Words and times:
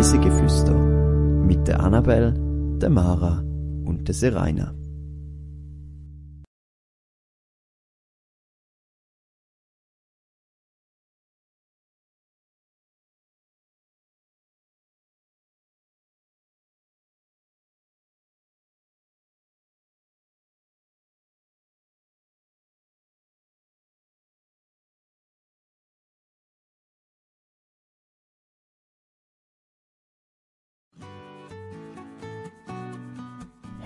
Reisegeflüster 0.00 0.72
mit 0.72 1.68
der 1.68 1.80
Annabel, 1.80 2.32
der 2.80 2.88
Mara 2.88 3.44
und 3.84 4.08
der 4.08 4.14
Seraina. 4.14 4.72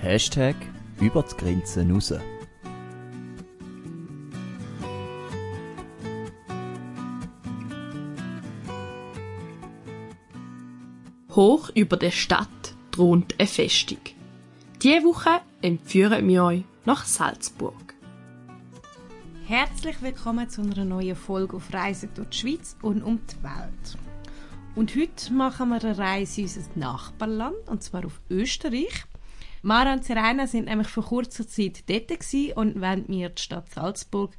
Hashtag 0.04 0.56
über 1.00 1.22
die 1.22 1.34
Grenzen 1.34 1.90
raus. 1.90 2.12
Hoch 11.30 11.70
über 11.74 11.96
der 11.96 12.10
Stadt 12.10 12.48
thront 12.90 13.34
eine 13.38 13.48
Festung. 13.48 13.96
Diese 14.82 15.02
Woche 15.04 15.40
entführen 15.62 16.28
wir 16.28 16.44
euch 16.44 16.64
nach 16.84 17.06
Salzburg. 17.06 17.94
Herzlich 19.46 20.02
willkommen 20.02 20.50
zu 20.50 20.60
einer 20.60 20.84
neuen 20.84 21.16
Folge 21.16 21.56
auf 21.56 21.72
Reisen 21.72 22.10
durch 22.14 22.28
die 22.28 22.36
Schweiz 22.36 22.76
und 22.82 23.02
um 23.02 23.20
die 23.26 23.42
Welt. 23.42 23.98
Und 24.74 24.94
heute 24.96 25.32
machen 25.32 25.70
wir 25.70 25.82
eine 25.82 25.96
Reise 25.96 26.42
in 26.42 26.46
unser 26.48 26.68
Nachbarland, 26.74 27.56
und 27.70 27.82
zwar 27.82 28.04
auf 28.04 28.20
Österreich. 28.28 29.06
Mara 29.64 29.94
und 29.94 30.04
Serena 30.04 30.46
sind 30.46 30.66
nämlich 30.66 30.88
vor 30.88 31.06
kurzer 31.06 31.48
Zeit 31.48 31.84
dort 31.88 32.10
und 32.54 32.80
wollen 32.82 33.04
mir 33.08 33.30
die 33.30 33.40
Stadt 33.40 33.72
Salzburg 33.72 34.32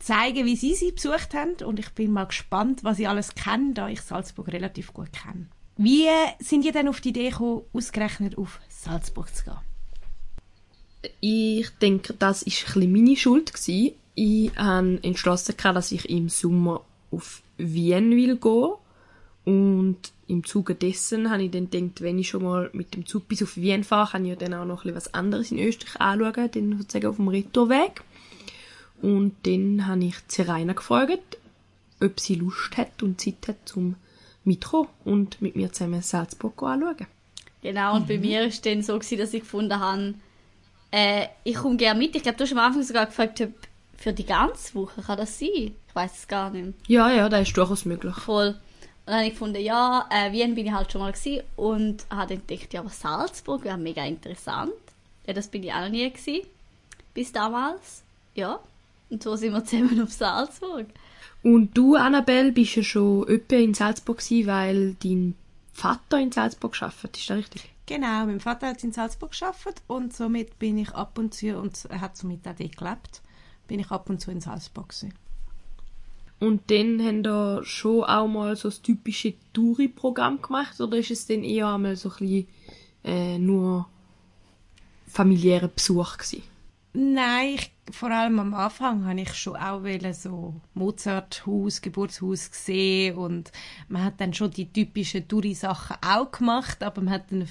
zeigen, 0.00 0.46
wie 0.46 0.56
sie 0.56 0.74
sie 0.74 0.90
besucht 0.90 1.32
haben. 1.32 1.54
Und 1.64 1.78
ich 1.78 1.90
bin 1.90 2.10
mal 2.10 2.24
gespannt, 2.24 2.82
was 2.82 2.96
sie 2.96 3.06
alles 3.06 3.36
kennen, 3.36 3.74
da 3.74 3.88
ich 3.88 4.00
Salzburg 4.00 4.48
relativ 4.48 4.92
gut 4.92 5.12
kenne. 5.12 5.46
Wie 5.76 6.08
sind 6.40 6.64
ihr 6.64 6.72
denn 6.72 6.88
auf 6.88 7.00
die 7.00 7.10
Idee 7.10 7.30
gekommen, 7.30 7.62
ausgerechnet 7.72 8.36
auf 8.36 8.58
Salzburg 8.68 9.32
zu 9.32 9.44
gehen? 9.44 9.58
Ich 11.20 11.70
denke, 11.80 12.14
das 12.14 12.44
war 12.44 12.86
meine 12.88 13.16
Schuld. 13.16 13.52
Ich 14.16 14.52
habe 14.56 14.98
entschlossen, 15.04 15.54
dass 15.56 15.92
ich 15.92 16.10
im 16.10 16.28
Sommer 16.28 16.80
auf 17.12 17.42
Wien 17.58 18.10
will 18.10 18.36
gehen 18.36 18.72
und 19.48 19.96
im 20.26 20.44
Zuge 20.44 20.74
dessen 20.74 21.30
habe 21.30 21.44
ich 21.44 21.50
dann 21.50 21.70
gedacht, 21.70 22.02
wenn 22.02 22.18
ich 22.18 22.28
schon 22.28 22.44
mal 22.44 22.68
mit 22.74 22.94
dem 22.94 23.06
Zug 23.06 23.28
bis 23.28 23.42
auf 23.42 23.56
Wien 23.56 23.82
fahre, 23.82 24.10
kann 24.10 24.26
ich 24.26 24.30
ja 24.32 24.36
dann 24.36 24.52
auch 24.52 24.66
noch 24.66 24.84
ein 24.84 24.92
bisschen 24.92 24.96
was 24.96 25.14
anderes 25.14 25.50
in 25.50 25.58
Österreich 25.58 25.98
anschauen, 25.98 26.50
dann 26.52 26.76
sozusagen 26.76 27.06
auf 27.06 27.16
dem 27.16 27.28
Retourweg. 27.28 28.02
Und 29.00 29.36
dann 29.44 29.86
habe 29.86 30.04
ich 30.04 30.16
Zeraina 30.28 30.74
gefragt, 30.74 31.38
ob 31.98 32.20
sie 32.20 32.34
Lust 32.34 32.76
hat 32.76 33.02
und 33.02 33.22
Zeit 33.22 33.48
hat 33.48 33.56
zum 33.64 33.96
mitkommen 34.44 34.90
und 35.06 35.40
mit 35.40 35.56
mir 35.56 35.72
zusammen 35.72 36.02
Salzburg 36.02 36.62
anschauen. 36.62 37.06
Genau, 37.62 37.96
und 37.96 38.02
mhm. 38.02 38.08
bei 38.08 38.18
mir 38.18 38.40
war 38.40 38.48
es 38.48 38.60
dann 38.60 38.82
so, 38.82 38.98
gewesen, 38.98 39.16
dass 39.16 39.32
ich 39.32 39.40
gefunden 39.40 39.80
habe, 39.80 40.12
äh, 40.90 41.26
ich 41.44 41.54
komme 41.54 41.78
gerne 41.78 41.98
mit. 41.98 42.14
Ich 42.14 42.22
glaube, 42.22 42.36
du 42.36 42.44
hast 42.44 42.52
am 42.52 42.58
Anfang 42.58 42.82
sogar 42.82 43.06
gefragt, 43.06 43.40
ob 43.40 43.52
für 43.96 44.12
die 44.12 44.26
ganze 44.26 44.74
Woche 44.74 45.00
kann 45.00 45.16
das 45.16 45.38
sein? 45.38 45.74
Ich 45.88 45.94
weiß 45.94 46.12
es 46.18 46.28
gar 46.28 46.50
nicht. 46.50 46.74
Ja, 46.86 47.10
ja, 47.10 47.30
das 47.30 47.48
ist 47.48 47.56
durchaus 47.56 47.86
möglich. 47.86 48.14
Voll. 48.14 48.54
Und 49.08 49.12
dann 49.12 49.20
habe 49.20 49.28
ich 49.28 49.32
gefunden, 49.32 49.62
ja, 49.62 50.06
äh, 50.10 50.32
Wien 50.32 50.54
bin 50.54 50.66
ich 50.66 50.72
halt 50.72 50.92
schon 50.92 51.00
mal 51.00 51.12
gewesen 51.12 51.42
und 51.56 52.04
habe 52.10 52.36
dann 52.36 52.46
gedacht, 52.46 52.74
ja, 52.74 52.80
aber 52.80 52.90
Salzburg 52.90 53.64
wäre 53.64 53.78
mega 53.78 54.04
interessant. 54.04 54.74
Ja, 55.26 55.32
das 55.32 55.48
bin 55.48 55.62
ich 55.62 55.72
auch 55.72 55.80
noch 55.80 55.88
nie 55.88 56.10
gewesen. 56.10 56.46
Bis 57.14 57.32
damals. 57.32 58.02
Ja. 58.34 58.60
Und 59.08 59.22
so 59.22 59.34
sind 59.34 59.54
wir 59.54 59.64
zusammen 59.64 60.02
auf 60.02 60.12
Salzburg. 60.12 60.88
Und 61.42 61.74
du, 61.74 61.94
Annabelle, 61.94 62.52
bist 62.52 62.76
ja 62.76 62.82
schon 62.82 63.24
öppe 63.24 63.56
in 63.56 63.72
Salzburg 63.72 64.18
gewesen, 64.18 64.46
weil 64.46 64.94
dein 65.02 65.34
Vater 65.72 66.20
in 66.20 66.30
Salzburg 66.30 66.76
arbeitet. 66.82 67.16
Ist 67.16 67.30
das 67.30 67.38
richtig? 67.38 67.70
Genau, 67.86 68.26
mein 68.26 68.40
Vater 68.40 68.66
hat 68.66 68.84
in 68.84 68.92
Salzburg 68.92 69.32
gearbeitet 69.32 69.80
und 69.86 70.14
somit 70.14 70.58
bin 70.58 70.76
ich 70.76 70.90
ab 70.90 71.16
und 71.16 71.32
zu, 71.32 71.56
und 71.56 71.82
er 71.88 72.02
hat 72.02 72.18
somit 72.18 72.46
auch 72.46 72.54
dort 72.54 72.76
gelebt, 72.76 73.22
bin 73.68 73.80
ich 73.80 73.90
ab 73.90 74.10
und 74.10 74.20
zu 74.20 74.30
in 74.30 74.42
Salzburg 74.42 74.90
gewesen. 74.90 75.14
Und 76.40 76.70
dann 76.70 77.02
haben 77.02 77.22
da 77.22 77.64
schon 77.64 78.04
auch 78.04 78.28
mal 78.28 78.54
so 78.54 78.68
das 78.68 78.80
typische 78.80 79.34
Touri-Programm 79.52 80.40
gemacht 80.40 80.80
oder 80.80 80.98
ist 80.98 81.10
es 81.10 81.26
dann 81.26 81.42
eher 81.42 81.66
einmal 81.68 81.96
so 81.96 82.10
ein 82.10 82.16
bisschen 82.18 82.48
äh, 83.04 83.38
nur 83.38 83.88
familiärer 85.06 85.68
Besuch 85.68 86.16
gewesen? 86.16 86.42
Nein, 86.92 87.56
ich, 87.56 87.72
vor 87.90 88.10
allem 88.10 88.38
am 88.38 88.54
Anfang 88.54 89.04
habe 89.06 89.20
ich 89.20 89.34
schon 89.34 89.56
auch 89.56 89.82
so 90.12 90.54
Mozarthaus, 90.74 91.82
Geburtshaus 91.82 92.50
gesehen 92.50 93.16
und 93.16 93.52
man 93.88 94.04
hat 94.04 94.20
dann 94.20 94.32
schon 94.32 94.50
die 94.50 94.72
typischen 94.72 95.28
Touri-Sachen 95.28 95.96
auch 96.00 96.30
gemacht, 96.30 96.82
aber 96.82 97.02
man 97.02 97.14
hat 97.14 97.30
dann 97.30 97.48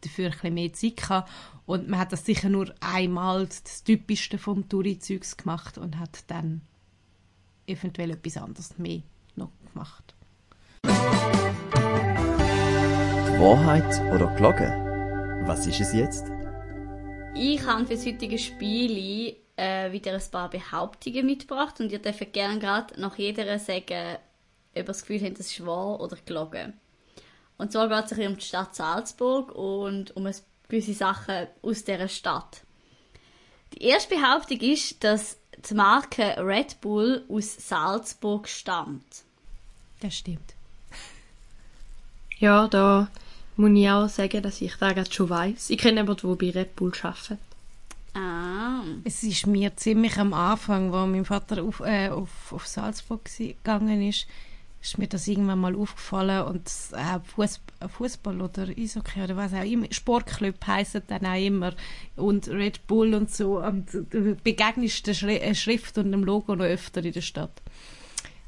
dafür 0.00 0.32
ein 0.42 0.54
mehr 0.54 0.72
Zeit 0.72 0.98
gehabt 0.98 1.30
und 1.66 1.88
man 1.88 1.98
hat 1.98 2.12
das 2.12 2.26
sicher 2.26 2.48
nur 2.48 2.74
einmal 2.80 3.46
das 3.46 3.84
Typischste 3.84 4.38
vom 4.38 4.68
Touri-Zeugs 4.68 5.36
gemacht 5.36 5.78
und 5.78 5.98
hat 5.98 6.24
dann 6.26 6.60
eventuell 7.66 8.10
etwas 8.10 8.36
anderes 8.36 8.78
mehr 8.78 9.02
noch 9.36 9.50
gemacht. 9.72 10.14
Wahrheit 13.38 14.00
oder 14.14 14.34
Glocke? 14.36 15.42
Was 15.46 15.66
ist 15.66 15.80
es 15.80 15.92
jetzt? 15.92 16.26
Ich 17.34 17.66
habe 17.66 17.84
für 17.84 17.94
das 17.94 18.06
heutige 18.06 18.38
Spiel 18.38 19.36
äh, 19.56 19.92
wieder 19.92 20.12
ein 20.14 20.22
paar 20.30 20.48
Behauptungen 20.48 21.26
mitgebracht 21.26 21.80
und 21.80 21.92
ihr 21.92 21.98
dürft 21.98 22.32
gerne 22.32 22.58
gerade 22.58 22.98
nach 23.00 23.18
jeder 23.18 23.58
sagen, 23.58 24.16
ob 24.16 24.76
ihr 24.76 24.84
das 24.84 25.00
Gefühl 25.02 25.26
habt, 25.26 25.38
das 25.38 25.50
ist 25.50 25.66
wahr 25.66 26.00
oder 26.00 26.16
gelogen. 26.24 26.74
Und 27.56 27.72
zwar 27.72 27.88
geht 27.88 28.12
es 28.12 28.26
um 28.26 28.36
die 28.36 28.44
Stadt 28.44 28.74
Salzburg 28.74 29.52
und 29.52 30.16
um 30.16 30.28
gewisse 30.68 30.94
Sachen 30.94 31.46
aus 31.62 31.84
dieser 31.84 32.08
Stadt. 32.08 32.62
Die 33.74 33.82
erste 33.84 34.14
Behauptung 34.14 34.60
ist, 34.60 35.02
dass 35.02 35.38
die 35.68 35.74
Marke 35.74 36.36
Red 36.38 36.80
Bull 36.80 37.24
aus 37.28 37.56
Salzburg 37.68 38.48
stammt. 38.48 39.24
Das 40.00 40.16
stimmt. 40.16 40.54
Ja, 42.38 42.68
da 42.68 43.08
muss 43.56 43.70
ich 43.70 43.88
auch 43.88 44.08
sagen, 44.08 44.42
dass 44.42 44.60
ich 44.60 44.76
das 44.76 45.14
schon 45.14 45.30
weiß. 45.30 45.70
Ich 45.70 45.78
kenne 45.78 46.00
jemanden, 46.00 46.28
der 46.28 46.36
bei 46.36 46.50
Red 46.50 46.76
Bull 46.76 46.92
arbeitet. 47.02 47.38
Ah. 48.14 48.82
Es 49.02 49.22
ist 49.22 49.46
mir 49.46 49.76
ziemlich 49.76 50.16
am 50.18 50.32
Anfang, 50.34 50.92
wo 50.92 51.04
mein 51.06 51.24
Vater 51.24 51.62
auf, 51.62 51.80
äh, 51.80 52.10
auf, 52.10 52.52
auf 52.52 52.66
Salzburg 52.66 53.28
gegangen 53.36 54.02
ist, 54.02 54.26
ist 54.84 54.98
mir 54.98 55.06
das 55.08 55.26
irgendwann 55.26 55.60
mal 55.60 55.74
aufgefallen 55.74 56.42
und 56.44 56.70
äh, 56.92 57.88
Fußball 57.88 58.42
oder 58.42 58.68
Eishockey 58.68 59.22
oder 59.22 59.34
was 59.34 59.54
auch 59.54 59.64
immer, 59.64 59.86
Sportclub 59.90 60.56
heisst 60.66 61.00
dann 61.06 61.24
auch 61.24 61.40
immer 61.40 61.72
und 62.16 62.48
Red 62.48 62.86
Bull 62.86 63.14
und 63.14 63.34
so 63.34 63.60
und 63.60 63.92
du 63.94 64.36
begegnest 64.36 65.06
der 65.06 65.14
Schri 65.14 65.36
äh, 65.36 65.54
Schrift 65.54 65.96
und 65.96 66.12
dem 66.12 66.22
Logo 66.22 66.54
noch 66.54 66.66
öfter 66.66 67.02
in 67.02 67.12
der 67.12 67.22
Stadt. 67.22 67.62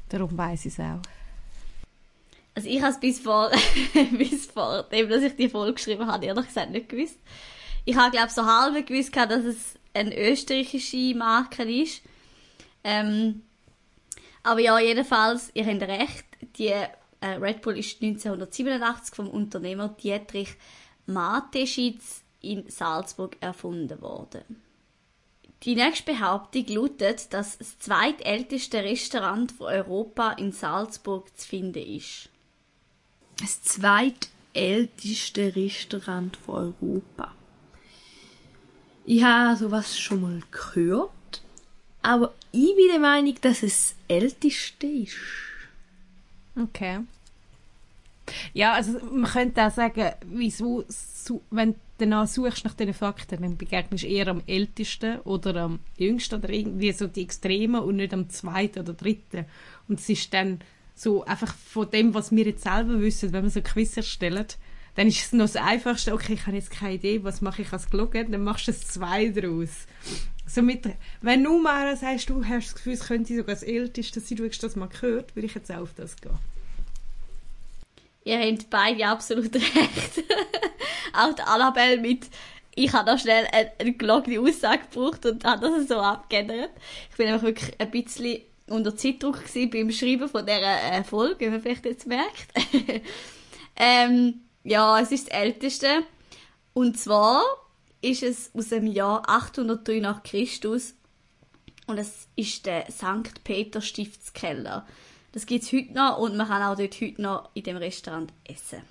Darum 0.09 0.37
weiß 0.37 0.67
ich 0.67 0.73
es 0.73 0.79
auch. 0.79 1.01
Also 2.53 2.69
ich 2.69 2.81
habe 2.81 2.91
es 2.91 2.99
bis 2.99 3.19
vor, 3.19 3.51
bis 4.17 4.45
vor 4.45 4.83
dem, 4.83 5.09
dass 5.09 5.23
ich 5.23 5.35
die 5.35 5.49
Folge 5.49 5.73
geschrieben 5.73 6.05
habe, 6.05 6.25
ehrlich 6.25 6.45
gesagt 6.45 6.69
nicht 6.69 6.89
gewusst. 6.89 7.17
Ich 7.83 7.95
habe 7.95 8.11
glaube 8.11 8.29
so 8.29 8.45
halb 8.45 8.85
gewusst, 8.85 9.15
dass 9.15 9.43
es 9.43 9.73
eine 9.91 10.15
österreichische 10.15 11.15
Marke 11.15 11.63
ist. 11.63 12.03
Ähm, 12.83 13.41
aber 14.43 14.61
ja, 14.61 14.79
jedenfalls, 14.79 15.51
ihr 15.55 15.65
habt 15.65 15.81
recht, 15.81 16.26
die 16.57 16.67
äh, 16.67 16.89
Red 17.21 17.61
Bull 17.61 17.77
ist 17.77 18.01
1987 18.01 19.15
vom 19.15 19.29
Unternehmer 19.29 19.89
Dietrich 19.89 20.55
Mateschitz 21.05 22.21
in 22.41 22.69
Salzburg 22.69 23.37
erfunden 23.39 24.01
worden. 24.01 24.61
Die 25.63 25.75
nächste 25.75 26.13
Behauptung 26.13 26.67
lautet, 26.67 27.33
dass 27.33 27.57
das 27.57 27.79
zweitälteste 27.79 28.83
Restaurant 28.83 29.51
von 29.51 29.67
Europa 29.67 30.33
in 30.33 30.51
Salzburg 30.51 31.35
zu 31.37 31.47
finden 31.47 31.83
ist. 31.83 32.29
Das 33.39 33.63
zweitälteste 33.63 35.55
Restaurant 35.55 36.37
von 36.37 36.75
Europa. 36.81 37.33
Ich 39.05 39.23
habe 39.23 39.57
sowas 39.57 39.97
schon 39.97 40.21
mal 40.21 40.41
gehört, 40.51 41.11
aber 42.01 42.33
ich 42.51 42.75
bin 42.75 42.89
der 42.91 42.99
Meinung, 42.99 43.35
dass 43.41 43.63
es 43.63 43.95
das 44.07 44.15
älteste 44.15 44.85
ist. 44.85 45.15
Okay. 46.61 46.99
Ja, 48.53 48.73
also 48.73 48.99
man 49.11 49.31
könnte 49.31 49.65
auch 49.65 49.71
sagen, 49.71 50.11
wieso, 50.25 50.83
wenn 51.49 51.73
du 51.73 51.79
danach 51.99 52.27
suchst 52.27 52.65
nach 52.65 52.73
diesen 52.73 52.93
Fakten, 52.93 53.41
dann 53.41 53.57
begegnest 53.57 54.03
du 54.03 54.07
eher 54.07 54.27
am 54.27 54.41
ältesten 54.47 55.19
oder 55.21 55.55
am 55.55 55.79
jüngsten 55.97 56.35
oder 56.35 56.49
irgendwie 56.49 56.91
so 56.91 57.07
die 57.07 57.23
Extremen 57.23 57.81
und 57.81 57.97
nicht 57.97 58.13
am 58.13 58.29
zweiten 58.29 58.79
oder 58.79 58.93
dritten. 58.93 59.45
Und 59.87 59.99
es 59.99 60.09
ist 60.09 60.33
dann 60.33 60.59
so 60.93 61.23
einfach 61.23 61.53
von 61.55 61.89
dem, 61.89 62.13
was 62.13 62.31
wir 62.31 62.45
jetzt 62.45 62.63
selber 62.63 62.99
wissen, 62.99 63.31
wenn 63.31 63.43
wir 63.43 63.49
so 63.49 63.61
Quiz 63.61 63.95
erstellen, 63.95 64.45
dann 64.97 65.07
ist 65.07 65.27
es 65.27 65.31
noch 65.31 65.45
das 65.45 65.55
Einfachste, 65.57 66.11
okay, 66.11 66.33
ich 66.33 66.47
habe 66.47 66.57
jetzt 66.57 66.71
keine 66.71 66.95
Idee, 66.95 67.23
was 67.23 67.41
mache 67.41 67.61
ich 67.61 67.71
als 67.71 67.87
Glocke, 67.91 68.25
dann 68.25 68.43
machst 68.43 68.67
du 68.67 68.71
es 68.71 68.87
zwei 68.87 69.29
draus. 69.29 69.69
So 70.47 70.63
mit, 70.63 70.85
wenn 71.21 71.43
du 71.43 71.59
mal 71.59 71.95
sagst, 71.95 72.31
du 72.31 72.43
hast 72.43 72.65
das 72.65 72.75
Gefühl, 72.75 72.93
es 72.93 73.07
könnte 73.07 73.35
sogar 73.35 73.53
das 73.53 73.61
Älteste 73.61 74.19
sein, 74.19 74.37
du 74.39 74.49
hast 74.49 74.63
das 74.63 74.75
mal 74.75 74.87
gehört, 74.89 75.35
würde 75.35 75.45
ich 75.45 75.53
jetzt 75.53 75.71
auch 75.71 75.81
auf 75.81 75.93
das 75.95 76.15
gehen. 76.15 76.39
Ihr 78.23 78.39
habt 78.39 78.71
beide 78.71 79.05
absolut 79.05 79.53
recht. 79.55 80.23
auch 81.13 81.33
die 81.33 81.43
Annabelle 81.43 82.01
mit, 82.01 82.25
ich 82.73 82.91
habe 82.91 83.05
da 83.05 83.19
schnell 83.19 83.45
eine, 83.51 83.71
eine 83.77 83.93
gelockte 83.93 84.41
Aussage 84.41 84.81
gebraucht 84.89 85.27
und 85.27 85.45
habe 85.45 85.69
das 85.69 85.87
so 85.87 85.99
abgeändert. 85.99 86.71
Ich 87.11 87.17
bin 87.17 87.27
einfach 87.27 87.45
wirklich 87.45 87.79
ein 87.79 87.91
bisschen 87.91 88.41
unter 88.65 88.95
Zeitdruck 88.95 89.43
beim 89.71 89.91
Schreiben 89.91 90.27
von 90.27 90.43
dieser 90.43 90.91
äh, 90.91 91.03
Folge, 91.03 91.45
wie 91.45 91.49
man 91.49 91.61
vielleicht 91.61 91.85
jetzt 91.85 92.07
merkt. 92.07 92.47
ähm, 93.75 94.41
ja, 94.67 94.99
es 94.99 95.11
ist 95.11 95.27
das 95.27 95.39
älteste. 95.39 96.03
Und 96.73 96.99
zwar 96.99 97.41
ist 98.01 98.21
es 98.21 98.51
aus 98.53 98.69
dem 98.69 98.85
Jahr 98.85 99.23
803 99.27 99.99
nach 99.99 100.23
Christus 100.23 100.93
und 101.87 101.97
es 101.97 102.27
ist 102.35 102.65
der 102.65 102.91
St. 102.91 103.43
Peter 103.43 103.81
Stiftskeller. 103.81 104.85
Das 105.31 105.45
gibt 105.45 105.63
es 105.63 105.71
heute 105.71 105.93
noch 105.93 106.19
und 106.19 106.35
man 106.35 106.47
kann 106.47 106.61
auch 106.61 106.75
dort 106.75 106.99
heute 107.01 107.21
noch 107.21 107.49
in 107.53 107.63
dem 107.63 107.77
Restaurant 107.77 108.31
essen. 108.43 108.81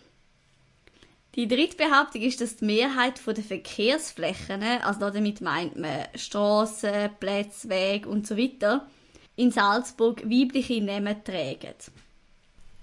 Die 1.35 1.47
dritte 1.47 1.77
Behauptung 1.77 2.23
ist, 2.23 2.41
dass 2.41 2.57
die 2.57 2.65
Mehrheit 2.65 3.21
der 3.27 3.45
Verkehrsflächen, 3.45 4.63
also 4.63 5.11
damit 5.11 5.43
meint 5.43 5.77
man 5.77 6.07
Straßen, 6.15 7.11
Plätze, 7.21 7.69
Wege 7.69 8.09
und 8.09 8.27
so 8.27 8.39
weiter, 8.39 8.89
in 9.37 9.51
Salzburg 9.51 10.23
weibliche 10.25 10.81
Namen 10.81 11.23
tragen. 11.23 11.75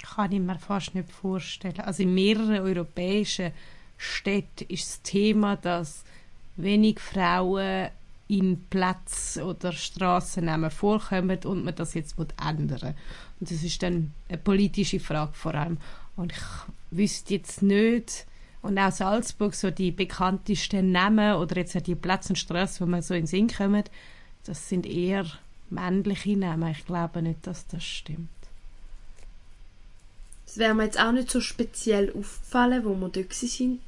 Kann 0.04 0.32
ich 0.32 0.40
mir 0.40 0.60
fast 0.60 0.94
nicht 0.94 1.10
vorstellen. 1.10 1.80
Also 1.80 2.04
in 2.04 2.14
mehreren 2.14 2.60
europäischen 2.60 3.52
Städten 3.98 4.66
ist 4.68 4.88
das 4.88 5.02
Thema, 5.02 5.56
dass 5.56 6.04
wenig 6.58 7.00
Frauen 7.00 7.90
in 8.28 8.64
Plätze 8.70 9.44
oder 9.46 9.72
Strassennamen 9.72 10.72
vorkommen 10.72 11.40
und 11.46 11.64
man 11.64 11.76
das 11.76 11.94
jetzt 11.94 12.16
ändern 12.20 12.96
Und 13.40 13.52
das 13.52 13.64
ist 13.64 13.82
dann 13.82 14.14
eine 14.30 14.38
politische 14.38 15.00
Frage 15.00 15.34
vor 15.34 15.56
allem. 15.56 15.78
Und 16.16 16.32
ich 16.32 16.44
wüsste 16.92 17.36
jetzt 17.36 17.62
nicht, 17.62 18.26
und 18.62 18.80
auch 18.80 18.92
Salzburg, 18.92 19.54
so 19.54 19.72
die 19.72 19.92
bekanntesten 19.92 20.94
Namen 20.94 21.36
oder 21.36 21.58
jetzt 21.58 21.76
auch 21.76 21.82
die 21.82 21.96
Plätze 21.96 22.30
und 22.30 22.38
Straßen, 22.38 22.86
wo 22.86 22.90
man 22.90 23.02
so 23.02 23.14
in 23.14 23.22
den 23.22 23.28
Sinn 23.28 23.48
kommt, 23.50 23.92
das 24.46 24.70
sind 24.70 24.86
eher 24.86 25.26
männliche 25.70 26.38
Namen. 26.38 26.72
Ich 26.72 26.86
glaube 26.86 27.22
nicht, 27.22 27.46
dass 27.46 27.68
das 27.68 27.84
stimmt. 27.84 28.30
Das 30.54 30.60
wäre 30.60 30.76
mir 30.76 30.84
jetzt 30.84 31.00
auch 31.00 31.12
nicht 31.12 31.32
so 31.32 31.42
speziell 31.42 32.10
aufgefallen, 32.10 32.86
wo 32.86 32.94
wir 32.94 33.10
dort 33.10 33.34
sind. 33.34 33.82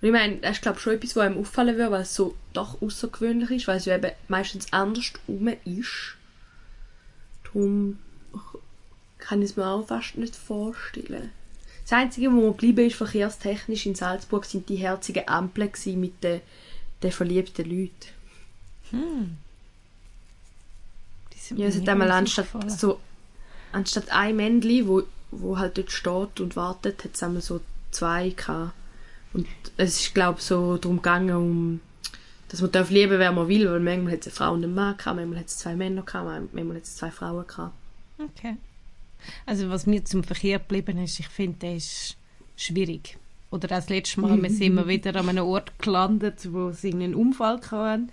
Und 0.00 0.08
ich 0.08 0.10
meine, 0.10 0.38
das 0.38 0.56
ist 0.56 0.62
glaube 0.62 0.80
schon 0.80 0.94
etwas, 0.94 1.14
was 1.14 1.26
einem 1.26 1.38
auffallen 1.38 1.76
würde, 1.76 1.92
weil 1.92 2.02
es 2.02 2.16
so 2.16 2.34
doch 2.52 2.82
außergewöhnlich 2.82 3.52
ist, 3.52 3.68
weil 3.68 3.76
es 3.76 3.84
ja 3.84 3.94
eben 3.94 4.10
meistens 4.26 4.72
anders 4.72 5.12
rum 5.28 5.46
ist. 5.64 6.16
Darum 7.44 8.00
kann 9.18 9.42
ich 9.42 9.50
es 9.50 9.56
mir 9.56 9.64
auch 9.64 9.86
fast 9.86 10.18
nicht 10.18 10.34
vorstellen. 10.34 11.30
Das 11.84 11.92
Einzige, 11.92 12.32
wo 12.32 12.50
geblieben 12.50 12.88
ist, 12.88 12.96
verkehrstechnisch 12.96 13.86
in 13.86 13.94
Salzburg, 13.94 14.44
sind 14.44 14.68
die 14.68 14.76
herzigen 14.76 15.28
Ampeln 15.28 15.70
mit 16.00 16.24
den, 16.24 16.40
den 17.00 17.12
verliebten 17.12 17.70
Leuten. 17.70 18.08
Hm. 18.90 19.36
Ja, 21.56 21.66
es 21.66 21.80
hat 21.80 21.88
einmal 21.88 22.10
anstatt 22.10 22.48
so, 22.66 22.98
anstatt 23.70 24.10
ein 24.10 24.34
Männchen, 24.34 24.88
wo, 24.88 25.04
wo 25.32 25.58
halt 25.58 25.78
dort 25.78 25.90
steht 25.90 26.40
und 26.40 26.54
wartet, 26.54 27.04
hat 27.04 27.14
es 27.14 27.22
einmal 27.22 27.42
so 27.42 27.60
zwei 27.90 28.30
gehabt. 28.30 28.72
Und 29.32 29.46
es 29.76 30.00
ist, 30.00 30.14
glaube 30.14 30.38
ich, 30.38 30.44
so 30.44 30.76
darum 30.76 30.98
gegangen, 30.98 31.34
um, 31.34 31.80
dass 32.48 32.60
man 32.60 32.70
darf 32.70 32.90
lieben, 32.90 33.18
wer 33.18 33.32
man 33.32 33.48
will, 33.48 33.68
weil 33.70 33.80
manchmal 33.80 34.12
hat 34.12 34.20
es 34.20 34.26
eine 34.26 34.34
Frau 34.34 34.52
und 34.52 34.62
einen 34.62 34.74
Mann 34.74 34.96
gehabt, 34.96 35.16
manchmal 35.16 35.38
hat 35.40 35.46
es 35.46 35.58
zwei 35.58 35.74
Männer 35.74 36.02
gehabt, 36.02 36.52
manchmal 36.52 36.76
hat 36.76 36.84
es 36.84 36.96
zwei 36.96 37.10
Frauen 37.10 37.46
gehabt. 37.46 37.74
Okay. 38.18 38.56
Also 39.46 39.70
was 39.70 39.86
mir 39.86 40.04
zum 40.04 40.22
Verkehr 40.22 40.58
geblieben 40.58 40.98
ist, 40.98 41.18
ich 41.18 41.28
finde, 41.28 41.58
der 41.60 41.76
ist 41.76 42.16
schwierig. 42.56 43.16
Oder 43.50 43.68
das 43.68 43.88
letzte 43.88 44.20
Mal, 44.20 44.42
wir 44.42 44.50
sind 44.50 44.74
wir 44.74 44.88
wieder 44.88 45.14
an 45.16 45.28
einem 45.28 45.44
Ort 45.44 45.78
gelandet, 45.78 46.52
wo 46.52 46.68
es 46.68 46.84
einen 46.84 47.14
Unfall 47.14 47.60
hatten. 47.70 48.10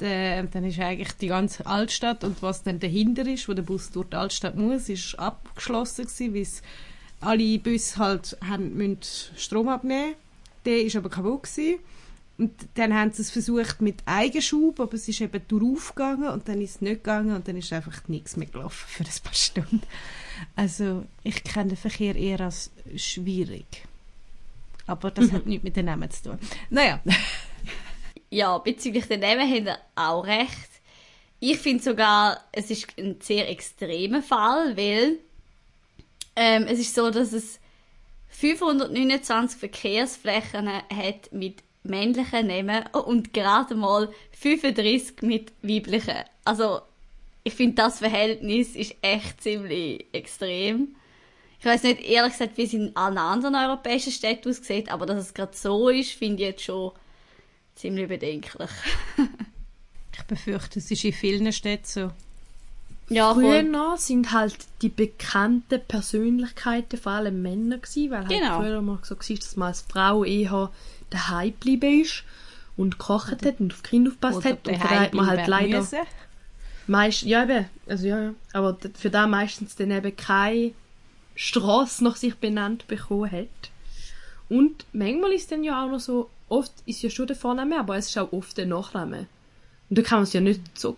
Äh, 0.00 0.44
dann 0.50 0.64
ist 0.64 0.78
eigentlich 0.78 1.12
die 1.12 1.28
ganze 1.28 1.66
Altstadt 1.66 2.24
und 2.24 2.42
was 2.42 2.62
dann 2.62 2.78
dahinter 2.78 3.26
ist, 3.26 3.48
wo 3.48 3.54
der 3.54 3.62
Bus 3.62 3.90
durch 3.90 4.08
die 4.08 4.16
Altstadt 4.16 4.56
muss, 4.56 4.88
ist 4.88 5.18
abgeschlossen 5.18 6.06
gewesen, 6.06 6.34
weil 6.34 7.28
alle 7.28 7.58
Busse 7.58 7.98
halt 7.98 8.36
haben, 8.42 8.76
müssen 8.76 8.98
Strom 9.36 9.68
abnehmen 9.68 10.14
der 10.64 10.82
ist 10.82 10.96
aber 10.96 11.08
kaputt 11.08 11.44
gewesen. 11.44 11.78
Und 12.38 12.52
dann 12.74 12.94
haben 12.94 13.12
sie 13.12 13.22
es 13.22 13.30
versucht 13.30 13.82
mit 13.82 13.96
Eigenschub, 14.06 14.80
aber 14.80 14.94
es 14.94 15.06
ist 15.06 15.20
eben 15.20 15.40
durchaufgegangen 15.48 16.28
und 16.30 16.48
dann 16.48 16.60
ist 16.60 16.76
es 16.76 16.80
nicht 16.80 17.04
gegangen 17.04 17.36
und 17.36 17.46
dann 17.46 17.56
ist 17.56 17.72
einfach 17.72 18.08
nichts 18.08 18.36
mehr 18.36 18.48
gelaufen 18.48 18.84
für 18.88 19.04
ein 19.04 19.22
paar 19.22 19.34
Stunden. 19.34 19.82
Also 20.56 21.04
ich 21.22 21.44
kenne 21.44 21.70
den 21.70 21.76
Verkehr 21.76 22.16
eher 22.16 22.40
als 22.40 22.70
schwierig. 22.96 23.84
Aber 24.86 25.10
das 25.10 25.30
hat 25.32 25.46
nichts 25.46 25.62
mit 25.62 25.76
den 25.76 25.86
Namen 25.86 26.10
zu 26.10 26.30
tun. 26.30 26.38
Naja. 26.70 27.00
Ja, 28.32 28.56
bezüglich 28.56 29.04
der 29.08 29.18
Namen 29.18 29.42
haben 29.42 29.66
wir 29.66 29.78
auch 29.94 30.24
recht. 30.24 30.70
Ich 31.38 31.58
finde 31.58 31.82
sogar, 31.82 32.42
es 32.50 32.70
ist 32.70 32.86
ein 32.98 33.20
sehr 33.20 33.50
extremer 33.50 34.22
Fall, 34.22 34.74
weil 34.74 35.18
ähm, 36.34 36.64
es 36.66 36.78
ist 36.78 36.94
so, 36.94 37.10
dass 37.10 37.34
es 37.34 37.60
529 38.30 39.60
Verkehrsflächen 39.60 40.66
hat 40.66 41.30
mit 41.32 41.62
männlichen 41.82 42.46
Namen 42.46 42.86
und 43.04 43.34
gerade 43.34 43.74
mal 43.74 44.10
35 44.40 45.20
mit 45.20 45.52
weiblichen. 45.60 46.24
Also 46.46 46.80
ich 47.44 47.52
finde 47.52 47.82
das 47.82 47.98
Verhältnis 47.98 48.74
ist 48.74 48.96
echt 49.02 49.42
ziemlich 49.42 50.06
extrem. 50.12 50.96
Ich 51.60 51.66
weiß 51.66 51.82
nicht 51.82 52.00
ehrlich 52.00 52.32
gesagt, 52.32 52.56
wie 52.56 52.62
es 52.62 52.72
in 52.72 52.96
allen 52.96 53.18
anderen 53.18 53.56
europäischen 53.56 54.10
Städten 54.10 54.48
aussieht, 54.48 54.90
aber 54.90 55.04
dass 55.04 55.18
es 55.18 55.34
gerade 55.34 55.54
so 55.54 55.90
ist, 55.90 56.12
finde 56.12 56.44
ich 56.44 56.48
jetzt 56.48 56.62
schon 56.62 56.92
ziemlich 57.74 58.08
bedenklich. 58.08 58.70
ich 60.12 60.22
befürchte, 60.24 60.78
es 60.78 60.90
ist 60.90 61.04
in 61.04 61.12
vielen 61.12 61.52
Städten 61.52 61.84
so. 61.84 62.10
Ja, 63.08 63.34
Früher 63.34 63.62
noch 63.62 63.98
sind 63.98 64.32
halt 64.32 64.56
die 64.80 64.88
bekannten 64.88 65.80
Persönlichkeiten 65.86 66.98
vor 66.98 67.12
allem 67.12 67.42
Männer 67.42 67.78
gewesen, 67.78 68.10
weil 68.10 68.20
halt 68.20 68.30
genau. 68.30 68.60
früher 68.60 68.80
mal 68.80 68.98
so 69.02 69.16
war, 69.16 69.36
dass 69.36 69.56
man 69.56 69.68
als 69.68 69.82
Frau 69.82 70.24
eher 70.24 70.70
daheim 71.10 71.50
geblieben 71.50 72.00
ist 72.00 72.24
und 72.76 72.98
gekocht 72.98 73.44
hat 73.44 73.60
und 73.60 73.72
auf 73.72 73.82
Kinder 73.82 74.10
aufgepasst 74.10 74.44
hat 74.44 74.66
und 74.66 74.82
da 74.82 74.88
hat 74.88 75.14
man 75.14 75.26
halt 75.26 75.46
leider 75.46 75.86
meist 76.86 77.22
ja 77.22 77.44
eben 77.44 77.66
also 77.86 78.06
ja, 78.06 78.22
ja 78.22 78.34
aber 78.52 78.78
für 78.94 79.10
da 79.10 79.26
meistens 79.26 79.76
dann 79.76 79.90
eben 79.90 80.16
keine 80.16 80.72
Straße 81.34 82.02
nach 82.02 82.16
sich 82.16 82.34
benannt 82.36 82.86
bekommen 82.88 83.30
hat 83.30 83.70
und 84.48 84.86
manchmal 84.92 85.32
ist 85.32 85.52
dann 85.52 85.64
ja 85.64 85.84
auch 85.84 85.90
noch 85.90 86.00
so 86.00 86.30
oft 86.52 86.72
ist 86.86 87.02
ja 87.02 87.10
schon 87.10 87.26
der 87.26 87.36
Vorname 87.36 87.78
aber 87.78 87.96
es 87.96 88.08
ist 88.08 88.18
auch 88.18 88.32
oft 88.32 88.56
der 88.56 88.66
Nachname 88.66 89.26
und 89.88 89.98
da 89.98 90.02
kann 90.02 90.18
man 90.18 90.24
es 90.24 90.32
ja 90.32 90.40
nicht 90.40 90.78
so 90.78 90.96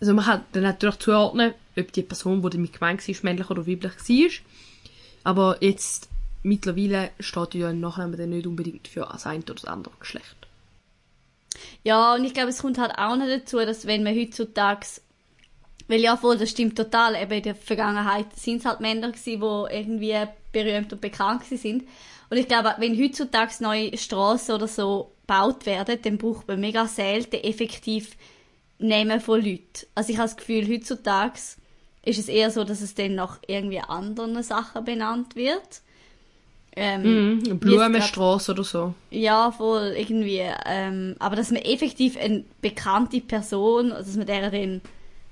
also 0.00 0.14
man 0.14 0.24
kann 0.24 0.44
dann 0.52 0.62
natürlich 0.62 0.98
zuordnen, 0.98 1.54
ob 1.76 1.92
die 1.92 2.02
Person, 2.02 2.42
die 2.42 2.50
damit 2.50 2.72
gemeint 2.72 3.08
war, 3.08 3.14
männlich 3.22 3.50
oder 3.50 3.66
weiblich 3.66 3.92
war. 3.92 4.30
Aber 5.24 5.56
jetzt, 5.60 6.08
mittlerweile 6.42 7.10
steht 7.18 7.54
ja 7.54 7.68
ein 7.68 7.80
Nachname 7.80 8.16
dann 8.16 8.30
nicht 8.30 8.46
unbedingt 8.46 8.86
für 8.86 9.08
das 9.10 9.26
eine 9.26 9.42
oder 9.42 9.54
das 9.54 9.64
andere 9.64 9.94
Geschlecht. 9.98 10.36
Ja, 11.82 12.14
und 12.14 12.24
ich 12.24 12.34
glaube, 12.34 12.50
es 12.50 12.60
kommt 12.60 12.78
halt 12.78 12.92
auch 12.96 13.16
noch 13.16 13.26
dazu, 13.26 13.56
dass 13.58 13.86
wenn 13.86 14.04
man 14.04 14.14
heutzutage 14.14 14.86
weil 15.88 16.00
ja 16.00 16.18
voll, 16.18 16.36
das 16.36 16.50
stimmt 16.50 16.76
total. 16.76 17.16
Eben 17.16 17.32
in 17.32 17.42
der 17.42 17.54
Vergangenheit 17.54 18.36
sind 18.36 18.58
es 18.58 18.66
halt 18.66 18.80
Männer 18.80 19.10
die 19.10 19.32
irgendwie 19.32 20.14
berühmt 20.52 20.92
und 20.92 21.00
bekannt 21.00 21.44
sind. 21.44 21.84
Und 22.30 22.36
ich 22.36 22.48
glaube, 22.48 22.74
wenn 22.78 23.00
heutzutage 23.00 23.52
neue 23.60 23.96
Straßen 23.96 24.54
oder 24.54 24.68
so 24.68 25.12
gebaut 25.22 25.66
werden, 25.66 25.98
dann 26.02 26.18
braucht 26.18 26.48
man 26.48 26.60
mega 26.60 26.86
selten 26.86 27.36
effektiv 27.36 28.16
Namen 28.78 29.20
von 29.20 29.42
Leuten. 29.42 29.86
Also 29.94 30.12
ich 30.12 30.18
habe 30.18 30.28
das 30.28 30.36
Gefühl, 30.36 30.68
heutzutage 30.68 31.38
ist 32.04 32.18
es 32.18 32.28
eher 32.28 32.50
so, 32.50 32.64
dass 32.64 32.80
es 32.80 32.94
dann 32.94 33.14
nach 33.14 33.38
irgendwie 33.46 33.80
anderen 33.80 34.42
Sachen 34.42 34.84
benannt 34.84 35.36
wird. 35.36 35.82
Ähm, 36.76 37.38
mm, 37.38 37.58
Blumenstraße 37.58 38.52
oder 38.52 38.62
so. 38.62 38.94
Ja, 39.10 39.50
voll, 39.50 39.94
irgendwie. 39.96 40.44
Ähm, 40.64 41.16
aber 41.18 41.34
dass 41.34 41.50
man 41.50 41.62
effektiv 41.62 42.16
eine 42.16 42.44
bekannte 42.60 43.20
Person, 43.20 43.90
dass 43.90 44.16
man 44.16 44.26
der 44.26 44.50
dann 44.50 44.80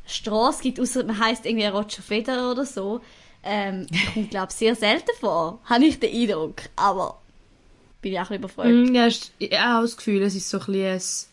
Straße 0.07 0.63
gibt, 0.63 0.81
außer 0.81 1.05
man 1.05 1.19
heißt 1.19 1.47
irgendwie 1.47 1.67
Roger 1.67 2.03
Federer 2.03 2.51
oder 2.51 2.65
so, 2.65 3.01
ähm, 3.47 3.87
kommt, 4.15 4.31
glaube 4.31 4.49
ich, 4.51 4.57
sehr 4.57 4.75
selten 4.75 5.11
vor. 5.21 5.61
Habe 5.65 5.85
ich 5.85 5.99
den 5.99 6.15
Eindruck. 6.15 6.63
Aber 6.77 7.21
bin 8.03 8.13
ich 8.13 8.19
auch 8.21 8.31
ein 8.31 8.41
bisschen 8.41 8.63
überfragt. 8.63 8.91
Mm, 8.91 8.95
ja, 8.95 9.07
ich 9.07 9.59
habe 9.59 9.83
das 9.87 9.97
Gefühl, 9.97 10.23
es 10.23 10.35
ist 10.35 10.49
so 10.51 10.59
ein 10.61 10.67
bisschen 10.67 11.29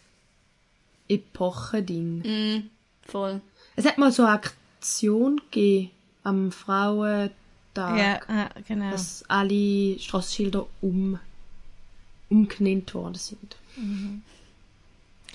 Epochending. 1.08 2.20
Mm, 2.20 2.70
voll. 3.06 3.42
Es 3.76 3.86
hat 3.86 3.98
mal 3.98 4.12
so 4.12 4.24
eine 4.24 4.34
Aktion 4.34 5.42
gegeben, 5.52 5.92
am 6.24 6.52
Frauentag, 6.52 7.34
Ja, 7.76 8.20
ja, 8.30 8.50
genau. 8.68 8.92
dass 8.92 9.24
alle 9.28 10.00
Strassenschilder 10.00 10.66
um, 10.82 11.20
umgenannt 12.30 12.94
worden 12.94 13.16
sind. 13.16 13.58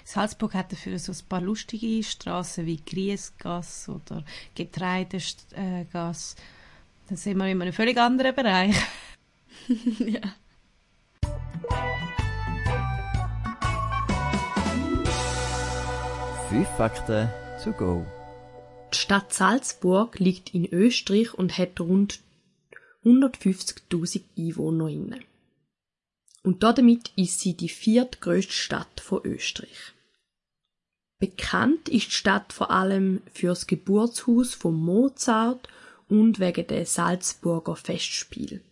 Salzburg 0.04 0.54
hat 0.54 0.72
dafür 0.72 0.98
so 0.98 1.12
ein 1.12 1.18
paar 1.28 1.42
lustige 1.42 2.02
Straßen 2.02 2.64
wie 2.64 2.80
Griesgasse 2.84 3.92
oder 3.92 4.24
Getreidegasse. 4.54 6.36
Dann 7.08 7.16
sind 7.16 7.38
wir 7.38 7.46
in 7.46 7.62
einem 7.62 7.72
völlig 7.72 7.96
anderen 7.96 8.34
Bereich. 8.34 8.76
ja. 9.98 10.20
Fünf 16.50 16.68
Fakten 16.76 17.30
to 17.64 17.72
go. 17.72 18.06
Die 18.92 18.98
Stadt 18.98 19.32
Salzburg 19.32 20.18
liegt 20.18 20.54
in 20.54 20.66
Österreich 20.70 21.32
und 21.32 21.56
hat 21.56 21.80
rund 21.80 22.20
150.000 23.04 24.22
EinwohnerInnen. 24.36 25.24
Und 26.42 26.62
damit 26.62 27.12
ist 27.16 27.40
sie 27.40 27.54
die 27.54 27.70
viertgrößte 27.70 28.52
Stadt 28.52 29.00
von 29.00 29.22
Österreich. 29.24 29.94
Bekannt 31.18 31.88
ist 31.88 32.08
die 32.08 32.12
Stadt 32.12 32.52
vor 32.52 32.70
allem 32.70 33.22
fürs 33.32 33.66
Geburtshaus 33.66 34.54
von 34.54 34.74
Mozart 34.74 35.68
und 36.08 36.40
wegen 36.40 36.66
der 36.66 36.86
Salzburger 36.86 37.76
Festspiel. 37.76 38.62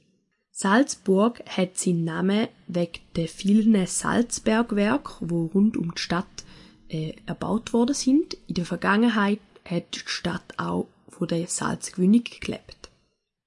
Salzburg 0.50 1.42
hat 1.46 1.76
seinen 1.76 2.04
Namen 2.04 2.48
wegen 2.66 3.00
der 3.14 3.28
vielen 3.28 3.86
Salzbergwerke, 3.86 5.16
wo 5.20 5.46
rund 5.46 5.76
um 5.76 5.94
die 5.94 6.00
Stadt 6.00 6.44
äh, 6.88 7.12
erbaut 7.26 7.72
worden 7.72 7.94
sind. 7.94 8.34
In 8.46 8.54
der 8.54 8.64
Vergangenheit 8.64 9.40
hat 9.64 9.94
die 9.94 10.00
Stadt 10.06 10.54
auch 10.56 10.88
von 11.08 11.28
der 11.28 11.46
Salzgewinnung 11.46 12.24
gelebt. 12.24 12.90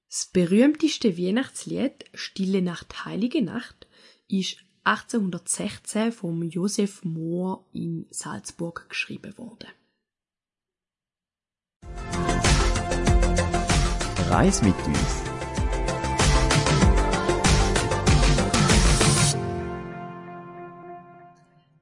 Das 0.07 0.29
berühmteste 0.31 1.17
Weihnachtslied 1.17 2.05
Stille 2.13 2.61
Nacht, 2.61 3.05
Heilige 3.05 3.41
Nacht 3.41 3.87
ist 4.27 4.57
1816 4.83 6.11
vom 6.11 6.43
Josef 6.43 7.03
Mohr 7.03 7.65
in 7.73 8.07
Salzburg 8.09 8.87
geschrieben 8.89 9.37
worden. 9.37 9.69
Reis 14.29 14.61
mit 14.61 14.75
uns. 14.85 15.23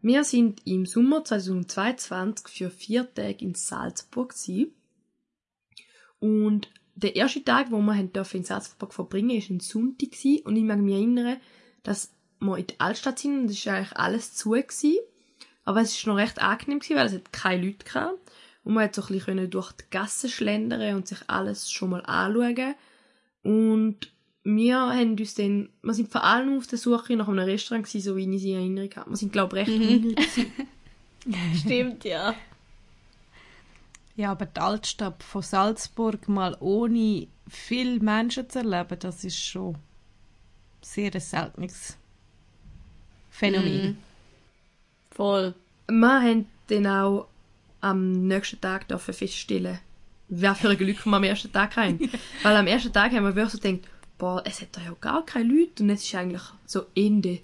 Wir 0.01 0.23
sind 0.23 0.65
im 0.65 0.85
Sommer 0.85 1.25
2022 1.25 2.47
für 2.47 2.69
vier 2.69 3.13
Tage 3.13 3.43
in 3.43 3.53
Salzburg 3.53 4.29
gewesen. 4.29 4.71
und 6.19 6.69
der 6.95 7.17
erste 7.17 7.43
Tag, 7.43 7.69
wo 7.69 7.81
wir 7.81 7.93
in 8.33 8.43
Salzburg 8.45 8.93
verbringen, 8.93 9.31
ist 9.31 9.49
ein 9.49 9.59
Sonntag 9.59 10.11
gewesen. 10.11 10.45
und 10.45 10.55
ich 10.55 10.63
mag 10.63 10.79
mich 10.79 10.95
erinnern, 10.95 11.41
dass 11.83 12.13
wir 12.39 12.57
in 12.57 12.67
die 12.67 12.79
Altstadt 12.79 13.19
sind 13.19 13.41
und 13.41 13.45
es 13.47 13.57
ist 13.57 13.67
eigentlich 13.67 13.97
alles 13.97 14.35
zu 14.35 14.51
gewesen. 14.51 14.99
aber 15.65 15.81
es 15.81 15.97
ist 15.97 16.07
noch 16.07 16.15
recht 16.15 16.41
angenehm 16.41 16.79
gewesen, 16.79 16.95
weil 16.95 17.07
es 17.07 17.21
keine 17.33 17.65
Leute 17.65 17.83
gehabt 17.83 18.17
und 18.67 18.73
man 18.73 18.83
hat 18.83 18.95
so 18.95 19.01
ein 19.01 19.07
bisschen 19.07 19.49
durch 19.49 19.71
die 19.71 19.85
Gassen 19.91 20.29
schlendern 20.29 20.95
und 20.95 21.07
sich 21.07 21.19
alles 21.27 21.71
schon 21.71 21.91
mal 21.91 22.01
anschauen 22.05 22.75
und 23.43 24.11
wir 24.43 24.77
haben 24.77 25.17
uns 25.17 25.35
dann, 25.35 25.69
wir 25.81 25.93
sind 25.93 26.11
vor 26.11 26.25
allem 26.25 26.57
auf 26.57 26.67
der 26.67 26.77
Suche 26.77 27.15
nach 27.15 27.29
einem 27.29 27.39
Restaurant 27.39 27.85
gewesen, 27.85 28.03
so 28.03 28.17
wie 28.17 28.33
ich 28.33 28.41
sie 28.41 28.51
in 28.51 28.57
Erinnerung 28.57 28.89
habe. 28.97 29.09
Wir 29.11 29.17
sind, 29.17 29.31
glaube 29.31 29.61
ich, 29.61 29.67
recht 29.67 29.79
hungrig 29.79 30.15
gewesen. 30.15 30.51
Stimmt, 31.55 32.03
ja. 32.03 32.35
Ja, 34.17 34.31
aber 34.31 34.47
die 34.47 34.59
Altstadt 34.59 35.23
von 35.23 35.41
Salzburg 35.41 36.27
mal 36.27 36.57
ohne 36.59 37.27
viele 37.47 37.99
Menschen 37.99 38.49
zu 38.49 38.59
erleben, 38.59 38.99
das 38.99 39.23
ist 39.23 39.37
schon 39.37 39.77
sehr 40.81 41.13
ein 41.13 41.21
seltenes 41.21 41.97
Phänomen. 43.29 43.97
Voll. 45.11 45.53
Wir 45.87 46.21
haben 46.21 46.47
dann 46.67 46.87
auch 46.87 47.27
am 47.89 48.27
nächsten 48.27 48.59
Tag 48.61 48.87
dürfen 48.87 49.13
feststellen, 49.13 49.79
wer 50.27 50.55
für 50.55 50.69
ein 50.69 50.77
Glück 50.77 51.05
wir 51.05 51.13
am 51.13 51.23
ersten 51.23 51.51
Tag 51.51 51.77
haben. 51.77 51.99
Weil 52.43 52.55
am 52.55 52.67
ersten 52.67 52.93
Tag 52.93 53.11
haben 53.11 53.23
wir 53.23 53.35
wirklich 53.35 53.53
so 53.53 53.59
gedacht, 53.59 53.89
boah, 54.17 54.41
es 54.45 54.61
hat 54.61 54.75
da 54.75 54.81
ja 54.81 54.95
gar 54.99 55.25
keine 55.25 55.53
Leute 55.53 55.83
und 55.83 55.89
es 55.89 56.03
ist 56.03 56.15
eigentlich 56.15 56.43
so 56.65 56.85
Ende 56.95 57.39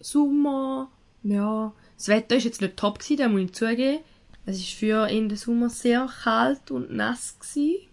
Sommer, 0.00 0.90
ja. 1.22 1.72
Das 1.96 2.08
Wetter 2.08 2.36
ist 2.36 2.44
jetzt 2.44 2.60
nicht 2.60 2.76
top 2.76 3.00
gewesen, 3.00 3.16
da 3.18 3.28
muss 3.28 3.40
ich 3.40 3.52
zugeben. 3.52 4.00
Es 4.46 4.58
ist 4.58 4.70
für 4.70 5.08
Ende 5.08 5.36
Sommer 5.36 5.68
sehr 5.68 6.08
kalt 6.22 6.70
und 6.70 6.92
nass 6.92 7.38
gewesen. 7.38 7.88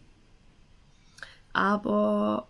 Aber 1.53 2.47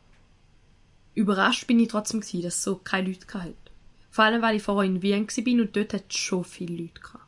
überrascht 1.13 1.67
bin 1.67 1.79
ich 1.79 1.87
trotzdem 1.87 2.21
gewesen, 2.21 2.41
dass 2.41 2.55
es 2.55 2.63
so 2.63 2.75
keine 2.75 3.07
Leute 3.07 3.25
gehabt. 3.25 3.71
Vor 4.09 4.25
allem, 4.25 4.41
weil 4.41 4.57
ich 4.57 4.63
vorher 4.63 4.89
in 4.89 5.01
Wien 5.01 5.27
bin 5.43 5.61
und 5.61 5.75
dort 5.75 5.93
hat 5.93 6.05
es 6.09 6.17
schon 6.17 6.43
viele 6.43 6.83
Leute 6.83 7.01
gehabt. 7.01 7.25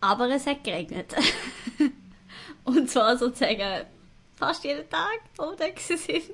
Aber 0.00 0.30
es 0.30 0.46
hat 0.46 0.64
geregnet. 0.64 1.14
Und 2.64 2.90
zwar 2.90 3.16
sozusagen 3.16 3.86
fast 4.36 4.64
jeden 4.64 4.88
Tag, 4.88 5.20
wo 5.36 5.50
wir 5.50 5.56
da 5.56 5.68
gewesen 5.68 5.98
sind. 5.98 6.30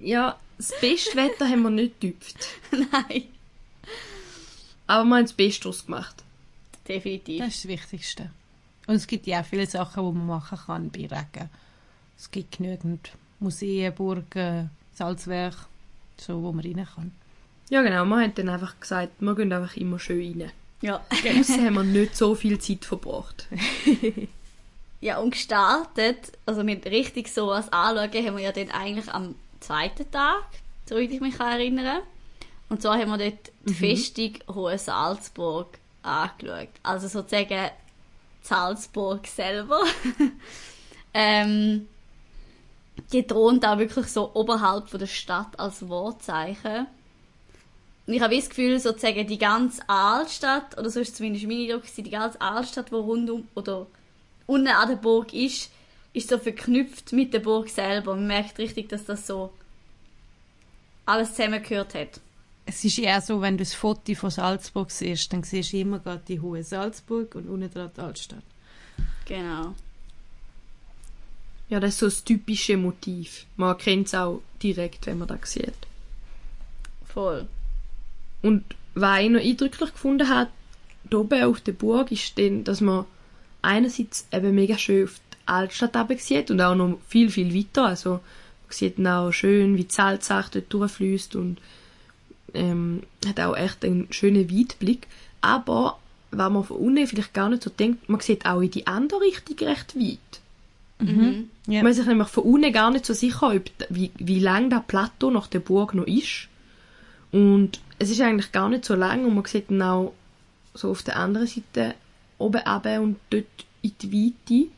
Ja, 0.00 0.38
das 0.58 0.72
beste 0.80 1.16
Wetter 1.16 1.48
haben 1.48 1.62
wir 1.62 1.70
nicht 1.70 2.00
getüpft. 2.00 2.48
Nein. 2.72 3.24
Aber 4.86 5.04
wir 5.04 5.16
haben 5.16 5.24
das 5.24 5.32
Beste 5.32 5.62
daraus 5.62 5.86
gemacht. 5.86 6.24
Definitiv. 6.86 7.40
Das 7.40 7.54
ist 7.54 7.64
das 7.64 7.70
Wichtigste. 7.70 8.30
Und 8.86 8.94
es 8.94 9.06
gibt 9.06 9.26
ja 9.26 9.40
auch 9.40 9.44
viele 9.44 9.66
Sachen, 9.66 10.04
die 10.04 10.18
man 10.18 10.26
machen 10.26 10.58
kann 10.66 10.90
bei 10.90 11.00
Regen. 11.00 11.50
Es 12.16 12.30
gibt 12.30 12.56
genügend 12.56 13.12
Museen, 13.38 13.94
Burgen, 13.94 14.70
Salzwerk, 14.94 15.66
so, 16.16 16.42
wo 16.42 16.52
man 16.52 16.64
rein 16.64 16.86
kann. 16.94 17.12
Ja, 17.70 17.82
genau. 17.82 18.04
Wir 18.06 18.22
haben 18.22 18.34
dann 18.34 18.48
einfach 18.48 18.80
gesagt, 18.80 19.12
wir 19.20 19.34
gehen 19.34 19.52
einfach 19.52 19.76
immer 19.76 19.98
schön 19.98 20.40
rein. 20.40 20.50
Ja. 20.80 21.04
Aussen 21.10 21.64
haben 21.64 21.74
wir 21.74 21.82
nicht 21.82 22.16
so 22.16 22.34
viel 22.34 22.58
Zeit 22.58 22.84
verbracht. 22.84 23.46
Ja, 25.00 25.18
und 25.18 25.30
gestartet, 25.30 26.32
also 26.44 26.64
mit 26.64 26.84
richtig 26.86 27.28
so 27.28 27.48
was 27.48 27.72
anschauen, 27.72 28.26
haben 28.26 28.36
wir 28.36 28.44
ja 28.44 28.52
dann 28.52 28.70
eigentlich 28.70 29.08
am 29.08 29.36
zweiten 29.60 30.10
Tag, 30.10 30.44
soweit 30.88 31.10
ich 31.10 31.20
mich 31.20 31.38
kann 31.38 31.52
erinnern 31.52 32.02
Und 32.68 32.82
zwar 32.82 32.98
haben 32.98 33.10
wir 33.10 33.18
dort 33.18 33.52
die 33.64 33.74
Festung 33.74 34.34
Hohe 34.52 34.76
Salzburg 34.76 35.78
angeschaut. 36.02 36.70
Also 36.82 37.06
sozusagen 37.06 37.70
Salzburg 38.42 39.26
selber. 39.28 39.82
ähm, 41.14 41.86
die 43.12 43.24
thront 43.24 43.64
auch 43.64 43.78
wirklich 43.78 44.06
so 44.06 44.34
oberhalb 44.34 44.88
von 44.88 44.98
der 44.98 45.06
Stadt 45.06 45.58
als 45.60 45.88
Wortzeichen. 45.88 46.88
Und 48.08 48.14
ich 48.14 48.22
habe 48.22 48.34
das 48.34 48.48
Gefühl, 48.48 48.80
sozusagen 48.80 49.26
die 49.26 49.36
ganze 49.36 49.86
Altstadt, 49.86 50.78
oder 50.78 50.88
so 50.88 50.98
ist 50.98 51.14
zumindest 51.14 51.46
mein 51.46 51.58
Eindruck, 51.58 51.82
die 51.94 52.10
ganze 52.10 52.40
Altstadt, 52.40 52.88
die 52.90 52.94
rundum, 52.94 53.46
oder 53.54 53.86
unten 54.46 54.68
an 54.68 54.88
der 54.88 54.96
Burg 54.96 55.34
ist, 55.34 55.70
ist 56.14 56.30
so 56.30 56.38
verknüpft 56.38 57.12
mit 57.12 57.34
der 57.34 57.40
Burg 57.40 57.68
selber. 57.68 58.14
Man 58.14 58.26
merkt 58.26 58.58
richtig, 58.58 58.88
dass 58.88 59.04
das 59.04 59.26
so 59.26 59.52
alles 61.04 61.34
zusammengehört 61.34 61.92
hat. 61.92 62.18
Es 62.64 62.82
ist 62.82 62.96
ja 62.96 63.18
auch 63.18 63.22
so, 63.22 63.42
wenn 63.42 63.58
du 63.58 63.64
das 63.64 63.74
Foto 63.74 64.14
von 64.14 64.30
Salzburg 64.30 64.90
siehst, 64.90 65.30
dann 65.34 65.42
siehst 65.42 65.74
du 65.74 65.76
immer 65.76 65.98
gerade 65.98 66.22
die 66.26 66.40
hohe 66.40 66.64
Salzburg 66.64 67.34
und 67.34 67.46
unten 67.46 67.70
dran 67.70 67.90
die 67.94 68.00
Altstadt. 68.00 68.42
Genau. 69.26 69.74
Ja, 71.68 71.78
das 71.78 71.90
ist 71.90 71.98
so 71.98 72.06
das 72.06 72.24
typische 72.24 72.78
Motiv. 72.78 73.44
Man 73.56 73.68
erkennt 73.68 74.06
es 74.06 74.14
auch 74.14 74.40
direkt, 74.62 75.04
wenn 75.04 75.18
man 75.18 75.28
das 75.28 75.52
sieht. 75.52 75.74
Voll. 77.04 77.46
Und 78.42 78.64
was 78.94 79.20
ich 79.20 79.30
noch 79.30 79.40
eindrücklich 79.40 79.92
gefunden 79.92 80.28
habe, 80.28 80.50
hier 81.08 81.20
oben 81.20 81.42
auf 81.42 81.60
der 81.60 81.72
Burg, 81.72 82.12
ist 82.12 82.38
dann, 82.38 82.64
dass 82.64 82.80
man 82.80 83.04
einerseits 83.62 84.26
eben 84.32 84.54
mega 84.54 84.78
schön 84.78 85.04
auf 85.04 85.14
die 85.32 85.48
Altstadt 85.48 86.20
sieht 86.20 86.50
und 86.50 86.60
auch 86.60 86.74
noch 86.74 86.98
viel, 87.08 87.30
viel 87.30 87.54
weiter. 87.54 87.86
Also, 87.86 88.10
man 88.10 88.20
sieht 88.70 88.98
dann 88.98 89.06
auch 89.06 89.32
schön, 89.32 89.76
wie 89.76 89.84
die 89.84 89.94
Salzach 89.94 90.48
dort 90.50 90.72
durchfließt 90.72 91.36
und 91.36 91.58
ähm, 92.54 93.02
hat 93.26 93.40
auch 93.40 93.56
echt 93.56 93.84
einen 93.84 94.08
schönen 94.10 94.50
Weitblick. 94.50 95.06
Aber, 95.40 95.98
wenn 96.30 96.52
man 96.52 96.64
von 96.64 96.76
unten 96.76 97.06
vielleicht 97.06 97.34
gar 97.34 97.48
nicht 97.48 97.62
so 97.62 97.70
denkt, 97.70 98.08
man 98.08 98.20
sieht 98.20 98.46
auch 98.46 98.60
in 98.60 98.70
die 98.70 98.86
andere 98.86 99.20
Richtung 99.20 99.56
recht 99.66 99.96
weit. 99.96 100.18
Ja. 101.66 101.82
Man 101.82 101.92
ist 101.92 101.98
sich 101.98 102.06
nämlich 102.06 102.28
von 102.28 102.44
unten 102.44 102.72
gar 102.72 102.90
nicht 102.90 103.06
so 103.06 103.14
sicher, 103.14 103.52
ob, 103.54 103.70
wie, 103.88 104.10
wie 104.16 104.40
lang 104.40 104.68
das 104.68 104.82
Plateau 104.86 105.30
nach 105.30 105.46
der 105.46 105.60
Burg 105.60 105.94
noch 105.94 106.06
ist. 106.06 106.48
Und 107.32 107.80
es 107.98 108.10
ist 108.10 108.20
eigentlich 108.20 108.52
gar 108.52 108.68
nicht 108.68 108.84
so 108.84 108.94
lang 108.94 109.24
und 109.24 109.34
man 109.34 109.44
sieht 109.44 109.70
dann 109.70 109.82
auch 109.82 110.14
so 110.74 110.90
auf 110.90 111.02
der 111.02 111.16
anderen 111.16 111.46
Seite 111.46 111.94
oben 112.38 112.60
runter 112.60 113.02
und 113.02 113.16
dort 113.30 113.46
in 113.82 113.92
die 114.00 114.12
Weite, 114.12 114.70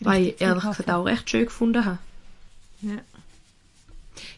weil 0.00 0.26
ich 0.26 0.40
ehrlich 0.40 0.64
gesagt 0.64 0.90
auch 0.90 1.04
recht 1.04 1.28
schön 1.28 1.46
gefunden 1.46 1.84
habe. 1.84 1.98
Ja. 2.80 2.98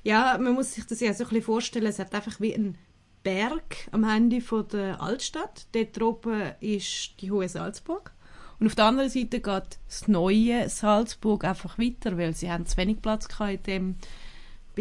ja, 0.02 0.38
man 0.38 0.55
muss 0.55 0.73
sich 0.73 0.87
das 0.87 1.00
ja 1.00 1.12
so 1.12 1.25
ein 1.25 1.29
bisschen 1.29 1.45
vorstellen, 1.45 1.87
es 1.87 1.99
hat 1.99 2.14
einfach 2.14 2.40
wie 2.40 2.55
ein 2.55 2.76
Berg 3.23 3.88
am 3.93 4.05
Ende 4.05 4.40
von 4.40 4.67
der 4.69 5.00
Altstadt. 5.00 5.67
Dort 5.73 6.00
oben 6.00 6.52
ist 6.61 7.21
die 7.21 7.31
Hohe 7.31 7.49
Salzburg 7.49 8.12
Und 8.59 8.67
auf 8.67 8.75
der 8.75 8.87
anderen 8.87 9.11
Seite 9.11 9.40
geht 9.40 9.79
das 9.87 10.09
neue 10.09 10.69
Salzburg 10.71 11.45
einfach 11.45 11.79
weiter, 11.79 12.17
weil 12.17 12.35
sie 12.35 12.50
haben 12.50 12.67
zu 12.67 12.76
wenig 12.79 13.02
Platz 13.02 13.29
gehabt 13.29 13.52
in 13.52 13.62
dem, 13.62 13.97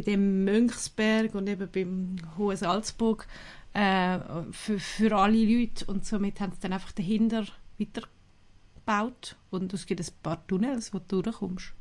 bei 0.01 0.11
dem 0.11 0.43
Mönchsberg 0.45 1.35
und 1.35 1.47
eben 1.47 1.69
beim 1.71 2.15
Hohen 2.37 2.57
Salzburg 2.57 3.27
äh, 3.73 4.19
für, 4.51 4.79
für 4.79 5.15
alle 5.15 5.37
Leute. 5.37 5.85
Und 5.85 6.05
somit 6.05 6.39
haben 6.39 6.53
sie 6.53 6.59
dann 6.61 6.73
einfach 6.73 6.91
dahinter 6.91 7.45
weitergebaut. 7.77 9.35
Und 9.51 9.73
es 9.73 9.85
gibt 9.85 10.01
ein 10.01 10.07
paar 10.23 10.45
Tunnels, 10.47 10.93
wo 10.93 10.99
du 10.99 11.21
durchkommst. 11.21 11.73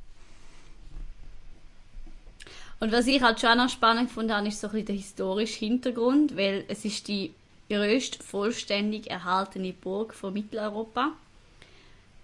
Und 2.80 2.92
was 2.92 3.06
ich 3.06 3.20
halt 3.22 3.40
schon 3.40 3.58
noch 3.58 3.68
spannend 3.68 4.10
habe, 4.16 4.48
ist 4.48 4.60
so 4.60 4.68
ein 4.68 4.72
bisschen 4.72 4.86
der 4.86 4.94
historische 4.94 5.58
Hintergrund, 5.58 6.36
weil 6.36 6.64
es 6.68 6.84
ist 6.84 7.08
die 7.08 7.32
grösste 7.68 8.22
vollständig 8.22 9.10
erhaltene 9.10 9.72
Burg 9.72 10.14
von 10.14 10.32
Mitteleuropa. 10.32 11.12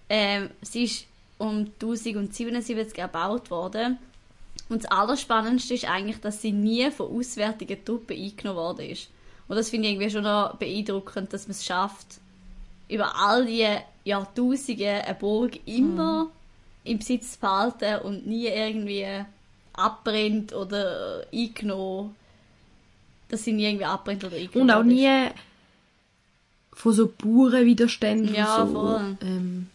Ähm, 0.09 0.49
sie 0.61 0.83
ist 0.83 1.07
um 1.37 1.67
1077 1.81 2.97
erbaut 2.97 3.51
worden. 3.51 3.97
Und 4.67 4.83
das 4.83 4.91
Allerspannendste 4.91 5.75
ist 5.75 5.85
eigentlich, 5.85 6.19
dass 6.21 6.41
sie 6.41 6.51
nie 6.51 6.89
von 6.91 7.11
auswärtigen 7.15 7.83
Truppen 7.85 8.17
eingenommen 8.17 8.57
worden 8.57 8.89
ist. 8.89 9.09
Und 9.47 9.57
das 9.57 9.69
finde 9.69 9.87
ich 9.87 9.93
irgendwie 9.93 10.11
schon 10.11 10.23
noch 10.23 10.55
beeindruckend, 10.55 11.31
dass 11.33 11.47
man 11.47 11.51
es 11.51 11.63
schafft, 11.63 12.19
über 12.89 13.15
all 13.15 13.45
die 13.45 13.67
Jahrtausende 14.03 15.03
eine 15.03 15.15
Burg 15.15 15.59
immer 15.67 16.25
mm. 16.25 16.31
im 16.85 16.97
Besitz 16.97 17.33
zu 17.33 17.39
behalten 17.39 18.01
und 18.05 18.25
nie 18.25 18.47
irgendwie 18.47 19.23
abbrennt 19.73 20.53
oder 20.53 21.23
eingenommen. 21.31 22.15
Dass 23.29 23.43
sie 23.43 23.53
nie 23.53 23.65
irgendwie 23.65 23.85
abbrennt 23.85 24.23
oder 24.23 24.35
eingenommen 24.35 24.69
Und 24.69 24.71
auch 24.71 24.83
nie 24.83 25.29
von 26.73 26.93
so 26.93 27.07
Bauernwiderständen 27.07 28.35
ja, 28.35 28.65
so. 28.65 28.73
voll. 28.73 29.17
Ähm, 29.21 29.67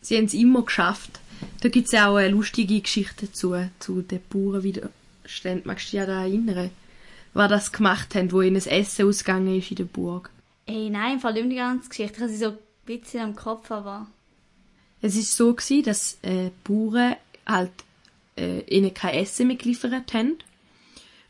sie 0.00 0.16
haben 0.16 0.24
es 0.24 0.34
immer 0.34 0.62
geschafft. 0.62 1.20
Da 1.60 1.68
gibt 1.68 1.86
es 1.86 1.92
ja 1.92 2.08
auch 2.08 2.16
eine 2.16 2.28
lustige 2.28 2.80
Geschichte 2.80 3.26
dazu, 3.26 3.54
zu 3.78 4.02
den 4.02 4.20
Bauernwiderständen. 4.28 5.66
Magst 5.66 5.86
du 5.86 5.90
dich 5.90 5.98
ja 5.98 6.06
da 6.06 6.22
erinnern? 6.22 6.70
Was 7.32 7.48
das 7.48 7.72
gemacht 7.72 8.14
haben, 8.14 8.30
wo 8.32 8.42
ihnen 8.42 8.54
das 8.54 8.66
Essen 8.66 9.08
ausgegangen 9.08 9.58
ist 9.58 9.70
in 9.70 9.76
der 9.76 9.84
Burg. 9.84 10.30
Ey, 10.66 10.88
nein, 10.90 11.14
im 11.14 11.20
Fall 11.20 11.34
nicht 11.34 11.50
die 11.50 11.56
ganze 11.56 11.88
Geschichte. 11.88 12.16
Ich 12.16 12.22
habe 12.22 12.32
sie 12.32 12.38
so 12.38 12.48
ein 12.50 12.58
bisschen 12.86 13.20
am 13.20 13.36
Kopf, 13.36 13.70
aber... 13.70 14.06
Es 15.02 15.16
ist 15.16 15.36
so 15.36 15.52
gewesen, 15.52 15.84
dass 15.84 16.18
äh, 16.22 16.50
Bauern 16.62 17.16
halt 17.46 17.72
äh, 18.36 18.60
ihnen 18.62 18.94
kein 18.94 19.14
Essen 19.14 19.48
mehr 19.48 19.56
geliefert 19.56 20.14
haben. 20.14 20.38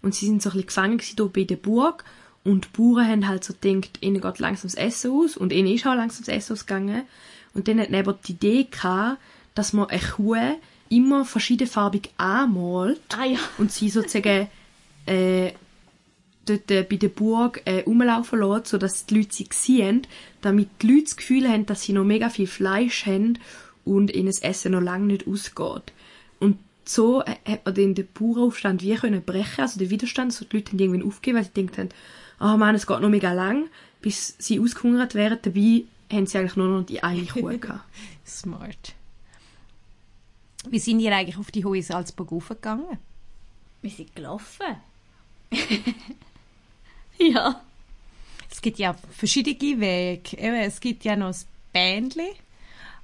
Und 0.03 0.15
sie 0.15 0.27
sind 0.27 0.43
so 0.43 0.51
ein 0.51 0.53
bisschen 0.53 0.67
gefangen 0.67 1.01
hier 1.01 1.27
bei 1.27 1.45
der 1.45 1.57
Burg. 1.57 2.05
Und 2.45 2.67
die 2.67 2.77
Bauern 2.77 3.09
haben 3.09 3.27
halt 3.27 3.43
so 3.43 3.55
gedacht, 3.59 3.99
ihnen 4.01 4.21
geht 4.21 4.39
langsam 4.39 4.71
das 4.71 4.75
Essen 4.75 5.11
aus. 5.11 5.37
Und 5.37 5.53
ihnen 5.53 5.73
ist 5.73 5.87
auch 5.87 5.95
langsam 5.95 6.25
das 6.25 6.35
Essen 6.35 6.53
ausgegangen. 6.53 7.03
Und 7.55 7.67
dann 7.67 7.81
hat 7.81 7.91
man 7.91 8.01
eben 8.01 8.15
die 8.27 8.33
Idee 8.33 8.65
gehabt, 8.71 9.19
dass 9.55 9.73
man 9.73 9.89
eine 9.89 10.01
Kuh 10.01 10.37
immer 10.89 11.25
verschiedenfarbig 11.25 12.11
anmalt. 12.17 13.01
Ah 13.17 13.25
ja. 13.25 13.39
Und 13.59 13.73
sie 13.73 13.89
sozusagen 13.89 14.49
äh, 15.07 15.53
dort 16.47 16.71
äh, 16.71 16.83
bei 16.83 16.97
der 16.97 17.09
Burg 17.09 17.63
äh, 17.65 17.81
rumlaufen 17.81 18.41
lässt, 18.41 18.69
sodass 18.69 19.07
die 19.07 19.19
Leute 19.19 19.35
sie 19.35 19.49
sehen, 19.53 20.07
damit 20.43 20.69
die 20.83 20.89
Leute 20.89 21.05
das 21.05 21.17
Gefühl 21.17 21.49
haben, 21.49 21.67
dass 21.67 21.83
sie 21.83 21.93
noch 21.93 22.05
mega 22.05 22.29
viel 22.29 22.47
Fleisch 22.47 23.07
haben 23.07 23.39
und 23.85 24.13
ihnen 24.13 24.27
das 24.27 24.43
Essen 24.43 24.73
noch 24.73 24.81
lange 24.81 25.07
nicht 25.07 25.27
ausgeht. 25.27 25.93
Und 26.41 26.59
so 26.85 27.23
äh, 27.23 27.37
hat 27.47 27.65
man 27.65 27.75
dann 27.75 27.95
den 27.95 28.09
Bauernaufstand 28.13 28.83
wie 28.83 28.95
können 28.95 29.23
brechen, 29.23 29.63
also 29.63 29.79
den 29.79 29.91
Widerstand, 29.91 30.33
so 30.33 30.45
die 30.45 30.57
Leute 30.57 30.73
haben 30.73 30.79
irgendwann 30.79 31.09
aufgegeben, 31.09 31.39
weil 31.39 31.45
sie 31.45 31.53
gedacht 31.55 31.79
haben, 31.79 31.89
oh 32.41 32.57
Mann, 32.57 32.75
es 32.75 32.87
geht 32.87 33.01
noch 33.01 33.09
mega 33.09 33.33
lang, 33.33 33.69
bis 34.03 34.35
sie 34.39 34.61
ausgehungert 34.61 35.15
wären. 35.15 35.39
Dabei 35.41 35.85
haben 36.13 36.27
sie 36.27 36.39
eigentlich 36.39 36.57
nur 36.57 36.69
noch 36.69 36.87
die 36.87 37.03
eine 37.03 37.25
Kuh 37.25 37.59
gehabt. 37.59 37.85
Smart. 38.27 38.95
Wie 40.71 40.79
sind 40.79 41.01
ihr 41.01 41.15
eigentlich 41.15 41.39
auf 41.39 41.51
die 41.51 41.65
Hohe 41.65 41.83
Salzburg 41.83 42.33
aufgegangen? 42.33 42.99
Wir 43.83 43.91
sind 43.91 44.15
gelaufen. 44.15 44.77
ja. 47.19 47.61
Es 48.51 48.63
gibt 48.63 48.79
ja 48.79 48.95
verschiedene 49.11 49.81
Wege. 49.81 50.37
Eben, 50.37 50.55
es 50.55 50.81
gibt 50.81 51.05
ja 51.05 51.17
noch 51.17 51.29
das 51.29 51.47
Bändli, 51.73 52.33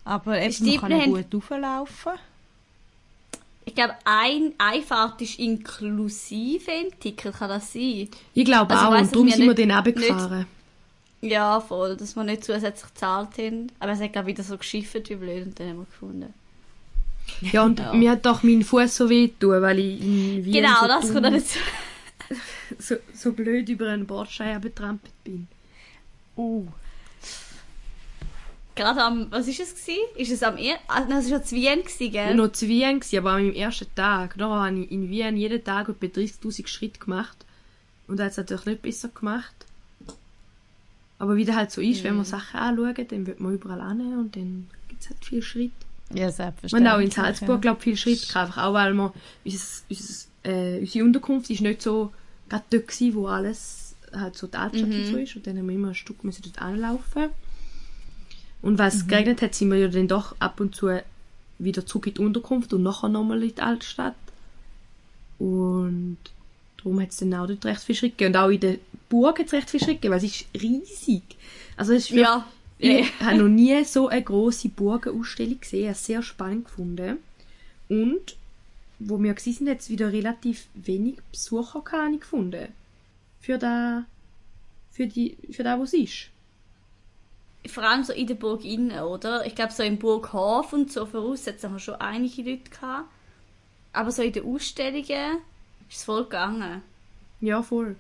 aber 0.04 0.40
eben, 0.40 0.80
man 0.80 0.90
kann 0.90 1.12
gut 1.12 1.34
rauflaufen. 1.34 2.12
Ich 3.64 3.74
glaube, 3.74 3.94
ein, 4.04 4.54
eine 4.58 4.82
Fahrt 4.82 5.20
ist 5.22 5.38
inklusive 5.38 6.70
im 6.70 6.98
Ticket, 6.98 7.34
kann 7.34 7.50
das 7.50 7.72
sein? 7.72 8.08
Ich 8.34 8.44
glaube 8.44 8.74
Also 8.74 8.84
ich 8.84 8.88
auch, 8.88 8.92
weiss, 8.92 9.02
und 9.08 9.14
darum 9.14 9.26
wir 9.26 9.34
sind 9.34 9.46
wir 9.46 9.54
dann 9.54 9.70
runtergefahren. 9.70 10.46
Ja, 11.20 11.60
voll, 11.60 11.96
dass 11.96 12.16
wir 12.16 12.24
nicht 12.24 12.44
zusätzlich 12.44 12.94
gezahlt 12.94 13.36
haben. 13.38 13.70
Aber 13.78 13.92
es 13.92 14.00
hat, 14.00 14.12
glaube 14.12 14.28
wieder 14.28 14.42
so 14.42 14.56
geschifft 14.56 15.10
wie 15.10 15.14
blöd 15.14 15.46
und 15.46 15.60
dann 15.60 15.68
haben 15.68 15.78
wir 15.78 15.84
gefunden. 15.84 16.34
Ja, 17.52 17.64
und 17.64 17.78
Ja. 17.78 17.92
mir 17.94 18.10
hat 18.12 18.26
doch 18.26 18.42
mein 18.42 18.62
Fuß 18.62 18.94
so 18.96 19.08
weh 19.10 19.28
tun, 19.28 19.60
weil 19.62 19.78
ich 19.78 20.00
in 20.00 20.44
Wien 20.44 20.52
genau, 20.52 20.80
so, 20.82 20.86
das 20.88 21.12
kommt 21.12 21.26
dazu. 21.26 21.58
so, 22.78 22.96
so 23.14 23.32
blöd 23.32 23.68
über 23.68 23.88
einen 23.88 24.06
Bordstein 24.06 24.60
betrampelt 24.60 25.14
bin. 25.24 25.48
Oh. 26.36 26.64
Gerade 28.76 29.02
am, 29.02 29.30
was 29.30 29.46
ist 29.48 29.60
es 29.60 29.74
gewesen? 29.74 29.98
Ist 30.16 30.30
es 30.32 30.42
am, 30.42 30.56
er 30.56 30.76
ah, 30.88 31.00
nein, 31.00 31.18
es 31.18 31.30
war 31.30 31.38
ja 31.38 31.42
zu 31.42 31.54
Wien 31.56 31.80
gewesen, 31.82 32.12
gell? 32.12 32.34
Noch 32.34 32.52
zu 32.52 32.66
Wien 32.68 33.00
gewesen, 33.00 33.18
aber 33.18 33.32
meinem 33.32 33.52
ersten 33.52 33.86
Tag, 33.94 34.36
da 34.38 34.48
habe 34.48 34.78
ich 34.78 34.90
in 34.90 35.10
Wien 35.10 35.36
jeden 35.36 35.62
Tag 35.64 35.88
etwa 35.88 36.06
30'000 36.06 36.66
Schritte 36.66 37.00
gemacht. 37.00 37.36
Und 38.06 38.18
da 38.18 38.24
hat 38.24 38.30
es 38.32 38.36
natürlich 38.38 38.66
nicht 38.66 38.82
besser 38.82 39.08
gemacht. 39.08 39.54
Aber 41.18 41.36
wie 41.36 41.44
das 41.44 41.56
halt 41.56 41.70
so 41.70 41.80
ist, 41.82 42.02
wenn 42.04 42.12
Mhm. 42.12 42.18
man 42.18 42.24
Sachen 42.26 42.58
anschaut, 42.58 43.12
dann 43.12 43.26
wird 43.26 43.40
man 43.40 43.52
überall 43.54 43.86
hin 43.90 44.16
und 44.16 44.34
dann 44.36 44.68
gibt 44.88 45.02
es 45.02 45.10
halt 45.10 45.22
viel 45.24 45.42
Schritt. 45.42 45.72
Ja, 46.14 46.30
selbstverständlich. 46.30 46.70
haben 46.92 46.96
auch 46.96 47.04
in 47.04 47.10
Salzburg, 47.38 47.62
glaube 47.62 47.80
viel 47.80 47.96
Schritt 47.96 48.36
einfach 48.36 48.58
auch 48.64 48.74
weil 48.74 48.94
wir, 48.94 49.12
unser, 49.44 49.66
unser, 49.88 50.26
äh, 50.44 50.78
unsere 50.80 51.04
Unterkunft 51.04 51.50
ist 51.50 51.60
nicht 51.60 51.82
so 51.82 52.12
gerade 52.48 52.64
dort 52.70 52.88
gewesen, 52.88 53.14
wo 53.14 53.26
alles 53.26 53.94
halt 54.12 54.36
so 54.36 54.46
die 54.48 54.56
Altstadt 54.56 54.88
und 54.90 55.06
so 55.06 55.16
ist 55.18 55.36
und 55.36 55.46
dann 55.46 55.56
haben 55.58 55.68
wir 55.68 55.74
immer 55.76 55.88
ein 55.88 55.94
Stück 55.94 56.24
müssen 56.24 56.42
dort 56.42 56.60
anlaufen. 56.60 57.28
Und 58.62 58.78
weil 58.78 58.88
es 58.88 59.06
geregnet 59.06 59.40
hat, 59.40 59.54
sind 59.54 59.70
wir 59.70 59.78
ja 59.78 59.88
dann 59.88 60.08
doch 60.08 60.34
ab 60.40 60.58
und 60.60 60.74
zu 60.74 61.00
wieder 61.58 61.86
zurück 61.86 62.08
in 62.08 62.14
die 62.14 62.20
Unterkunft 62.20 62.72
und 62.72 62.82
nachher 62.82 63.08
nochmal 63.08 63.42
in 63.42 63.54
die 63.54 63.60
Altstadt. 63.62 64.14
Und 65.38 66.18
darum 66.76 67.00
hat 67.00 67.10
es 67.10 67.18
dann 67.18 67.34
auch 67.34 67.46
dort 67.46 67.64
recht 67.64 67.80
viel 67.82 67.94
Schritt 67.94 68.18
gegeben. 68.18 68.34
Und 68.36 68.40
auch 68.42 68.48
in 68.50 68.60
der 68.60 68.76
Burg 69.08 69.38
hat 69.38 69.46
es 69.46 69.52
recht 69.52 69.70
viel 69.70 69.80
Schritt 69.80 70.02
gegeben, 70.02 70.12
weil 70.12 70.24
es 70.24 70.24
ist 70.24 70.46
riesig. 70.60 71.22
Also 71.76 71.92
es 71.92 72.04
ist 72.04 72.10
wirklich- 72.10 72.26
Ja. 72.26 72.46
Ich 72.80 73.20
habe 73.20 73.36
noch 73.36 73.48
nie 73.48 73.84
so 73.84 74.08
eine 74.08 74.22
grosse 74.22 74.68
Burgenausstellung 74.68 75.60
gesehen. 75.60 75.80
Ich 75.80 75.86
habe 75.86 75.92
es 75.92 76.06
sehr 76.06 76.22
spannend 76.22 76.64
gefunden. 76.64 77.18
Und 77.88 78.36
wo 78.98 79.22
wir 79.22 79.34
sind, 79.38 79.68
hat 79.68 79.80
es 79.80 79.90
wieder 79.90 80.12
relativ 80.12 80.68
wenig 80.74 81.16
Besucher 81.30 81.82
habe 81.92 82.14
ich 82.14 82.20
gefunden. 82.20 82.68
Für 83.40 83.58
da, 83.58 84.04
für 84.90 85.06
die, 85.06 85.36
für 85.50 85.62
da, 85.62 85.78
wo 85.78 85.84
es 85.84 85.94
ist. 85.94 86.28
Vor 87.66 87.82
allem 87.82 88.04
so 88.04 88.12
in 88.12 88.26
der 88.26 88.34
Burg 88.34 88.64
innen, 88.64 89.00
oder? 89.00 89.44
Ich 89.46 89.54
glaube, 89.54 89.72
so 89.72 89.82
im 89.82 89.98
Burghof 89.98 90.72
und 90.72 90.90
so 90.90 91.04
voraus 91.04 91.46
hat 91.46 91.62
es 91.62 91.82
schon 91.82 91.94
einige 91.96 92.42
Leute 92.42 92.70
gehabt. 92.70 93.08
Aber 93.92 94.10
so 94.10 94.22
in 94.22 94.32
den 94.32 94.46
Ausstellungen 94.46 95.38
ist 95.88 95.98
es 95.98 96.04
voll 96.04 96.24
gegangen. 96.24 96.82
Ja, 97.40 97.62
voll. 97.62 97.96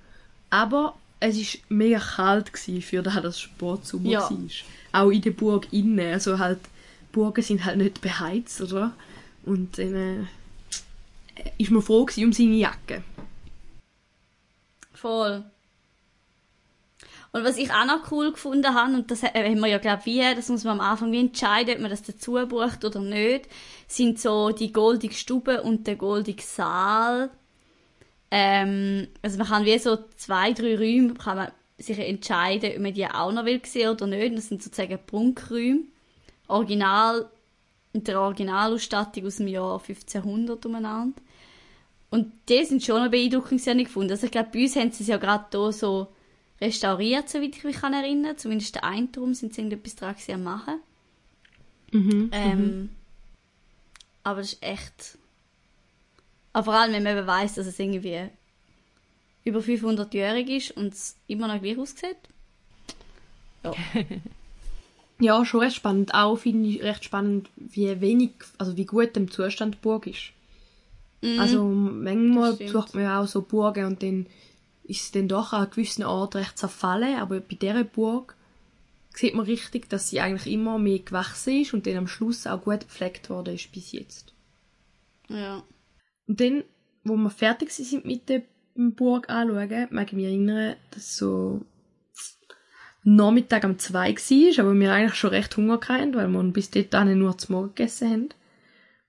Aber 0.50 0.96
es 1.20 1.36
ist 1.36 1.58
mega 1.70 1.98
kalt 1.98 2.52
gewesen, 2.52 2.82
für 2.82 3.02
da 3.02 3.20
das 3.20 3.38
Sportsommer 3.38 4.10
Ja. 4.10 4.30
war. 4.30 4.38
Auch 4.92 5.10
in 5.10 5.20
der 5.22 5.30
Burg 5.30 5.68
innen. 5.70 6.14
Also 6.14 6.38
halt, 6.38 6.60
Burgen 7.12 7.42
sind 7.42 7.64
halt 7.64 7.76
nicht 7.76 8.00
beheizt, 8.00 8.60
oder? 8.62 8.92
Und 9.44 9.78
dann 9.78 9.94
äh, 9.94 11.50
ist 11.58 11.70
man 11.70 11.82
froh 11.82 12.04
gewesen 12.04 12.24
um 12.24 12.32
seine 12.32 12.56
Jacke. 12.56 13.02
Voll. 14.94 15.44
Und 17.32 17.44
was 17.44 17.58
ich 17.58 17.70
auch 17.70 17.84
noch 17.86 18.10
cool 18.10 18.32
gefunden 18.32 18.74
habe, 18.74 18.92
und 18.92 19.10
das 19.10 19.22
äh, 19.22 19.28
haben 19.32 19.60
wir 19.60 19.68
ja, 19.68 19.78
glaube 19.78 20.04
wie, 20.04 20.20
das 20.34 20.48
muss 20.48 20.64
man 20.64 20.80
am 20.80 20.86
Anfang 20.86 21.12
wie 21.12 21.20
entscheiden, 21.20 21.74
ob 21.76 21.80
man 21.80 21.90
das 21.90 22.02
dazu 22.02 22.32
bucht 22.48 22.84
oder 22.84 23.00
nicht, 23.00 23.48
sind 23.86 24.18
so 24.18 24.50
die 24.50 24.72
goldige 24.72 25.14
Stube 25.14 25.62
und 25.62 25.86
der 25.86 25.96
goldige 25.96 26.42
Saal. 26.42 27.30
Ähm, 28.30 29.08
also 29.22 29.38
man 29.38 29.46
kann 29.46 29.64
wie 29.64 29.78
so 29.78 29.98
zwei, 30.16 30.52
drei 30.52 30.76
Räume, 30.76 31.14
kann 31.14 31.36
man 31.36 31.50
sich 31.78 31.98
entscheiden, 31.98 32.72
ob 32.76 32.82
man 32.82 32.94
die 32.94 33.06
auch 33.06 33.32
noch 33.32 33.44
will 33.44 33.60
sehen 33.64 33.90
oder 33.90 34.06
nicht. 34.06 34.36
Das 34.36 34.48
sind 34.48 34.62
sozusagen 34.62 34.98
Prunkräume. 35.06 35.80
Original, 36.48 37.28
mit 37.92 38.08
der 38.08 38.20
Originalausstattung 38.20 39.26
aus 39.26 39.36
dem 39.36 39.48
Jahr 39.48 39.80
1500 39.80 40.64
umeinander. 40.66 41.20
Und 42.10 42.32
die 42.48 42.64
sind 42.64 42.82
schon 42.82 43.02
noch 43.02 43.10
beeindruckend, 43.10 43.64
habe 43.66 43.80
ich 43.80 43.86
gefunden. 43.86 44.10
Also 44.10 44.26
ich 44.26 44.32
glaube, 44.32 44.50
bei 44.52 44.62
uns 44.62 44.76
haben 44.76 44.90
sie 44.90 45.04
es 45.04 45.08
ja 45.08 45.16
gerade 45.16 45.46
hier 45.50 45.72
so 45.72 46.08
restauriert, 46.60 47.28
soweit 47.28 47.56
ich 47.56 47.64
mich 47.64 47.76
kann 47.76 47.94
erinnern. 47.94 48.36
Zumindest 48.36 48.74
der 48.74 48.84
einen 48.84 49.12
Turm 49.12 49.32
sind 49.32 49.54
sie 49.54 49.62
irgendetwas 49.62 49.96
dran 49.96 50.16
am 50.34 50.42
machen. 50.42 50.80
Mhm. 51.92 52.30
Ähm, 52.32 52.90
Aber 54.22 54.40
das 54.40 54.54
ist 54.54 54.62
echt... 54.62 55.18
Aber 56.52 56.64
vor 56.64 56.74
allem, 56.74 56.92
wenn 56.92 57.02
man 57.02 57.16
eben 57.16 57.26
weiss, 57.26 57.54
dass 57.54 57.66
es 57.66 57.78
irgendwie 57.78 58.28
über 59.44 59.60
500-jährig 59.60 60.48
ist 60.48 60.76
und 60.76 60.92
es 60.92 61.16
immer 61.26 61.48
noch 61.48 61.62
gleich 61.62 61.78
aussieht. 61.78 62.18
Ja. 63.64 63.72
Ja, 65.22 65.44
schon 65.44 65.60
recht 65.60 65.76
spannend. 65.76 66.14
Auch 66.14 66.36
finde 66.36 66.66
ich 66.66 66.82
recht 66.82 67.04
spannend, 67.04 67.50
wie 67.56 68.00
wenig, 68.00 68.30
also 68.56 68.78
wie 68.78 68.86
gut 68.86 69.14
im 69.18 69.30
Zustand 69.30 69.74
die 69.74 69.78
Burg 69.82 70.06
ist. 70.06 70.32
Also 71.38 71.64
manchmal 71.64 72.54
besucht 72.54 72.94
man 72.94 73.04
ja 73.04 73.20
auch 73.20 73.26
so 73.26 73.42
Burgen 73.42 73.84
und 73.84 74.02
dann 74.02 74.26
ist 74.84 75.02
es 75.02 75.10
dann 75.10 75.28
doch 75.28 75.52
an 75.52 75.68
gewissen 75.68 76.02
Orten 76.02 76.38
recht 76.38 76.56
zerfallen, 76.56 77.18
aber 77.18 77.40
bei 77.40 77.56
dieser 77.56 77.84
Burg 77.84 78.34
sieht 79.14 79.34
man 79.34 79.44
richtig, 79.44 79.90
dass 79.90 80.08
sie 80.08 80.20
eigentlich 80.20 80.50
immer 80.50 80.78
mehr 80.78 81.00
gewachsen 81.00 81.60
ist 81.60 81.74
und 81.74 81.86
dann 81.86 81.98
am 81.98 82.08
Schluss 82.08 82.46
auch 82.46 82.62
gut 82.62 82.80
gepflegt 82.80 83.28
worden 83.28 83.54
ist 83.54 83.70
bis 83.70 83.92
jetzt. 83.92 84.32
Ja. 85.28 85.62
Und 86.30 86.40
dann, 86.40 86.62
wo 87.02 87.16
wir 87.16 87.28
fertig 87.28 87.72
sind 87.72 88.04
mit 88.04 88.28
der 88.28 88.42
Burg 88.76 89.28
anschauen, 89.28 89.88
mag 89.90 90.06
ich 90.06 90.12
mich 90.12 90.26
erinnern, 90.26 90.76
dass 90.92 91.16
so 91.16 91.62
Nachmittag 93.02 93.64
um 93.64 93.80
zwei 93.80 94.14
war, 94.14 94.64
aber 94.64 94.78
wir 94.78 94.92
eigentlich 94.92 95.16
schon 95.16 95.30
recht 95.30 95.56
Hunger 95.56 95.80
hatten, 95.88 96.14
weil 96.14 96.28
wir 96.28 96.42
bis 96.52 96.70
dahin 96.70 97.18
nur 97.18 97.36
zum 97.36 97.56
Morgen 97.56 97.74
gegessen 97.74 98.10
haben. 98.10 98.28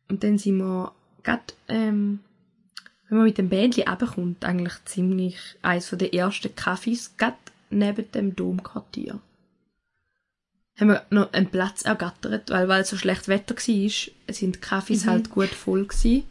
Und 0.10 0.24
dann 0.24 0.40
sind 0.40 0.58
wir 0.58 0.94
grad, 1.22 1.54
ähm, 1.68 2.22
wenn 3.08 3.20
man 3.20 3.28
mit 3.28 3.38
dem 3.38 3.50
Bändchen 3.50 3.88
runterkommt, 3.88 4.44
eigentlich 4.44 4.84
ziemlich 4.86 5.38
eines 5.62 5.90
von 5.90 6.00
der 6.00 6.16
ersten 6.16 6.56
Kaffees, 6.56 7.18
grad 7.18 7.38
neben 7.70 8.12
dem 8.14 8.36
Domquartier. 8.36 9.20
Haben 10.80 10.88
wir 10.88 11.06
noch 11.12 11.32
einen 11.34 11.52
Platz 11.52 11.84
ergattert, 11.84 12.50
weil, 12.50 12.68
weil 12.68 12.84
so 12.84 12.98
schlecht 12.98 13.28
Wetter 13.28 13.54
war, 13.54 14.34
sind 14.34 14.56
die 14.56 14.60
Kaffees 14.60 15.06
halt 15.06 15.30
gut 15.30 15.50
voll 15.50 15.86
gewesen. 15.86 16.24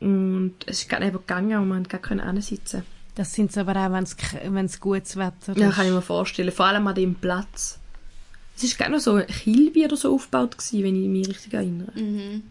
Und 0.00 0.54
es 0.66 0.82
ist 0.82 0.88
gerade 0.88 1.06
eben 1.06 1.18
gegangen 1.18 1.58
und 1.58 1.68
man 1.68 1.88
konnte 1.88 2.16
gar 2.24 2.40
sitzen. 2.42 2.82
Das 3.14 3.34
sind 3.34 3.56
aber 3.58 3.76
auch, 3.76 3.92
wenn 3.92 4.64
es 4.64 4.80
gutes 4.80 5.16
Wetter 5.16 5.56
Ja, 5.56 5.68
ist. 5.68 5.76
kann 5.76 5.86
ich 5.86 5.92
mir 5.92 6.02
vorstellen. 6.02 6.52
Vor 6.52 6.66
allem 6.66 6.86
an 6.86 6.94
dem 6.94 7.14
Platz. 7.14 7.78
Es 8.56 8.64
ist 8.64 8.78
gerade 8.78 8.92
noch 8.92 9.00
so 9.00 9.14
ein 9.14 9.26
Kilby 9.26 9.84
oder 9.84 9.96
so 9.96 10.14
aufgebaut 10.14 10.56
gewesen, 10.56 10.84
wenn 10.84 11.02
ich 11.02 11.08
mich 11.08 11.28
richtig 11.28 11.54
erinnere. 11.54 11.92
Mhm. 11.98 12.42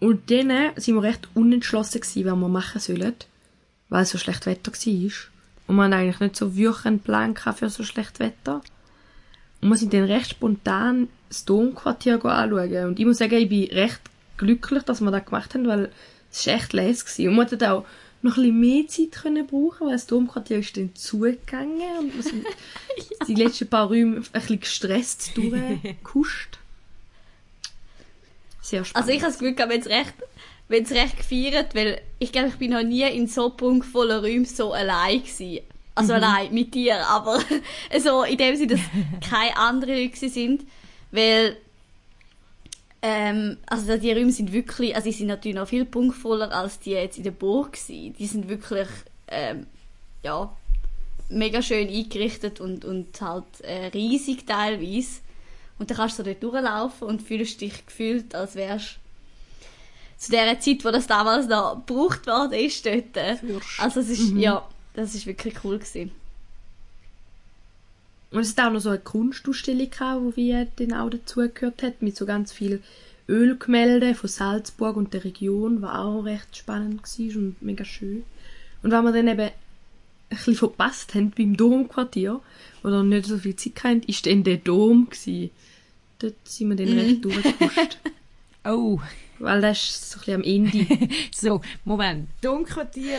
Und 0.00 0.30
dann 0.30 0.70
sind 0.76 0.94
wir 0.96 1.02
recht 1.02 1.28
unentschlossen 1.34 2.00
gewesen, 2.00 2.24
was 2.26 2.36
wir 2.36 2.48
machen 2.48 2.80
sollen, 2.80 3.14
weil 3.88 4.04
so 4.04 4.18
schlecht 4.18 4.46
Wetter 4.46 4.72
war. 4.72 5.12
Und 5.66 5.76
wir 5.76 5.82
haben 5.84 5.92
eigentlich 5.92 6.20
nicht 6.20 6.36
so 6.36 6.56
wirklich 6.56 6.84
einen 6.86 7.00
Plan 7.00 7.34
für 7.36 7.70
so 7.70 7.84
schlecht 7.84 8.20
Wetter. 8.20 8.60
Und 9.62 9.70
wir 9.70 9.76
sind 9.76 9.94
dann 9.94 10.04
recht 10.04 10.30
spontan 10.30 11.08
das 11.28 11.44
Domquartier 11.44 12.22
anschauen. 12.24 12.86
Und 12.88 13.00
ich 13.00 13.06
muss 13.06 13.18
sagen, 13.18 13.34
ich 13.34 13.48
bin 13.48 13.64
recht 13.70 14.00
glücklich, 14.36 14.82
dass 14.82 15.00
wir 15.00 15.10
das 15.10 15.24
gemacht 15.24 15.54
haben, 15.54 15.66
weil 15.66 15.90
es 16.30 16.46
war 16.46 16.54
echt 16.54 16.72
leise 16.72 17.04
gewesen. 17.04 17.28
Und 17.28 17.36
wir 17.36 17.44
hätten 17.44 17.64
auch 17.64 17.84
noch 18.22 18.38
ein 18.38 18.42
bisschen 18.42 18.60
mehr 18.60 18.86
Zeit 18.88 19.12
können 19.12 19.46
brauchen, 19.46 19.86
weil 19.86 19.92
das 19.92 20.06
Domquartier 20.06 20.58
ist 20.58 20.76
dann 20.76 20.94
zugegangen 20.94 21.98
und 21.98 22.14
wir 22.14 22.22
sind 22.22 22.46
die 23.28 23.34
letzten 23.34 23.68
paar 23.68 23.88
Räume 23.88 24.16
ein 24.16 24.22
bisschen 24.32 24.60
gestresst 24.60 25.36
durchgekuscht. 25.36 26.58
Sehr 28.62 28.84
spannend. 28.84 28.96
Also 28.96 29.10
ich 29.10 29.22
habe 29.22 29.32
das 29.32 29.38
Gefühl, 29.38 29.68
wenn 29.68 29.80
es 29.80 29.86
recht, 29.88 30.14
wenn's 30.68 30.90
recht 30.90 31.18
gefeiert, 31.18 31.74
weil 31.74 32.00
ich 32.18 32.32
glaube, 32.32 32.48
ich 32.48 32.54
bin 32.54 32.70
noch 32.70 32.82
nie 32.82 33.02
in 33.02 33.28
so 33.28 33.50
punktvollen 33.50 34.20
Räumen 34.24 34.46
so 34.46 34.72
allein 34.72 35.22
gewesen. 35.22 35.60
Also 35.94 36.14
allein 36.14 36.52
mit 36.52 36.74
dir, 36.74 37.06
aber 37.06 37.40
so 38.00 38.24
in 38.24 38.38
dem 38.38 38.56
Sinne, 38.56 38.76
dass 38.76 39.30
keine 39.30 39.56
anderen 39.56 39.96
Leute 39.96 40.28
sind, 40.30 40.64
weil 41.12 41.58
ähm, 43.06 43.58
also 43.66 43.98
die 43.98 44.12
Räume 44.12 44.32
sind 44.32 44.50
wirklich, 44.54 44.96
also 44.96 45.10
die 45.10 45.14
sind 45.14 45.26
natürlich 45.26 45.56
noch 45.56 45.68
viel 45.68 45.84
punktvoller 45.84 46.50
als 46.50 46.78
die 46.78 46.92
jetzt 46.92 47.18
in 47.18 47.24
der 47.24 47.32
Burg 47.32 47.74
gewesen. 47.74 48.14
Die 48.18 48.26
sind 48.26 48.48
wirklich, 48.48 48.88
ähm, 49.28 49.66
ja, 50.22 50.50
mega 51.28 51.60
schön 51.60 51.86
eingerichtet 51.88 52.60
und, 52.60 52.86
und 52.86 53.20
halt 53.20 53.44
äh, 53.60 53.88
riesig 53.88 54.46
teilweise. 54.46 55.20
Und 55.78 55.90
dann 55.90 55.98
kannst 55.98 56.18
du 56.18 56.22
dort 56.22 56.42
durchlaufen 56.42 57.06
und 57.06 57.20
fühlst 57.20 57.60
dich 57.60 57.84
gefühlt, 57.84 58.34
als 58.34 58.54
wärst 58.54 58.98
zu 60.16 60.30
der 60.30 60.58
Zeit, 60.58 60.82
wo 60.82 60.90
das 60.90 61.06
damals 61.06 61.46
noch 61.46 61.84
gebraucht 61.86 62.26
worden 62.26 62.54
ist, 62.54 62.86
dort. 62.86 63.18
Also 63.80 64.00
es 64.00 64.08
ist, 64.08 64.32
ja, 64.34 64.66
das 64.94 65.14
ist 65.14 65.26
wirklich 65.26 65.56
cool 65.62 65.78
gewesen. 65.78 66.10
Und 68.34 68.40
es 68.40 68.56
hat 68.56 68.66
auch 68.66 68.72
noch 68.72 68.80
so 68.80 68.88
eine 68.88 68.98
Kunstausstellung 68.98 69.90
wo 69.90 70.32
wir 70.34 70.66
dann 70.76 70.92
auch 70.92 71.08
dazugehört 71.08 71.84
hat, 71.84 72.02
mit 72.02 72.16
so 72.16 72.26
ganz 72.26 72.52
viel 72.52 72.82
Ölgemälde 73.28 74.16
von 74.16 74.28
Salzburg 74.28 74.96
und 74.96 75.14
der 75.14 75.22
Region, 75.22 75.80
was 75.82 75.94
auch 75.94 76.22
recht 76.22 76.56
spannend 76.56 77.02
war 77.02 77.36
und 77.36 77.62
mega 77.62 77.84
schön. 77.84 78.24
Und 78.82 78.90
was 78.90 79.04
wir 79.04 79.12
dann 79.12 79.28
eben 79.28 79.40
ein 79.40 79.52
bisschen 80.30 80.56
verpasst 80.56 81.14
haben 81.14 81.30
beim 81.30 81.56
Domquartier, 81.56 82.40
wir 82.82 83.02
nicht 83.04 83.26
so 83.26 83.38
viel 83.38 83.54
Zeit 83.54 83.84
hatten, 83.84 84.02
ist 84.02 84.26
dann 84.26 84.42
der 84.42 84.56
Dom 84.56 85.08
gewesen. 85.08 85.50
Dort 86.18 86.34
sind 86.42 86.70
wir 86.70 86.76
dann 86.76 86.98
recht 86.98 87.24
durchgepusht. 87.24 87.98
Oh, 88.66 88.98
Weil 89.40 89.60
das 89.60 89.78
ist 89.78 90.10
so 90.10 90.20
ein 90.32 90.40
bisschen 90.40 90.70
am 90.72 90.86
Ende. 90.86 91.08
so, 91.34 91.60
Moment. 91.84 92.30
Domquartier, 92.40 93.18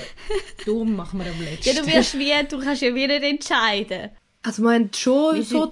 Dom 0.65 0.95
machen 0.95 1.19
wir 1.19 1.31
am 1.31 1.39
letzten. 1.39 1.69
Ja, 1.69 1.81
du 1.83 1.87
wirst 1.87 2.17
wie, 2.17 2.33
du 2.49 2.57
kannst 2.57 2.81
ja 2.81 2.95
wieder 2.95 3.21
entscheiden. 3.21 4.09
Also 4.45 4.61
wir 4.63 4.73
haben 4.73 4.89
schon 4.93 5.41
so 5.43 5.63
ein 5.65 5.71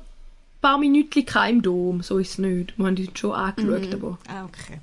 paar 0.61 0.77
Minuten 0.77 1.23
im 1.49 1.61
Dom, 1.61 2.01
so 2.01 2.17
ist 2.17 2.31
es 2.31 2.37
nicht. 2.39 2.77
Wir 2.77 2.85
haben 2.87 2.97
uns 2.97 3.17
schon 3.19 3.31
angeschaut, 3.33 3.93
aber 3.93 4.17
Ah, 4.27 4.43
okay. 4.45 4.79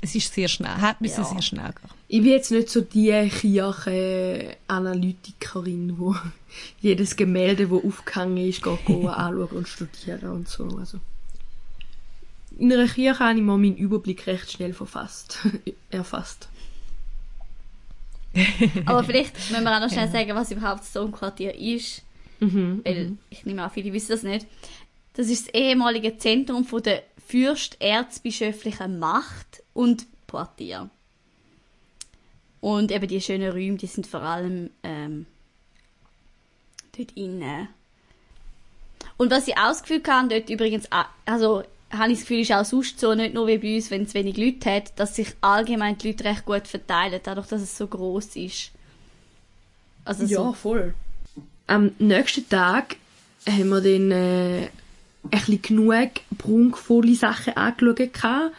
Es 0.00 0.14
ist 0.16 0.32
sehr 0.34 0.48
schnell, 0.48 0.70
hat 0.70 1.00
müssen 1.00 1.20
Ja. 1.22 1.28
sehr 1.28 1.42
schnell 1.42 1.72
gehen. 1.72 1.90
ich 2.08 2.22
bin 2.22 2.30
jetzt 2.32 2.50
nicht 2.50 2.68
so 2.70 2.80
die 2.80 3.28
Kirche-Analytikerin, 3.30 5.96
wo 5.98 6.16
jedes 6.80 7.14
Gemälde, 7.16 7.70
wo 7.70 7.78
aufgehangen 7.86 8.48
ist, 8.48 8.62
geht 8.62 8.78
anschauen 8.88 9.46
und 9.48 9.68
studieren 9.68 10.30
und 10.30 10.48
so. 10.48 10.64
Also 10.78 10.98
in 12.58 12.72
einer 12.72 12.88
Kirche 12.88 13.18
habe 13.24 13.38
ich 13.38 13.44
mal 13.44 13.58
meinen 13.58 13.76
Überblick 13.76 14.26
recht 14.26 14.50
schnell 14.50 14.72
verfasst, 14.74 15.38
erfasst. 15.90 16.48
Aber 18.86 19.04
vielleicht 19.04 19.34
müssen 19.50 19.62
wir 19.64 19.76
auch 19.76 19.80
noch 19.80 19.90
schnell 19.90 20.10
sagen, 20.10 20.34
was 20.34 20.50
überhaupt 20.50 20.80
das 20.80 20.92
Domquartier 20.92 21.54
ist. 21.54 22.02
Mhm. 22.42 22.80
Weil 22.84 23.16
ich 23.30 23.44
nehme 23.44 23.62
an, 23.62 23.70
viele 23.70 23.92
wissen 23.92 24.10
das 24.10 24.22
nicht. 24.24 24.46
Das 25.14 25.28
ist 25.28 25.48
das 25.48 25.54
ehemalige 25.54 26.18
Zentrum 26.18 26.64
von 26.64 26.82
der 26.82 27.04
fürsterzbischöflichen 27.26 28.98
Macht 28.98 29.62
und 29.74 30.06
Quartier. 30.26 30.88
Und 32.60 32.90
eben 32.90 33.06
die 33.06 33.20
schönen 33.20 33.52
Räume, 33.52 33.76
die 33.76 33.86
sind 33.86 34.06
vor 34.06 34.22
allem 34.22 34.70
ähm, 34.82 35.26
dort 36.96 37.12
innen. 37.12 37.68
Und 39.18 39.30
was 39.30 39.46
ich 39.46 39.58
ausgefühlt 39.58 40.08
habe, 40.08 40.28
dort 40.28 40.48
übrigens, 40.48 40.88
also 41.26 41.62
habe 41.90 42.12
ich 42.12 42.18
das 42.18 42.26
Gefühl, 42.26 42.40
ist 42.40 42.52
auch 42.52 42.64
sonst 42.64 42.98
so, 42.98 43.14
nicht 43.14 43.34
nur 43.34 43.46
wie 43.46 43.58
bei 43.58 43.76
uns, 43.76 43.90
wenn 43.90 44.02
es 44.02 44.14
wenig 44.14 44.36
Leute 44.36 44.70
hat, 44.70 44.98
dass 44.98 45.16
sich 45.16 45.28
allgemein 45.42 45.98
die 45.98 46.08
Leute 46.08 46.24
recht 46.24 46.46
gut 46.46 46.66
verteilen, 46.66 47.20
dadurch, 47.22 47.48
dass 47.48 47.60
es 47.60 47.76
so 47.76 47.86
groß 47.86 48.36
ist. 48.36 48.70
Also 50.04 50.26
so, 50.26 50.52
voll. 50.54 50.94
Am 51.72 51.92
nächsten 51.98 52.46
Tag 52.50 52.96
haben 53.48 53.70
wir 53.70 53.80
dann 53.80 54.10
äh, 54.10 54.64
ein 54.64 54.70
bisschen 55.30 55.62
genug 55.62 56.10
prunkvolle 56.36 57.14
Sachen 57.14 57.56
angeschaut 57.56 58.52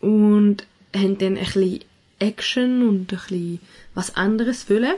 und 0.00 0.66
haben 0.94 1.16
dann 1.16 1.38
ein 1.38 1.44
bisschen 1.44 1.80
Action 2.18 2.86
und 2.86 3.00
ein 3.00 3.06
bisschen 3.06 3.60
was 3.94 4.16
anderes 4.16 4.68
wollen. 4.68 4.96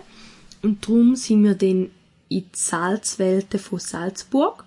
Und 0.63 0.85
darum 0.85 1.15
sind 1.15 1.45
wir 1.45 1.55
dann 1.55 1.93
in 2.29 2.41
die 2.41 2.45
Salzwelten 2.55 3.61
von 3.61 3.79
Salzburg. 3.79 4.65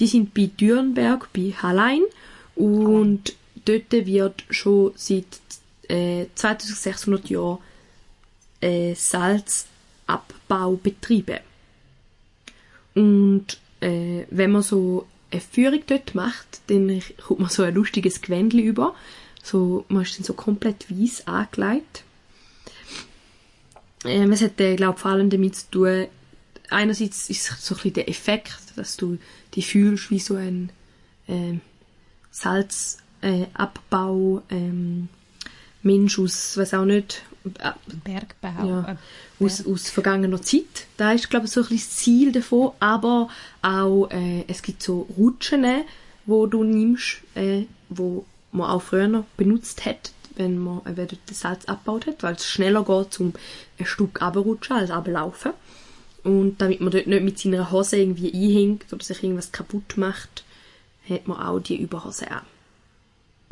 Die 0.00 0.06
sind 0.06 0.32
bei 0.32 0.46
Dürnberg, 0.46 1.30
bei 1.34 1.52
Hallein. 1.60 2.04
Und 2.54 3.34
dort 3.66 3.92
wird 3.92 4.44
schon 4.48 4.92
seit 4.96 5.26
äh, 5.88 6.24
2600 6.34 7.28
Jahren 7.28 7.58
äh, 8.62 8.94
Salzabbau 8.94 10.76
betrieben. 10.82 11.40
Und 12.94 13.58
äh, 13.80 14.24
wenn 14.30 14.52
man 14.52 14.62
so 14.62 15.06
eine 15.30 15.40
Führung 15.40 15.80
dort 15.86 16.14
macht, 16.14 16.60
dann 16.68 17.02
kommt 17.26 17.40
man 17.40 17.50
so 17.50 17.62
ein 17.62 17.74
lustiges 17.74 18.20
Gewändel 18.20 18.60
über. 18.60 18.94
So, 19.42 19.84
man 19.88 20.02
ist 20.02 20.16
dann 20.16 20.24
so 20.24 20.34
komplett 20.34 20.90
weiß 20.90 21.26
angelegt. 21.26 22.04
Ähm, 24.04 24.32
es 24.32 24.42
hat, 24.42 24.60
äh, 24.60 24.76
glaube 24.76 24.98
vor 24.98 25.12
allem 25.12 25.30
damit 25.30 25.56
zu 25.56 25.70
tun, 25.70 26.06
einerseits 26.70 27.30
ist 27.30 27.50
es 27.50 27.66
so 27.66 27.74
ein 27.74 27.78
bisschen 27.78 27.94
der 27.94 28.08
Effekt, 28.08 28.58
dass 28.76 28.96
du 28.96 29.18
die 29.54 29.62
fühlst 29.62 30.10
wie 30.10 30.18
so 30.18 30.36
ein 30.36 30.70
ähm, 31.28 31.60
Salzabbau, 32.30 34.42
äh, 34.50 34.56
ähm, 34.56 35.08
Mensch 35.84 36.18
aus, 36.18 36.56
weiß 36.56 36.74
auch 36.74 36.84
nicht, 36.84 37.22
äh, 37.60 37.70
Bergbau. 38.04 38.66
ja, 38.66 38.96
Äh, 39.40 39.44
aus, 39.44 39.66
aus 39.66 39.90
vergangener 39.90 40.40
Zeit. 40.42 40.86
Da 40.96 41.12
ist, 41.12 41.30
glaube 41.30 41.46
ich, 41.46 41.52
so 41.52 41.60
ein 41.60 41.68
bisschen 41.68 41.88
das 41.88 41.96
Ziel 41.96 42.32
davon. 42.32 42.72
Aber 42.80 43.28
auch, 43.62 44.08
äh, 44.10 44.44
es 44.48 44.62
gibt 44.62 44.82
so 44.82 45.06
Rutschen, 45.16 45.64
wo 46.26 46.46
du 46.46 46.64
nimmst, 46.64 47.18
äh, 47.34 47.64
wo 47.88 48.24
man 48.52 48.70
auch 48.70 48.82
früher 48.82 49.08
noch 49.08 49.24
benutzt 49.36 49.84
hat, 49.84 50.12
wenn 50.36 50.58
man 50.58 50.84
äh, 50.86 51.06
das 51.26 51.40
Salz 51.40 51.66
abgebaut 51.66 52.06
hat, 52.06 52.22
weil 52.22 52.34
es 52.34 52.46
schneller 52.46 52.84
geht, 52.84 53.12
zum 53.12 53.34
ein 53.78 53.86
Stück 53.86 54.22
runterrutschen 54.22 54.76
als 54.76 54.90
runterlaufen. 54.90 55.52
Und 56.22 56.62
damit 56.62 56.80
man 56.80 56.90
dort 56.90 57.06
nicht 57.06 57.22
mit 57.22 57.38
seiner 57.38 57.70
Hose 57.70 57.98
irgendwie 57.98 58.32
einhängt 58.32 58.90
oder 58.92 59.04
sich 59.04 59.22
irgendwas 59.22 59.52
kaputt 59.52 59.96
macht, 59.96 60.44
hat 61.08 61.28
man 61.28 61.38
auch 61.38 61.60
die 61.60 61.76
Überhose 61.76 62.30
an. 62.30 62.42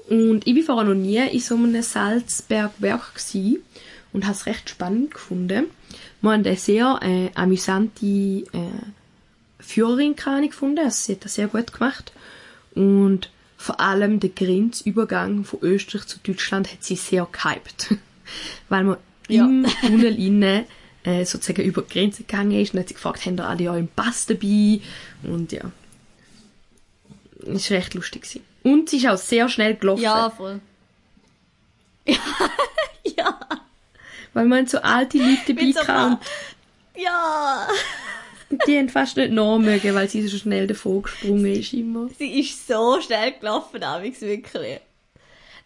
Und 0.08 0.46
ich 0.46 0.56
war 0.56 0.62
vorher 0.76 0.94
noch 0.94 1.00
nie 1.00 1.18
in 1.28 1.40
so 1.40 1.54
einem 1.54 1.82
Salzbergwerk 1.82 3.14
gewesen 3.14 3.62
und 4.12 4.24
habe 4.24 4.34
es 4.34 4.46
recht 4.46 4.68
spannend 4.68 5.12
gefunden. 5.14 5.66
Wir 6.20 6.30
haben 6.30 6.44
eine 6.44 6.56
sehr 6.56 6.98
äh, 7.02 7.30
amüsante 7.34 8.04
äh, 8.06 8.44
Führerin 9.60 10.16
gefunden, 10.16 10.80
also 10.84 10.96
sie 10.96 11.12
hat 11.12 11.24
das 11.24 11.34
sehr 11.36 11.48
gut 11.48 11.72
gemacht. 11.72 12.12
Und 12.74 13.30
vor 13.56 13.80
allem 13.80 14.18
der 14.18 14.30
Grenzübergang 14.30 15.44
von 15.44 15.60
Österreich 15.62 16.06
zu 16.06 16.18
Deutschland 16.18 16.72
hat 16.72 16.82
sie 16.82 16.96
sehr 16.96 17.26
gehypt. 17.30 17.94
Weil 18.68 18.84
man 18.84 18.96
Ja. 19.28 19.44
im 19.44 19.66
Tunnel 19.80 20.18
innen 20.18 20.64
äh, 21.04 21.24
sozusagen 21.24 21.62
über 21.62 21.82
die 21.82 21.92
Grenze 21.92 22.24
gegangen 22.24 22.52
ist 22.60 22.74
und 22.74 22.80
hat 22.80 22.88
sie 22.88 22.94
gefragt, 22.94 23.24
haben 23.24 23.36
da 23.36 23.46
alle 23.48 23.70
euren 23.70 23.88
Pass 23.88 24.26
dabei? 24.26 24.80
Und 25.22 25.52
ja. 25.52 25.70
Das 27.44 27.70
war 27.70 27.78
recht 27.78 27.94
lustig. 27.94 28.22
Gewesen. 28.22 28.40
Und 28.62 28.88
sie 28.88 28.98
ist 28.98 29.08
auch 29.08 29.16
sehr 29.16 29.48
schnell 29.48 29.76
gelaufen. 29.76 30.02
Ja, 30.02 30.30
voll. 30.30 30.60
ja, 32.06 33.38
Weil 34.32 34.44
man 34.46 34.66
so 34.66 34.78
alte 34.78 35.18
Leute 35.18 35.54
dabei 35.54 35.72
so 35.72 35.86
hatte 35.86 36.18
ja. 36.96 37.68
die 38.66 38.78
haben 38.78 38.88
fast 38.88 39.16
nicht 39.16 39.32
nachmögen, 39.32 39.94
weil 39.94 40.08
sie 40.08 40.26
so 40.26 40.36
schnell 40.36 40.66
davor 40.66 41.02
gesprungen 41.02 41.46
ist 41.46 41.72
immer. 41.72 42.08
Sie 42.18 42.40
ist 42.40 42.66
so 42.66 43.00
schnell 43.00 43.32
gelaufen, 43.32 43.82
Alex, 43.82 44.20
wirklich. 44.20 44.80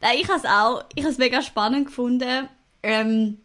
Nein, 0.01 0.19
ich 0.21 0.29
habe 0.29 0.39
es 0.39 0.45
auch, 0.45 0.85
ich 0.95 1.03
habe 1.03 1.13
es 1.13 1.19
mega 1.19 1.43
spannend 1.43 1.87
gefunden. 1.87 2.49
Ähm, 2.83 3.39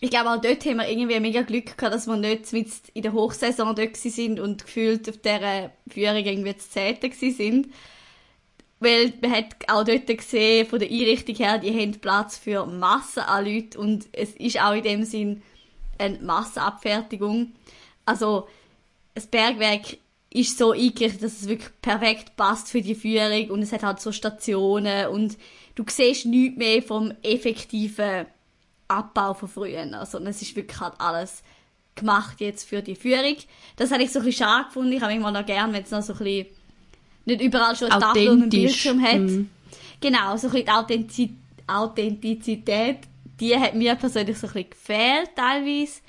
ich 0.00 0.10
glaube, 0.10 0.30
auch 0.30 0.40
dort 0.40 0.64
haben 0.66 0.76
wir 0.76 0.88
irgendwie 0.88 1.18
mega 1.20 1.42
Glück 1.42 1.76
gehabt, 1.76 1.94
dass 1.94 2.06
wir 2.06 2.16
nicht 2.16 2.52
mit 2.52 2.68
in 2.92 3.02
der 3.02 3.14
Hochsaison 3.14 3.74
dort 3.74 3.96
sind 3.96 4.38
und 4.38 4.64
gefühlt 4.64 5.08
auf 5.08 5.16
dieser 5.16 5.70
Führung 5.88 6.24
irgendwie 6.24 6.56
zu 6.56 6.68
Zehnten 6.68 7.12
sind. 7.12 7.68
Weil 8.78 9.12
man 9.22 9.32
hat 9.32 9.54
auch 9.68 9.84
dort 9.84 10.06
gesehen, 10.06 10.66
von 10.66 10.78
der 10.78 10.90
Einrichtung 10.90 11.34
her, 11.36 11.58
die 11.58 11.72
haben 11.72 11.98
Platz 11.98 12.36
für 12.36 12.66
Massen 12.66 13.22
an 13.22 13.46
Leuten 13.46 13.78
und 13.78 14.06
es 14.12 14.32
ist 14.32 14.60
auch 14.60 14.74
in 14.74 14.82
dem 14.82 15.04
Sinn 15.04 15.42
eine 15.98 16.18
Massenabfertigung. 16.18 17.52
Also, 18.04 18.48
das 19.14 19.26
Bergwerk 19.26 19.96
ist 20.28 20.58
so 20.58 20.72
eingerichtet, 20.72 21.22
dass 21.22 21.40
es 21.40 21.48
wirklich 21.48 21.70
perfekt 21.80 22.36
passt 22.36 22.68
für 22.68 22.82
die 22.82 22.94
Führung 22.94 23.50
und 23.50 23.62
es 23.62 23.72
hat 23.72 23.82
halt 23.82 24.00
so 24.00 24.12
Stationen 24.12 25.08
und 25.08 25.38
du 25.74 25.84
siehst 25.88 26.26
nichts 26.26 26.58
mehr 26.58 26.82
vom 26.82 27.14
effektiven 27.22 28.26
Abbau 28.88 29.32
von 29.32 29.48
früher, 29.48 29.84
sondern 30.04 30.30
es 30.30 30.42
ist 30.42 30.54
wirklich 30.54 30.78
halt 30.78 30.94
alles 30.98 31.42
gemacht 31.94 32.40
jetzt 32.40 32.68
für 32.68 32.82
die 32.82 32.94
Führung. 32.94 33.36
Das 33.76 33.90
habe 33.90 34.02
ich 34.02 34.12
so 34.12 34.18
ein 34.18 34.26
bisschen 34.26 34.46
schade 34.46 34.66
gefunden. 34.66 34.92
Ich 34.92 35.00
habe 35.00 35.14
immer 35.14 35.30
noch 35.30 35.46
gern, 35.46 35.72
wenn 35.72 35.82
es 35.82 35.90
noch 35.90 36.02
so 36.02 36.12
ein 36.12 36.18
bisschen 36.18 36.46
nicht 37.26 37.40
überall 37.42 37.76
schon 37.76 37.90
eine 37.90 38.00
Tafel 38.00 38.28
und 38.30 38.40
einen. 38.42 38.50
Bildschirm 38.50 39.02
hat. 39.02 39.18
Mhm. 39.20 39.50
Genau, 40.00 40.36
so 40.36 40.46
ein 40.48 40.52
bisschen 40.52 40.64
die 40.66 40.70
Authentiz 40.70 41.30
Authentizität, 41.68 42.98
die 43.40 43.56
hat 43.58 43.74
mir 43.74 43.94
persönlich 43.96 44.38
so 44.38 44.46
ein 44.46 44.52
bisschen 44.52 44.70
gefehlt 44.70 45.30
teilweise. 45.34 46.00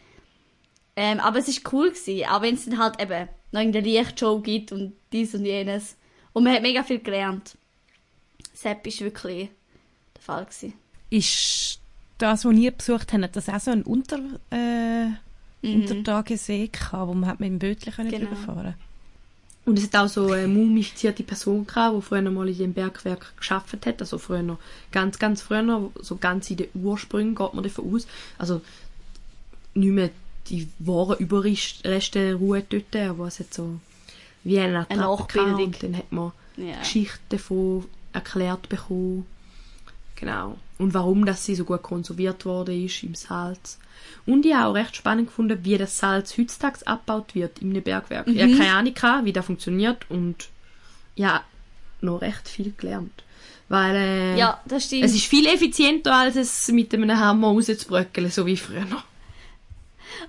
Ähm, 0.96 1.20
aber 1.20 1.40
es 1.40 1.48
ist 1.48 1.72
cool 1.74 1.90
gewesen, 1.92 2.26
auch 2.30 2.42
wenn 2.42 2.56
es 2.56 2.66
dann 2.66 2.78
halt 2.80 3.02
eben 3.02 3.28
noch 3.52 3.62
in 3.62 3.72
der 3.72 3.82
Lichtshow 3.82 4.40
gibt 4.40 4.72
und 4.72 4.94
dies 5.12 5.34
und 5.34 5.46
jenes. 5.46 5.96
Und 6.34 6.44
man 6.44 6.54
hat 6.54 6.62
mega 6.62 6.84
viel 6.84 7.00
gelernt. 7.00 7.58
Sepp 8.54 8.86
ist 8.88 9.02
wirklich 9.02 9.50
der 10.16 10.22
Fall 10.22 10.46
gewesen. 10.46 10.74
Ist 11.10 11.80
das, 12.18 12.46
was 12.46 12.54
ihr 12.56 12.72
besucht 12.72 13.14
habt, 13.14 13.36
das 13.36 13.50
auch 13.50 13.60
so 13.60 13.72
ein 13.72 13.84
Unter, 13.84 14.20
äh, 14.52 15.08
Mhm. 15.64 15.82
Untertagesee 15.82 16.68
gehabt, 16.68 17.08
wo 17.08 17.14
man 17.16 17.28
hat 17.28 17.40
mit 17.40 17.50
dem 17.50 17.58
Bötchen 17.58 18.10
Genau. 18.10 18.26
drüber 18.26 18.36
fahren 18.36 18.76
Und 19.68 19.78
es 19.78 19.84
hat 19.84 19.96
auch 19.98 20.08
so 20.08 20.32
eine 20.32 20.48
mumifizierte 20.48 21.24
Person 21.24 21.68
gehabt, 21.68 21.98
die 21.98 22.02
früher 22.02 22.22
mal 22.22 22.48
in 22.48 22.58
dem 22.58 22.74
Bergwerk 22.74 23.36
geschafft 23.36 23.86
hat. 23.86 24.00
Also 24.00 24.18
früher 24.18 24.42
noch, 24.42 24.60
ganz, 24.94 25.20
ganz 25.20 25.42
früher 25.42 25.62
noch, 25.62 25.92
so 26.00 26.16
ganz 26.16 26.50
in 26.50 26.56
den 26.56 26.70
Ursprüngen 26.74 27.36
geht 27.36 27.54
man 27.54 27.66
davon 27.66 27.94
aus. 27.94 28.08
Also 28.38 28.62
nicht 29.74 29.92
mehr 29.92 30.10
die 30.48 30.70
wahren 30.80 31.18
Überreste 31.18 32.36
ruhen 32.36 32.64
dort, 32.70 32.96
aber 32.96 33.28
es 33.28 33.42
hat 33.42 33.54
so 33.54 33.78
wie 34.46 34.58
eine 34.58 34.86
Eine 34.90 35.10
Attrappe 35.10 35.34
gehabt 35.34 35.50
Nachbildung. 35.50 35.66
Und 35.66 35.84
dann 35.84 35.98
hat 35.98 36.12
man 36.14 36.32
Ja. 36.56 36.80
Geschichten 36.80 37.20
davon 37.28 37.86
erklärt 38.14 38.70
bekommen. 38.70 39.26
Genau. 40.18 40.58
Und 40.80 40.94
warum 40.94 41.26
das 41.26 41.46
sie 41.46 41.56
so 41.56 41.64
gut 41.64 41.84
konserviert 41.84 42.46
worden 42.46 42.86
ist 42.86 43.04
im 43.04 43.16
Salz. 43.16 43.80
Und 44.26 44.46
ich 44.46 44.54
habe 44.54 44.70
auch 44.70 44.74
recht 44.74 44.96
spannend 44.96 45.28
gefunden, 45.28 45.60
wie 45.64 45.78
das 45.78 45.98
Salz 45.98 46.38
heutzutage 46.38 46.86
abgebaut 46.86 47.36
wird 47.36 47.60
in 47.60 47.70
einem 47.70 47.84
Bergwerk. 47.84 48.28
Ich 48.28 48.42
habe 48.42 48.56
keine 48.56 48.74
Ahnung, 48.74 48.94
gehabt, 48.94 49.26
wie 49.26 49.34
das 49.34 49.46
funktioniert 49.46 50.06
und 50.10 50.50
ja, 51.16 51.44
noch 52.02 52.22
recht 52.22 52.48
viel 52.48 52.74
gelernt. 52.78 53.24
Weil 53.70 53.96
äh, 53.96 54.38
Ja, 54.38 54.62
das 54.66 54.86
stimmt. 54.86 55.06
es 55.06 55.14
ist 55.16 55.26
viel 55.26 55.46
effizienter, 55.48 56.14
als 56.14 56.36
es 56.36 56.68
mit 56.70 56.94
einem 56.94 57.18
Hammer 57.18 57.50
rauszubröckeln, 57.50 58.30
so 58.30 58.46
wie 58.46 58.58
früher. 58.58 58.86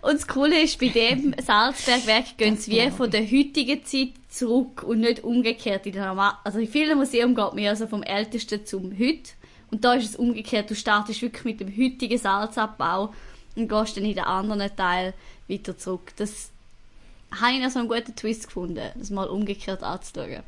Und 0.02 0.14
das 0.14 0.26
Coole 0.26 0.60
ist, 0.62 0.78
bei 0.80 0.88
dem 0.88 1.34
Salzbergwerk 1.40 2.36
gehen 2.36 2.56
sie 2.56 2.72
wie 2.72 2.90
von 2.90 3.10
der 3.10 3.22
heutigen 3.22 3.84
Zeit 3.84 4.12
zurück 4.28 4.82
und 4.82 5.00
nicht 5.00 5.24
umgekehrt. 5.24 5.86
In 5.86 5.92
der 5.92 6.38
also 6.44 6.58
in 6.58 6.68
vielen 6.68 6.98
Museen 6.98 7.34
geht 7.34 7.54
man 7.54 7.58
ja 7.58 7.76
so 7.76 7.86
vom 7.86 8.02
Ältesten 8.02 8.66
zum 8.66 8.92
Heute. 8.98 9.30
Und 9.70 9.84
da 9.84 9.94
ist 9.94 10.10
es 10.10 10.16
umgekehrt. 10.16 10.70
Du 10.70 10.74
startest 10.74 11.22
wirklich 11.22 11.44
mit 11.44 11.60
dem 11.60 11.68
heutigen 11.68 12.18
Salzabbau 12.18 13.12
und 13.56 13.68
gehst 13.68 13.96
dann 13.96 14.04
in 14.04 14.14
den 14.14 14.24
anderen 14.24 14.74
Teil 14.74 15.14
weiter 15.48 15.76
zurück. 15.76 16.12
Das 16.16 16.50
habe 17.38 17.52
ich 17.52 17.62
noch 17.62 17.70
so 17.70 17.80
einen 17.80 17.88
guten 17.88 18.16
Twist 18.16 18.46
gefunden, 18.46 18.90
das 18.96 19.10
mal 19.10 19.28
umgekehrt 19.28 19.82
anzuschauen. 19.82 20.42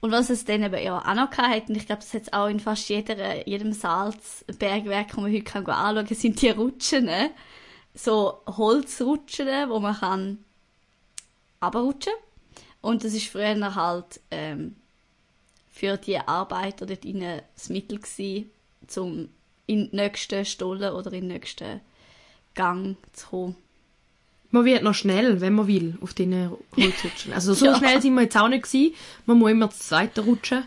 Und 0.00 0.10
was 0.10 0.30
es 0.30 0.44
dann 0.44 0.64
eben 0.64 0.82
ja 0.82 0.98
auch 0.98 1.14
noch 1.14 1.30
hat, 1.30 1.68
und 1.68 1.76
ich 1.76 1.86
glaube, 1.86 2.02
das 2.02 2.12
hat 2.12 2.22
es 2.22 2.32
auch 2.32 2.48
in 2.48 2.58
fast 2.58 2.88
jeder, 2.88 3.46
jedem 3.46 3.72
Salzbergwerk, 3.72 5.16
wo 5.16 5.20
man 5.20 5.32
heute 5.32 5.44
kann 5.44 5.64
anschauen 5.64 6.06
kann, 6.06 6.16
sind 6.16 6.42
die 6.42 6.50
Rutschen. 6.50 7.04
ne? 7.04 7.30
So 7.94 8.40
Holzrutschen, 8.48 9.68
wo 9.68 9.78
man 9.78 9.94
kann 9.94 10.38
runterrutschen. 11.62 12.14
Und 12.80 13.04
das 13.04 13.14
ist 13.14 13.28
früher 13.28 13.74
halt 13.76 14.20
ähm, 14.32 14.74
für 15.72 15.96
die 15.96 16.18
Arbeiter 16.18 16.86
dort 16.86 17.04
innen 17.04 17.40
das 17.54 17.68
Mittel 17.70 17.98
gewesen, 17.98 18.50
um 18.96 19.28
in 19.66 19.88
den 19.90 19.96
nächsten 19.96 20.44
Stollen 20.44 20.92
oder 20.92 21.12
in 21.12 21.22
den 21.22 21.28
nächsten 21.28 21.80
Gang 22.54 22.96
zu 23.12 23.26
kommen. 23.26 23.56
Man 24.50 24.66
wird 24.66 24.82
noch 24.82 24.94
schnell, 24.94 25.40
wenn 25.40 25.54
man 25.54 25.66
will, 25.66 25.96
auf 26.02 26.12
diesen 26.12 26.50
Holzrutschen. 26.76 27.32
Also 27.34 27.54
so 27.54 27.64
Ja. 27.64 27.78
schnell 27.78 28.02
sind 28.02 28.14
wir 28.14 28.22
jetzt 28.22 28.36
auch 28.36 28.48
nicht 28.48 28.64
gewesen. 28.64 28.94
Man 29.24 29.38
muss 29.38 29.50
immer 29.50 29.68
das 29.68 29.78
zweite 29.78 30.20
rutschen. 30.20 30.64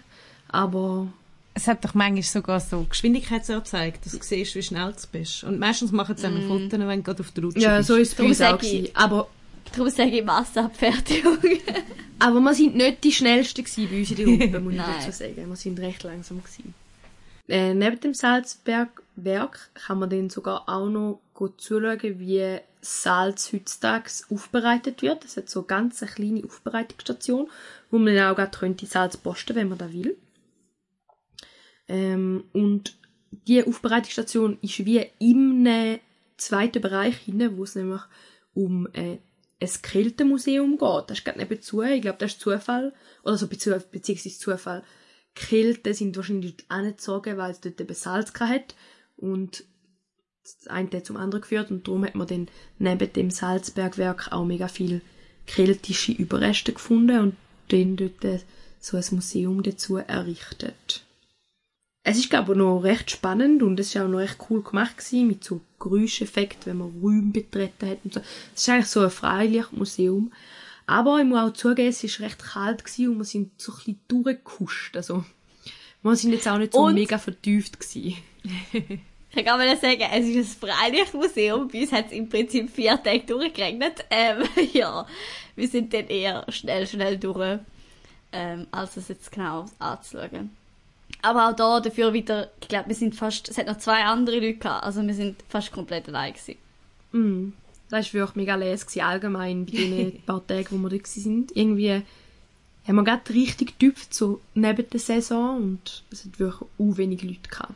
Aber 0.48 1.08
Es 1.54 1.68
hat 1.68 1.86
doch 1.86 1.94
manchmal 1.94 2.24
sogar 2.24 2.60
so 2.60 2.84
Geschwindigkeitsanzeige, 2.89 4.00
dass 4.04 4.13
du 4.13 4.20
siehst, 4.24 4.56
wie 4.56 4.63
schnell 4.63 4.91
du 4.91 5.08
bist. 5.12 5.44
Und 5.44 5.60
meistens 5.60 5.91
machen 5.91 6.18
sie 6.18 6.28
mm. 6.28 6.48
Fotos, 6.48 6.80
wenn 6.80 6.98
du 6.98 7.04
gerade 7.04 7.22
auf 7.22 7.32
der 7.32 7.44
Rutsche 7.44 7.60
ja, 7.60 7.78
bist. 7.78 7.88
so 7.88 7.96
ist 7.96 8.10
es 8.10 8.15
bei 8.15 8.24
uns 8.24 8.41
auch 8.41 8.58
gewesen. 8.58 8.89
Aber, 8.96 9.28
Darum 9.71 9.89
sage 9.89 10.12
ich 10.12 10.23
Massenabfertigung. 10.23 11.38
aber 12.19 12.39
wir 12.39 12.54
sind 12.54 12.75
nicht 12.75 13.04
die 13.04 13.12
schnellsten 13.12 13.63
bei 13.63 13.99
uns 13.99 14.12
in 14.12 14.15
der 14.15 14.25
Gruppe, 14.25 14.60
muss 14.62 14.73
ich 14.73 14.80
dazu 14.80 15.12
sagen. 15.12 15.49
Wir 15.49 15.56
sind 15.56 15.80
recht 15.80 16.04
langsam 16.04 16.41
gewesen. 16.41 16.73
Äh, 17.47 17.73
neben 17.73 17.99
dem 17.99 18.13
Salzbergwerk 18.13 19.69
kann 19.73 19.99
man 19.99 20.10
dann 20.10 20.30
sogar 20.30 20.67
auch 20.67 20.89
noch 20.89 21.21
gut 21.34 21.62
zuschauen, 21.62 22.19
wie 22.19 22.60
Salz 22.82 23.51
heutzutage 23.54 24.10
aufbereitet 24.30 25.01
wird. 25.01 25.25
Es 25.25 25.38
hat 25.38 25.49
so 25.49 25.63
ganz 25.63 26.01
eine 26.01 26.12
kleine 26.12 26.43
Aufbereitungsstation, 26.43 27.49
wo 27.91 27.97
man 27.97 28.15
dann 28.15 28.32
auch 28.32 28.36
gerade 28.36 28.58
könnte 28.58 28.86
Salz 28.86 29.17
posten, 29.17 29.56
wenn 29.56 29.69
man 29.69 29.78
da 29.78 29.91
will. 29.91 30.17
Ähm, 31.88 32.45
und 32.54 32.97
die 33.47 33.63
Aufbereitungsstation 33.63 34.58
ist 34.62 34.86
wie 34.86 35.06
einem 35.21 35.99
zweiten 36.38 36.82
Bereich 36.82 37.17
hinein, 37.17 37.58
wo 37.58 37.63
es 37.63 37.75
nämlich 37.75 38.01
um 38.54 38.88
äh, 38.93 39.17
ein 39.65 39.82
Kältemuseum 39.82 40.78
geht. 40.78 41.04
Das 41.08 41.19
ist 41.19 41.25
gerade 41.25 41.39
nebenzu. 41.39 41.82
Ich 41.82 42.01
glaube, 42.01 42.17
das 42.19 42.34
ist 42.34 42.41
Zufall. 42.41 42.93
Oder 43.23 43.38
so 43.38 43.47
bezieh 43.47 43.75
beziehungsweise 43.91 44.38
Zufall. 44.38 44.84
Kälte 45.34 45.93
sind 45.93 46.15
wahrscheinlich 46.15 46.58
dort 46.58 46.71
angezogen, 46.71 47.38
weil 47.38 47.51
es 47.51 47.60
dort 47.60 47.82
eben 47.82 47.93
Salz 47.93 48.34
gehabt 48.34 48.51
hat. 48.51 48.75
Und 49.17 49.65
das 50.43 50.67
eine 50.67 50.89
hat 50.91 51.06
zum 51.06 51.17
anderen 51.17 51.41
geführt. 51.41 51.71
Und 51.71 51.88
darum 51.88 52.06
hat 52.06 52.15
man 52.15 52.28
dann 52.28 52.47
neben 52.78 53.13
dem 53.13 53.32
Salzbergwerk 53.32 54.32
auch 54.32 54.45
mega 54.45 54.67
viel 54.67 55.01
keltische 55.45 56.12
Überreste 56.12 56.73
gefunden 56.73 57.19
und 57.19 57.36
dann 57.69 57.95
dort 57.97 58.45
so 58.80 58.97
ein 58.97 59.06
Museum 59.12 59.63
dazu 59.63 59.97
errichtet. 59.97 61.04
Es 62.08 62.18
ist, 62.20 62.30
glaube 62.30 62.52
ich, 62.52 62.58
noch 62.60 62.82
recht 62.82 63.10
spannend 63.10 63.63
und 63.63 63.80
es 63.80 63.96
war 63.96 64.06
auch 64.06 64.08
noch 64.10 64.20
recht 64.20 64.38
cool 64.50 64.62
gemacht 64.62 64.96
gewesen, 64.98 65.28
mit 65.28 65.44
so 65.44 65.60
Geräuscheffekten, 65.80 66.68
wenn 66.68 66.78
man 66.78 67.00
Räume 67.02 67.32
betreten 67.32 67.89
hat 67.89 67.98
und 68.04 68.13
so. 68.13 68.20
Es 68.54 68.62
ist 68.62 68.70
eigentlich 68.70 68.88
so 68.88 69.00
ein 69.02 69.10
Freilichtmuseum. 69.10 70.32
Aber 70.86 71.18
ich 71.20 71.26
muss 71.26 71.39
auch 71.39 71.54
zugeben, 71.54 71.89
es 71.89 72.04
war 72.04 72.28
recht 72.28 72.44
kalt 72.44 72.86
gewesen 72.86 73.10
und 73.10 73.18
wir 73.18 73.26
sind 73.26 73.60
so 73.60 73.72
ein 73.72 73.78
bisschen 73.78 74.00
durchgekuscht. 74.08 74.96
Also, 74.96 75.26
wir 76.04 76.15
sind 76.15 76.34
jetzt 76.34 76.48
auch 76.48 76.60
nicht 76.60 76.74
so 76.74 76.80
Und- 76.84 76.94
mega 76.94 77.18
vertieft 77.18 77.80
gewesen. 77.80 78.18
Ich 79.38 79.44
kann 79.44 79.58
mal 79.60 79.76
sagen, 79.76 80.02
es 80.13 80.26
ist 80.28 80.63
ein 80.63 80.70
Freilichtmuseum. 80.70 81.68
Bei 81.68 81.82
uns 81.82 81.91
hat 81.91 82.06
es 82.06 82.13
im 82.13 82.30
Prinzip 82.30 82.70
vier 82.70 83.02
Tage 83.04 83.20
durchgeregnet. 83.26 84.06
Ähm, 84.10 84.44
ja, 84.74 85.06
wir 85.58 85.68
sind 85.68 85.94
dann 85.94 86.08
eher 86.08 86.46
schnell, 86.48 86.88
schnell 86.88 87.18
durch, 87.18 87.60
ähm, 88.32 88.65
als 88.72 88.96
es 88.96 89.10
jetzt 89.10 89.30
genau 89.34 89.65
anzuschauen. 89.78 90.52
Aber 91.22 91.50
auch 91.50 91.56
da 91.56 91.80
dafür 91.80 92.13
wieder, 92.13 92.52
ich 92.62 92.68
glaube, 92.68 92.89
wir 92.89 92.96
sind 92.96 93.15
fast, 93.15 93.50
es 93.50 93.58
hat 93.58 93.68
noch 93.68 93.78
zwei 93.78 94.04
andere 94.04 94.36
Leute 94.36 94.58
gehabt, 94.60 94.84
also 94.84 95.02
wir 95.02 95.13
sind 95.13 95.44
fast 95.50 95.72
komplett 95.72 96.08
allein 96.08 96.34
gewesen. 96.34 96.56
Mm. 97.12 97.54
Das 97.89 98.13
war 98.13 98.22
wirklich 98.22 98.36
mega 98.36 98.56
gewesen, 98.56 99.02
allgemein 99.02 99.65
bei 99.65 99.72
den 99.72 100.22
paar 100.26 100.46
Tagen, 100.46 100.68
wo 100.84 100.89
wir 100.89 100.98
da 100.98 101.04
waren. 101.04 101.48
Irgendwie 101.54 102.02
haben 102.88 102.96
wir 102.96 103.04
gerade 103.04 103.34
richtig 103.34 103.80
getüpft, 103.80 104.13
so 104.13 104.41
neben 104.54 104.89
der 104.89 105.00
Saison 105.00 105.58
und 105.58 106.04
es 106.12 106.26
hat 106.26 106.39
wirklich 106.39 106.62
auch 106.62 106.98
wenig 106.98 107.24
Leute 107.24 107.50
gehabt. 107.50 107.74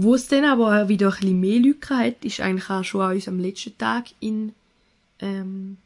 Wo 0.00 0.14
es 0.14 0.28
dann 0.28 0.44
aber 0.44 0.88
wieder 0.88 1.08
ein 1.08 1.18
bisschen 1.18 1.40
mehr 1.40 1.58
Leute 1.58 1.88
hat, 1.96 2.24
ist 2.24 2.40
eigentlich 2.40 2.70
auch 2.70 2.84
schon 2.84 3.00
an 3.00 3.14
unserem 3.14 3.40
letzten 3.40 3.76
Tag 3.78 4.06
in 4.20 4.54
ähm, 5.18 5.78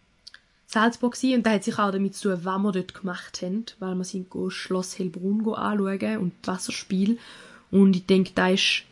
Salzburg 0.72 1.14
gewesen. 1.14 1.36
Und 1.36 1.46
da 1.46 1.52
hat 1.52 1.64
sich 1.64 1.78
auch 1.78 1.92
damit 1.92 2.14
zu 2.14 2.30
tun, 2.30 2.44
was 2.44 2.58
wir 2.62 2.72
dort 2.72 2.94
gemacht 2.94 3.42
haben, 3.42 3.66
weil 3.78 3.94
wir 3.94 4.04
sind 4.04 4.30
go 4.30 4.48
Schloss 4.48 4.98
Hellbrunn 4.98 5.42
go 5.42 5.52
anschauen 5.52 6.18
und 6.18 6.32
Wasserspiel. 6.44 7.18
Und 7.70 7.94
ich 7.94 8.06
denke, 8.06 8.32
da 8.34 8.48
ist 8.48 8.84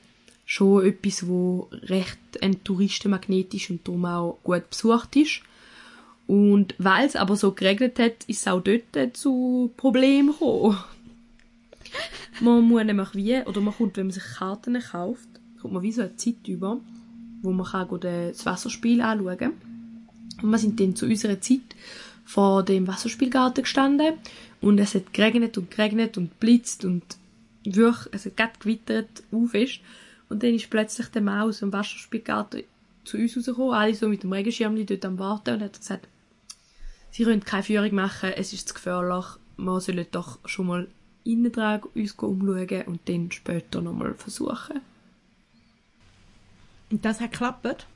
schon 0.44 0.84
etwas, 0.84 1.26
wo 1.26 1.68
recht 1.82 2.18
ein 2.42 2.62
Touristenmagnet 2.64 3.54
ist 3.54 3.70
und 3.70 3.86
darum 3.86 4.04
auch 4.04 4.38
gut 4.42 4.68
besucht 4.68 5.16
ist. 5.16 5.40
Und 6.26 6.74
weil 6.78 7.06
es 7.06 7.16
aber 7.16 7.36
so 7.36 7.52
geregnet 7.52 7.98
hat, 7.98 8.24
ist 8.26 8.42
es 8.42 8.48
auch 8.48 8.60
dort 8.60 9.16
zu 9.16 9.72
Problemen 9.76 10.32
gekommen. 10.32 10.78
man 12.40 12.62
muss 12.62 12.84
nämlich 12.84 13.14
wie, 13.14 13.38
oder 13.40 13.60
man 13.60 13.74
kommt, 13.74 13.96
wenn 13.96 14.06
man 14.06 14.12
sich 14.12 14.22
Karten 14.22 14.78
kauft, 14.80 15.28
kommt 15.60 15.74
man 15.74 15.82
wie 15.82 15.92
so 15.92 16.02
eine 16.02 16.16
Zeit 16.16 16.46
über, 16.46 16.78
wo 17.42 17.50
man 17.52 17.66
kann 17.66 17.88
das 18.00 18.46
Wasserspiel 18.46 19.00
anschauen 19.00 19.38
kann. 19.38 19.69
Und 20.42 20.50
wir 20.50 20.58
sind 20.58 20.80
dann 20.80 20.96
zu 20.96 21.06
unserer 21.06 21.40
Zeit 21.40 21.60
vor 22.24 22.62
dem 22.62 22.86
Wasserspielgarten 22.86 23.64
gestanden 23.64 24.14
und 24.60 24.78
es 24.78 24.94
hat 24.94 25.12
geregnet 25.12 25.58
und 25.58 25.70
geregnet 25.70 26.16
und 26.16 26.38
blitzt 26.38 26.84
und 26.84 27.02
wirklich, 27.64 28.08
es 28.12 28.26
hat 28.26 28.36
gerade 28.36 28.52
gewittert, 28.58 29.22
fest. 29.50 29.80
Und 30.28 30.42
dann 30.42 30.54
ist 30.54 30.70
plötzlich 30.70 31.08
der 31.08 31.22
Mann 31.22 31.48
aus 31.48 31.58
dem 31.58 31.72
Wasserspielgarten 31.72 32.62
zu 33.04 33.16
uns 33.16 33.36
rausgekommen, 33.36 33.74
alle 33.74 33.94
so 33.94 34.08
mit 34.08 34.22
dem 34.22 34.32
Regenschirm 34.32 34.86
dort 34.86 35.04
am 35.04 35.18
Warten 35.18 35.54
und 35.54 35.62
hat 35.62 35.78
gesagt, 35.78 36.08
sie 37.10 37.24
können 37.24 37.44
keine 37.44 37.62
Führung 37.62 37.94
machen, 37.94 38.32
es 38.36 38.52
ist 38.52 38.68
zu 38.68 38.74
gefährlich, 38.74 39.24
wir 39.56 39.80
sollen 39.80 40.06
doch 40.12 40.38
schon 40.44 40.66
mal 40.68 40.88
innen 41.24 41.52
dran 41.52 41.82
uns 41.94 42.12
umschauen 42.12 42.82
und 42.86 43.00
dann 43.08 43.30
später 43.30 43.80
nochmal 43.80 44.14
versuchen. 44.14 44.80
Und 46.90 47.04
das 47.04 47.20
hat 47.20 47.32
geklappt? 47.32 47.86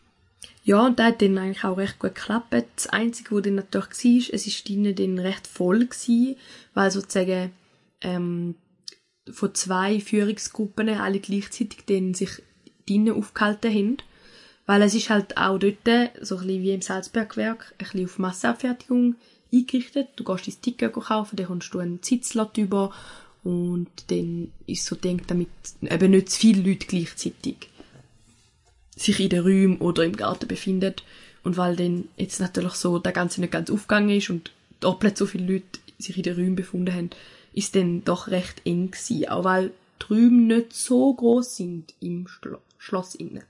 Ja, 0.64 0.86
und 0.86 0.98
das 0.98 1.06
hat 1.06 1.22
dann 1.22 1.38
eigentlich 1.38 1.64
auch 1.64 1.76
recht 1.76 1.98
gut 1.98 2.14
geklappt. 2.14 2.54
Das 2.76 2.86
Einzige, 2.86 3.34
was 3.34 3.42
dann 3.42 3.56
natürlich 3.56 3.88
war, 4.32 4.34
es 4.34 4.46
war 4.46 4.64
drinnen 4.64 4.94
dann 4.94 5.18
recht 5.18 5.46
voll 5.46 5.86
gewesen, 5.86 6.36
weil 6.72 6.90
sozusagen, 6.90 7.50
ähm, 8.00 8.54
von 9.30 9.54
zwei 9.54 10.00
Führungsgruppen 10.00 10.88
alle 10.88 11.20
gleichzeitig 11.20 11.84
sich 12.16 12.42
drinnen 12.86 13.14
aufgehalten 13.14 13.72
haben. 13.72 13.96
Weil 14.66 14.82
es 14.82 14.94
ist 14.94 15.10
halt 15.10 15.36
auch 15.36 15.58
dort, 15.58 15.76
so 16.22 16.36
ein 16.36 16.46
bisschen 16.46 16.62
wie 16.62 16.72
im 16.72 16.82
Salzbergwerk, 16.82 17.72
ein 17.72 17.78
bisschen 17.78 18.04
auf 18.04 18.18
Massenabfertigung 18.18 19.16
eingerichtet. 19.52 20.08
Du 20.16 20.24
gehst 20.24 20.46
dein 20.46 20.62
Ticket 20.62 20.92
kaufen, 20.92 21.36
dann 21.36 21.46
kommst 21.46 21.74
du 21.74 21.78
einen 21.78 22.00
Sitzslot 22.02 22.56
über 22.56 22.92
und 23.42 23.90
dann 24.08 24.50
ist 24.66 24.86
so 24.86 24.96
denkt, 24.96 25.30
damit 25.30 25.48
eben 25.82 26.10
nicht 26.10 26.30
zu 26.30 26.40
viele 26.40 26.66
Leute 26.66 26.86
gleichzeitig 26.86 27.68
sich 28.96 29.20
in 29.20 29.28
den 29.28 29.42
Räumen 29.42 29.78
oder 29.78 30.04
im 30.04 30.16
Garten 30.16 30.48
befinden. 30.48 30.94
Und 31.42 31.56
weil 31.56 31.76
dann 31.76 32.08
jetzt 32.16 32.40
natürlich 32.40 32.74
so 32.74 32.98
der 32.98 33.12
Ganze 33.12 33.40
nicht 33.40 33.52
ganz 33.52 33.70
aufgegangen 33.70 34.10
ist 34.10 34.30
und 34.30 34.50
doppelt 34.80 35.16
so 35.16 35.26
viele 35.26 35.52
Leute 35.54 35.78
sich 35.98 36.16
in 36.16 36.22
den 36.22 36.36
Räumen 36.36 36.56
befunden 36.56 36.94
haben, 36.94 37.10
ist 37.52 37.76
dann 37.76 38.04
doch 38.04 38.28
recht 38.28 38.62
eng 38.64 38.90
gewesen. 38.90 39.28
Auch 39.28 39.44
weil 39.44 39.72
die 40.02 40.12
Räume 40.12 40.56
nicht 40.56 40.72
so 40.72 41.12
groß 41.12 41.56
sind 41.56 41.94
im 42.00 42.26
Schlo 42.28 42.58
Schloss 42.78 43.14
innen. 43.14 43.44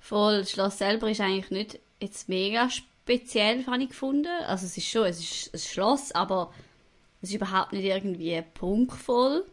Voll, 0.00 0.40
das 0.40 0.50
Schloss 0.50 0.78
selber 0.78 1.08
ist 1.08 1.20
eigentlich 1.20 1.50
nicht 1.52 1.78
jetzt 2.00 2.28
mega 2.28 2.68
speziell, 2.70 3.64
habe 3.66 3.82
ich 3.82 3.90
gefunden. 3.90 4.26
Also 4.46 4.66
es 4.66 4.76
ist 4.76 4.88
schon, 4.88 5.04
es 5.04 5.20
ist 5.20 5.54
ein 5.54 5.60
Schloss, 5.60 6.10
aber 6.12 6.52
es 7.22 7.28
ist 7.28 7.36
überhaupt 7.36 7.72
nicht 7.72 7.84
irgendwie 7.84 8.42
prunkvoll. 8.54 9.44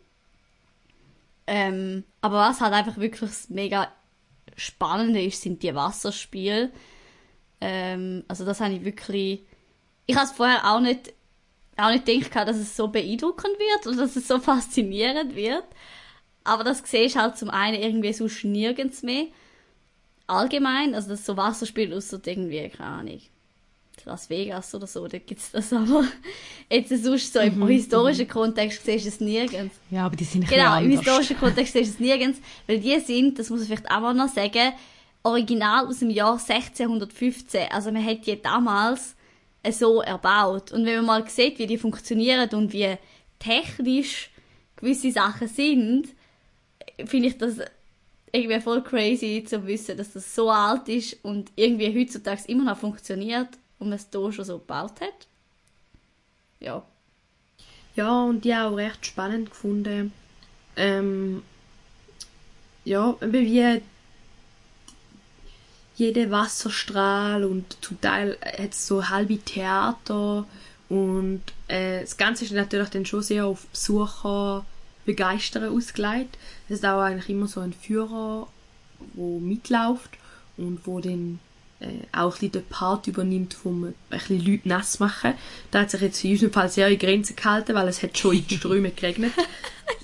Ähm, 1.48 2.04
aber 2.22 2.38
was 2.38 2.62
halt 2.62 2.74
einfach 2.74 2.98
wirklich 2.98 3.32
mega 3.50 3.92
Spannende 4.56 5.22
ist, 5.22 5.42
sind 5.42 5.64
die 5.64 5.74
Wasserspiele. 5.74 6.72
Ähm, 7.62 8.24
also 8.28 8.46
das 8.46 8.60
habe 8.60 8.74
ich 8.74 8.84
wirklich... 8.84 9.42
Ich 10.06 10.16
habe 10.16 10.28
vorher 10.28 10.72
auch 10.72 10.80
nicht, 10.80 11.14
auch 11.78 11.90
nicht 11.90 12.06
gedacht, 12.06 12.48
dass 12.48 12.58
es 12.58 12.76
so 12.76 12.90
beeindruckend 12.90 13.58
wird 13.58 13.88
und 13.88 13.98
dass 13.98 14.16
es 14.16 14.28
so 14.28 14.40
faszinierend 14.40 15.36
wird. 15.36 15.66
Aber 16.44 16.64
das 16.64 16.82
siehst 16.86 17.16
du 17.16 17.20
halt 17.20 17.38
zum 17.38 17.50
einen 17.50 17.82
irgendwie 17.82 18.14
sonst 18.14 18.44
nirgends 18.44 19.04
mehr. 19.04 19.28
Allgemein, 20.28 20.96
also 20.96 21.10
das 21.10 21.26
so 21.26 21.38
Wasserspiel 21.38 21.94
außer 21.94 22.20
irgendwie, 22.26 22.70
keine 22.70 22.90
Ahnung, 22.90 23.22
Las 24.08 24.30
Vegas 24.30 24.74
oder 24.74 24.88
so, 24.88 25.08
da 25.08 25.18
gibt 25.18 25.40
es 25.40 25.52
das 25.52 25.72
aber. 25.72 26.04
Jetzt 26.70 26.90
sonst 27.04 27.34
so 27.34 27.40
im 27.40 27.60
mhm, 27.60 27.68
historischen 27.68 28.26
mhm. 28.26 28.32
Kontext 28.32 28.86
siehst 28.86 29.06
du 29.06 29.10
es 29.10 29.20
nirgends. 29.20 29.76
Ja, 29.92 30.06
aber 30.06 30.16
die 30.16 30.24
sind 30.24 30.48
Genau, 30.48 30.80
im 30.80 30.90
historischen 30.90 31.38
Kontext 31.40 31.74
siehst 31.74 31.92
du 31.92 31.94
es 31.94 32.00
nirgends, 32.00 32.40
weil 32.66 32.80
die 32.80 33.00
sind, 33.00 33.38
das 33.38 33.50
muss 33.50 33.62
ich 33.62 33.68
vielleicht 33.68 33.92
auch 33.92 34.00
mal 34.00 34.14
noch 34.14 34.30
sagen, 34.30 34.74
original 35.24 35.86
aus 35.86 36.00
dem 36.00 36.10
Jahr 36.10 36.40
1615. 36.40 37.68
Also 37.72 37.92
man 37.92 38.04
hat 38.04 38.26
die 38.26 38.42
damals 38.42 39.16
so 39.72 40.02
erbaut. 40.02 40.72
Und 40.72 40.86
wenn 40.86 40.98
man 40.98 41.06
mal 41.06 41.30
sieht, 41.30 41.60
wie 41.60 41.68
die 41.68 41.78
funktionieren 41.78 42.50
und 42.54 42.74
wie 42.74 42.96
technisch 43.40 44.30
gewisse 44.78 45.12
Sachen 45.12 45.48
sind, 45.48 46.10
finde 47.06 47.28
ich 47.28 47.38
das 47.38 47.58
irgendwie 48.32 48.60
voll 48.60 48.84
crazy 48.84 49.44
zu 49.46 49.66
wissen, 49.66 49.98
dass 49.98 50.14
das 50.14 50.36
so 50.36 50.50
alt 50.50 50.88
ist 50.90 51.24
und 51.24 51.52
irgendwie 51.56 51.98
heutzutage 52.00 52.42
immer 52.48 52.66
noch 52.66 52.78
funktioniert 52.78 53.50
und 53.80 53.90
man 53.90 53.98
es 53.98 54.08
hier 54.12 54.32
schon 54.32 54.46
so 54.46 54.58
gebaut 54.58 55.02
hat. 55.02 55.28
Ja. 56.60 56.84
Ja, 57.96 58.24
und 58.24 58.46
die 58.46 58.54
auch 58.54 58.76
recht 58.76 59.06
spannend 59.06 59.50
gefunden. 59.50 60.14
Ähm, 60.76 61.42
ja, 62.86 63.16
wie 63.22 63.82
jeder 65.96 66.30
Wasserstrahl 66.30 67.44
und 67.44 67.78
zum 67.82 68.00
Teil 68.00 68.38
hat 68.42 68.72
es 68.72 68.86
so 68.86 69.10
halbe 69.10 69.40
Theater 69.40 70.46
und 70.90 71.42
äh, 71.68 72.02
das 72.02 72.18
Ganze 72.18 72.46
ist 72.46 72.52
natürlich 72.52 72.90
dann 72.90 73.06
schon 73.06 73.24
sehr 73.24 73.48
auf 73.48 73.66
Besucher 73.68 74.64
begeistern 75.06 75.76
ausgelegt. 75.76 76.38
Es 76.70 76.76
ist 76.76 76.86
auch 76.86 77.02
eigentlich 77.02 77.30
immer 77.30 77.48
so 77.48 77.62
ein 77.62 77.74
Führer, 77.74 78.48
wo 79.14 79.40
mitläuft 79.40 80.12
und 80.56 80.86
wo 80.86 81.00
dann 81.00 81.40
äh, 81.80 81.88
auch 82.12 82.42
ein 82.42 82.52
den 82.52 82.66
Part 82.66 83.08
übernimmt, 83.08 83.58
um 83.64 83.86
ein 83.86 83.96
bisschen 84.10 84.44
Leute 84.44 84.68
nass 84.68 85.00
machen. 85.00 85.34
Da 85.72 85.82
hat 85.82 85.92
sich 85.92 86.02
jetzt 86.02 86.24
in 86.24 86.32
unserem 86.32 86.54
Fall 86.54 86.70
sehr 86.70 86.88
in 86.88 86.98
Grenzen 86.98 87.36
gehalten, 87.36 87.76
weil 87.76 87.88
es 87.88 88.02
hat 88.02 88.18
schon 88.18 88.36
in 88.36 88.50
Strömen 88.58 88.96
geregnet. 88.96 89.34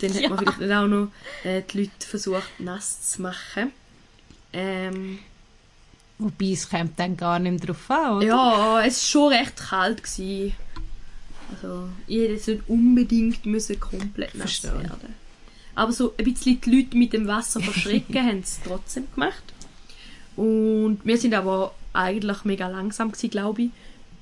Dann 0.01 0.13
ja. 0.13 0.23
hat 0.23 0.29
man 0.29 0.39
vielleicht 0.39 0.59
nicht 0.59 0.71
auch 0.71 0.87
noch 0.87 1.07
äh, 1.43 1.61
die 1.61 1.79
Leute 1.79 2.07
versucht, 2.07 2.59
nass 2.59 3.11
zu 3.11 3.21
machen. 3.21 3.71
Ähm, 4.53 5.19
Wobei, 6.19 6.51
es 6.51 6.69
kommt 6.69 6.99
dann 6.99 7.17
gar 7.17 7.39
nicht 7.39 7.67
drauf 7.67 7.89
an, 7.89 8.17
oder? 8.17 8.25
Ja, 8.25 8.81
es 8.85 9.01
war 9.01 9.07
schon 9.07 9.33
recht 9.33 9.57
kalt. 9.57 10.03
Gewesen. 10.03 10.53
Also, 11.51 11.89
jeder 12.07 12.37
sollte 12.37 12.63
unbedingt 12.67 13.45
müssen 13.45 13.79
komplett 13.79 14.35
nass 14.35 14.59
Verstehen. 14.59 14.83
werden. 14.83 15.15
Aber 15.75 15.91
so 15.91 16.13
ein 16.17 16.23
bisschen 16.23 16.61
die 16.61 16.69
Leute 16.69 16.97
mit 16.97 17.13
dem 17.13 17.27
Wasser 17.27 17.59
verschrecken 17.61 18.25
haben 18.25 18.39
es 18.39 18.59
trotzdem 18.63 19.07
gemacht. 19.13 19.43
Und 20.35 20.72
wir 21.03 21.17
sind 21.17 21.33
aber 21.33 21.73
eigentlich 21.93 22.43
mega 22.43 22.67
langsam 22.67 23.11
gewesen, 23.11 23.29
glaube 23.29 23.61
ich. 23.63 23.69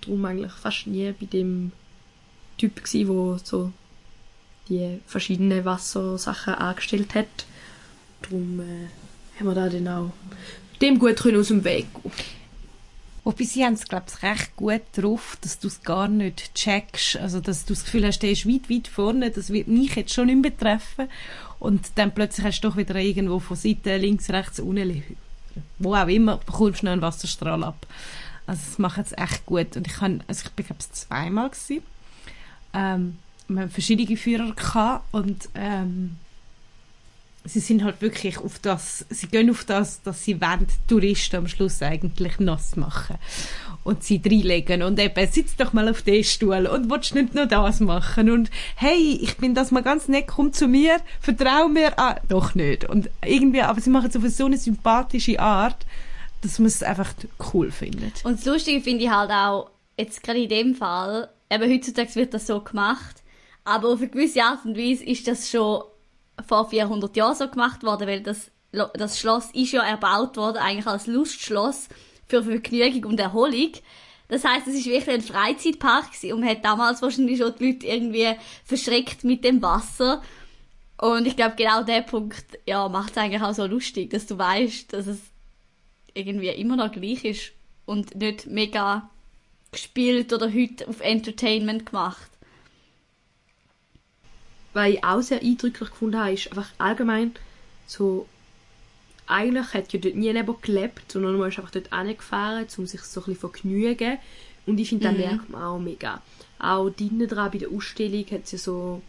Darum 0.02 0.26
eigentlich 0.26 0.52
fast 0.52 0.88
nie 0.88 1.12
bei 1.12 1.26
dem 1.26 1.72
Typ 2.58 2.84
gewesen, 2.84 3.08
wo 3.08 3.38
so 3.44 3.72
die 4.70 5.00
verschiedenen 5.06 5.66
Wassersachen 5.66 6.56
angestellt 6.56 7.16
hat. 7.16 7.46
Darum 8.22 8.60
äh, 8.60 9.40
haben 9.40 9.48
wir 9.48 9.56
da 9.56 9.70
dann 9.70 9.88
auch 9.88 10.12
dem 10.82 11.00
gut 11.00 11.18
können 11.18 11.40
aus 11.40 11.50
dem 11.50 11.64
Weg 11.64 11.88
gehen. 11.94 12.12
Wobei 13.24 13.44
sie 13.44 13.64
haben 13.64 13.74
es, 13.74 13.88
glaube 13.88 14.06
ich, 14.10 14.24
recht 14.24 14.56
gut 14.56 14.82
drauf, 14.94 15.38
dass 15.42 15.60
du 15.60 15.68
es 15.68 15.84
gar 15.84 16.08
nicht 16.08 16.56
checkst. 16.56 17.18
Also, 17.18 17.40
dass 17.40 17.66
du 17.66 17.74
das 17.74 17.84
Gefühl 17.84 18.06
hast, 18.06 18.20
der 18.20 18.32
ist 18.32 18.48
weit, 18.48 18.68
weit 18.68 18.88
vorne, 18.88 19.30
das 19.30 19.52
wird 19.52 19.68
mich 19.68 19.96
jetzt 19.96 20.14
schon 20.14 20.26
nicht 20.26 20.42
betreffen. 20.42 21.08
Und 21.60 21.92
dann 21.96 22.16
plötzlich 22.16 22.46
hast 22.46 22.62
du 22.62 22.70
doch 22.70 22.78
wieder 22.78 22.96
irgendwo 22.96 23.38
von 23.38 23.56
Seite 23.56 23.98
links, 23.98 24.32
rechts, 24.32 24.60
unten 24.60 25.04
wo 25.80 25.96
auch 25.96 26.08
immer, 26.08 26.38
bekommst 26.38 26.76
du 26.76 26.80
schnell 26.80 26.94
einen 26.94 27.02
Wasserstrahl 27.02 27.64
ab. 27.64 27.88
Also 28.48 28.62
das 28.66 28.80
macht 28.80 29.00
es 29.00 29.12
echt 29.14 29.46
gut. 29.46 29.78
Und 29.78 29.88
ich, 29.88 29.94
kann, 29.94 30.24
also 30.28 30.44
ich 30.46 30.52
bin, 30.52 30.66
glaube 30.66 30.82
ich, 30.82 30.92
zweimal 30.92 31.50
gewesen. 31.50 31.84
Ähm, 32.74 33.18
wir 33.48 33.62
haben 33.62 33.70
verschiedene 33.70 34.18
Führer 34.18 34.54
gehabt 34.54 35.06
und 35.12 35.50
ähm, 35.56 36.18
sie 37.44 37.60
sind 37.60 37.84
halt 37.84 38.02
wirklich 38.02 38.38
auf 38.38 38.60
das, 38.60 39.06
sie 39.10 39.28
gehen 39.28 39.50
auf 39.50 39.66
das, 39.66 40.02
dass 40.04 40.24
sie 40.24 40.40
wollen, 40.40 40.68
Touristen 40.88 41.38
am 41.38 41.48
Schluss 41.48 41.82
eigentlich 41.82 42.40
nass 42.40 42.76
machen 42.76 43.18
und 43.84 44.04
sie 44.04 44.22
reinlegen 44.24 44.84
und 44.84 45.00
eben, 45.00 45.28
sitz 45.32 45.56
doch 45.56 45.74
mal 45.74 45.90
auf 45.90 46.02
den 46.02 46.24
Stuhl 46.24 46.68
und 46.68 46.90
willst 46.90 47.16
nicht 47.16 47.34
nur 47.34 47.46
das 47.46 47.80
machen? 47.80 48.30
Und 48.30 48.52
hey, 48.76 49.20
ich 49.22 49.38
bin 49.38 49.56
das 49.56 49.72
mal 49.72 49.82
ganz 49.82 50.08
nett, 50.08 50.28
komm 50.28 50.54
zu 50.54 50.68
mir, 50.68 50.98
vertrau 51.20 51.68
mir, 51.68 51.98
ah, 51.98 52.16
doch 52.28 52.54
nicht. 52.56 52.88
Und 52.88 53.10
irgendwie, 53.26 53.62
aber 53.62 53.82
sie 53.82 53.90
machen 53.90 54.10
es 54.10 54.16
auf 54.16 54.28
so 54.28 54.46
eine 54.46 54.58
sympathische 54.58 55.40
Art, 55.40 55.86
dass 56.42 56.60
man 56.60 56.68
es 56.68 56.84
einfach 56.84 57.14
cool 57.54 57.72
findet. 57.72 58.24
Und 58.24 58.40
das 58.40 58.46
Lustige 58.46 58.82
finde 58.82 59.06
ich 59.06 59.10
halt 59.10 59.32
auch, 59.32 59.70
jetzt 59.98 60.24
gerade 60.24 60.42
in 60.42 60.50
dem 60.50 60.76
Fall, 60.76 61.30
eben 61.50 61.72
heutzutage 61.72 62.16
wird 62.16 62.34
das 62.34 62.48
so 62.48 62.62
gemacht, 62.62 63.22
aber 63.64 63.90
auf 63.90 64.00
eine 64.00 64.10
gewisse 64.10 64.44
Art 64.44 64.66
und 64.66 64.78
Weise 64.78 65.04
ist 65.04 65.28
das 65.28 65.50
schon 65.50 65.84
vor 66.48 66.70
400 66.70 67.16
Jahren 67.16 67.36
so 67.36 67.48
gemacht 67.48 67.84
worden, 67.84 68.08
weil 68.08 68.22
das, 68.22 68.50
das 68.72 69.20
Schloss 69.20 69.50
ist 69.54 69.72
ja 69.72 69.84
erbaut 69.84 70.38
worden 70.38 70.58
eigentlich 70.58 70.88
als 70.88 71.08
Lustschloss 71.08 71.88
für 72.32 72.44
Vergnügung 72.44 73.12
und 73.12 73.20
Erholung. 73.20 73.72
Das 74.28 74.46
heißt, 74.46 74.66
es 74.68 74.76
ist 74.76 74.86
wirklich 74.86 75.10
ein 75.10 75.22
Freizeitpark 75.22 76.14
gewesen 76.14 76.34
und 76.34 76.46
hat 76.46 76.64
damals 76.64 77.02
wahrscheinlich 77.02 77.38
schon 77.38 77.54
die 77.60 77.72
Leute 77.72 77.88
irgendwie 77.88 78.36
verschreckt 78.64 79.26
mit 79.26 79.44
dem 79.44 79.62
Wasser. 79.62 80.22
Und 80.98 81.28
ich 81.28 81.36
glaube, 81.36 81.56
genau 81.58 81.84
der 81.84 82.02
Punkt, 82.02 82.46
ja, 82.66 82.88
macht 82.88 83.12
es 83.12 83.18
eigentlich 83.18 83.42
auch 83.42 83.54
so 83.54 83.66
lustig, 83.66 84.12
dass 84.12 84.28
du 84.28 84.38
weißt, 84.38 84.94
dass 84.94 85.08
es 85.08 85.20
irgendwie 86.14 86.50
immer 86.50 86.78
noch 86.78 86.92
gleich 86.92 87.26
ist 87.26 87.52
und 87.86 88.16
nicht 88.16 88.48
mega 88.48 89.10
gespielt 89.72 90.32
oder 90.32 90.54
heute 90.54 90.88
auf 90.88 91.02
Entertainment 91.02 91.86
gemacht. 91.88 92.30
Was 94.74 94.90
ich 94.90 95.04
auch 95.04 95.22
sehr 95.22 95.42
eindrücklich 95.42 95.90
gefunden 95.90 96.20
habe, 96.20 96.34
ist 96.34 96.48
einfach 96.50 96.70
allgemein 96.78 97.34
so, 97.86 98.28
eigentlich 99.32 99.74
hat 99.74 99.94
ja 99.94 100.00
dort 100.00 100.16
nie 100.16 100.32
jemand 100.32 100.62
gelebt, 100.62 101.12
sondern 101.12 101.38
man 101.38 101.50
ist 101.50 101.58
einfach 101.58 101.72
dort 101.72 101.90
hingefahren, 101.96 102.68
um 102.78 102.86
sich 102.86 103.02
so 103.02 103.22
ein 103.22 103.26
bisschen 103.26 103.40
vergnügen. 103.40 104.18
Und 104.66 104.80
ich 104.80 104.90
finde, 104.90 105.06
das 105.06 105.18
merkt 105.18 105.50
man 105.50 105.64
auch 105.64 105.80
mega. 105.80 106.22
Auch 106.60 106.90
drinnen 106.90 107.28
dran 107.28 107.52
bei 107.52 107.58
der 107.58 107.72
Ausstellung 107.72 108.26
hat 108.32 108.44
es 108.44 108.52
ja 108.52 108.58
so, 108.60 109.02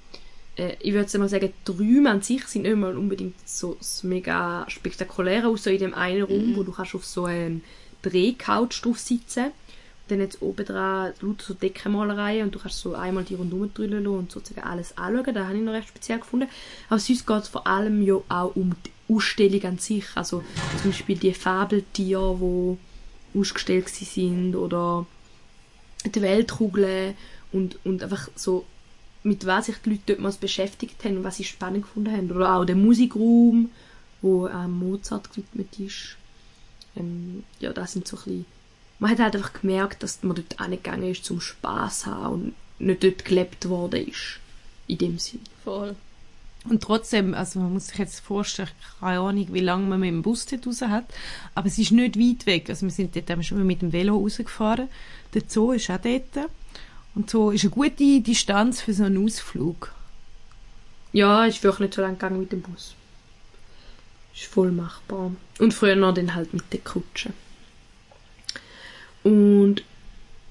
äh, 0.57 0.77
ich 0.81 0.95
würde 0.95 1.19
mal 1.19 1.29
sagen, 1.29 1.53
die 1.67 1.71
Räume 1.71 2.11
an 2.11 2.23
sich 2.23 2.47
sind 2.47 2.63
nicht 2.63 2.77
mal 2.77 2.97
unbedingt 2.97 3.37
so 3.47 3.77
so 3.81 4.07
mega 4.07 4.65
spektakulär, 4.69 5.47
außer 5.47 5.71
in 5.71 5.79
dem 5.79 5.95
einen 5.95 6.23
Raum, 6.23 6.57
wo 6.57 6.63
du 6.63 6.73
kannst 6.73 6.95
auf 6.95 7.05
so 7.05 7.27
einen 7.27 7.63
Drehcouch 8.03 8.81
drauf 8.81 8.99
sitzen 8.99 9.53
dann 10.13 10.21
jetzt 10.21 10.43
oben 10.43 10.65
dran 10.65 11.13
lauter 11.21 11.45
so 11.45 11.55
Deckenmalereien 11.55 12.45
und 12.45 12.55
du 12.55 12.59
kannst 12.59 12.79
so 12.79 12.95
einmal 12.95 13.25
die 13.25 13.35
rundum 13.35 13.73
drüllen 13.73 14.07
und 14.07 14.31
sozusagen 14.31 14.67
alles 14.67 14.97
anschauen. 14.97 15.35
Das 15.35 15.47
habe 15.47 15.57
ich 15.57 15.63
noch 15.63 15.73
recht 15.73 15.89
speziell 15.89 16.19
gefunden. 16.19 16.49
Aber 16.89 16.99
sonst 16.99 17.27
geht 17.27 17.43
es 17.43 17.49
vor 17.49 17.67
allem 17.67 18.03
ja 18.03 18.17
auch 18.29 18.55
um 18.55 18.75
die 18.85 18.91
Ausstellung 19.15 19.63
an 19.65 19.79
sich. 19.79 20.05
Also 20.15 20.43
zum 20.81 20.91
Beispiel 20.91 21.17
die 21.17 21.35
Fabeltiere, 21.35 22.37
die 22.41 23.39
ausgestellt 23.39 23.89
sind 23.89 24.55
oder 24.57 25.07
die 26.05 26.23
Weltkugel 26.23 27.15
und, 27.53 27.79
und 27.85 28.03
einfach 28.03 28.29
so 28.35 28.65
mit 29.23 29.47
was 29.47 29.67
sich 29.67 29.77
die 29.85 29.91
Leute 29.91 30.17
dort 30.17 30.41
beschäftigt 30.41 31.05
haben 31.05 31.19
und 31.19 31.25
was 31.25 31.37
sie 31.37 31.45
spannend 31.45 31.83
gefunden 31.83 32.13
haben. 32.13 32.31
Oder 32.33 32.57
auch 32.57 32.65
der 32.65 32.75
Musikraum, 32.75 33.71
wo 34.21 34.49
ähm, 34.49 34.79
Mozart 34.81 35.31
gewidmet 35.31 35.79
ist. 35.79 36.17
Ähm, 36.97 37.45
ja, 37.61 37.73
das 37.73 37.93
sind 37.93 38.09
so 38.09 38.17
ein 38.17 38.25
bisschen 38.25 38.47
man 39.03 39.11
hat 39.11 39.19
halt 39.19 39.35
einfach 39.35 39.53
gemerkt, 39.53 40.05
dass 40.05 40.23
man 40.23 40.37
dort 40.37 40.61
angegangen 40.61 41.11
ist 41.11 41.25
zum 41.25 41.41
Spaß 41.41 42.07
haben 42.07 42.55
und 42.79 42.87
nicht 42.87 43.03
dort 43.03 43.25
gelebt 43.25 43.69
worden 43.69 44.07
ist. 44.07 44.39
In 44.87 44.99
dem 44.99 45.19
Sinn. 45.19 45.41
Voll. 45.65 45.97
Und 46.69 46.83
trotzdem, 46.83 47.35
also 47.35 47.59
man 47.59 47.73
muss 47.73 47.89
sich 47.89 47.99
jetzt 47.99 48.21
vorstellen, 48.21 48.69
keine 49.01 49.19
Ahnung, 49.19 49.49
wie 49.51 49.61
lange 49.61 49.87
man 49.87 50.01
mit 50.01 50.11
dem 50.11 50.23
Bus 50.23 50.47
dort 50.47 50.67
raus 50.67 50.83
hat, 50.83 51.05
aber 51.55 51.67
es 51.67 51.79
ist 51.79 51.91
nicht 51.91 52.19
weit 52.19 52.47
weg. 52.47 52.71
Also 52.71 52.87
wir 52.87 52.93
sind 52.93 53.17
dort 53.17 53.31
haben 53.31 53.43
schon 53.43 53.67
mit 53.67 53.83
dem 53.83 53.93
Velo 53.93 54.17
rausgefahren. 54.17 54.89
Der 55.35 55.43
Zoo 55.49 55.73
ist 55.73 55.91
auch 55.91 55.99
dort. 55.99 56.49
Und 57.15 57.29
so 57.29 57.51
ist 57.51 57.65
eine 57.65 57.71
gute 57.71 58.21
Distanz 58.21 58.81
für 58.81 58.95
so 58.95 59.05
einen 59.05 59.25
Ausflug. 59.25 59.93
Ja, 61.13 61.45
ist 61.45 61.63
wirklich 61.63 61.89
nicht 61.89 61.95
so 61.95 62.03
lang 62.03 62.13
gegangen 62.13 62.41
mit 62.41 62.53
dem 62.53 62.63
Bus. 62.63 62.95
Ist 64.35 64.45
voll 64.45 64.71
machbar. 64.71 65.33
Und 65.59 65.75
früher 65.75 65.97
noch 65.97 66.15
dann 66.15 66.35
halt 66.35 66.55
mit 66.55 66.73
der 66.73 66.81
Kutsche. 66.81 67.33
Und 69.25 69.83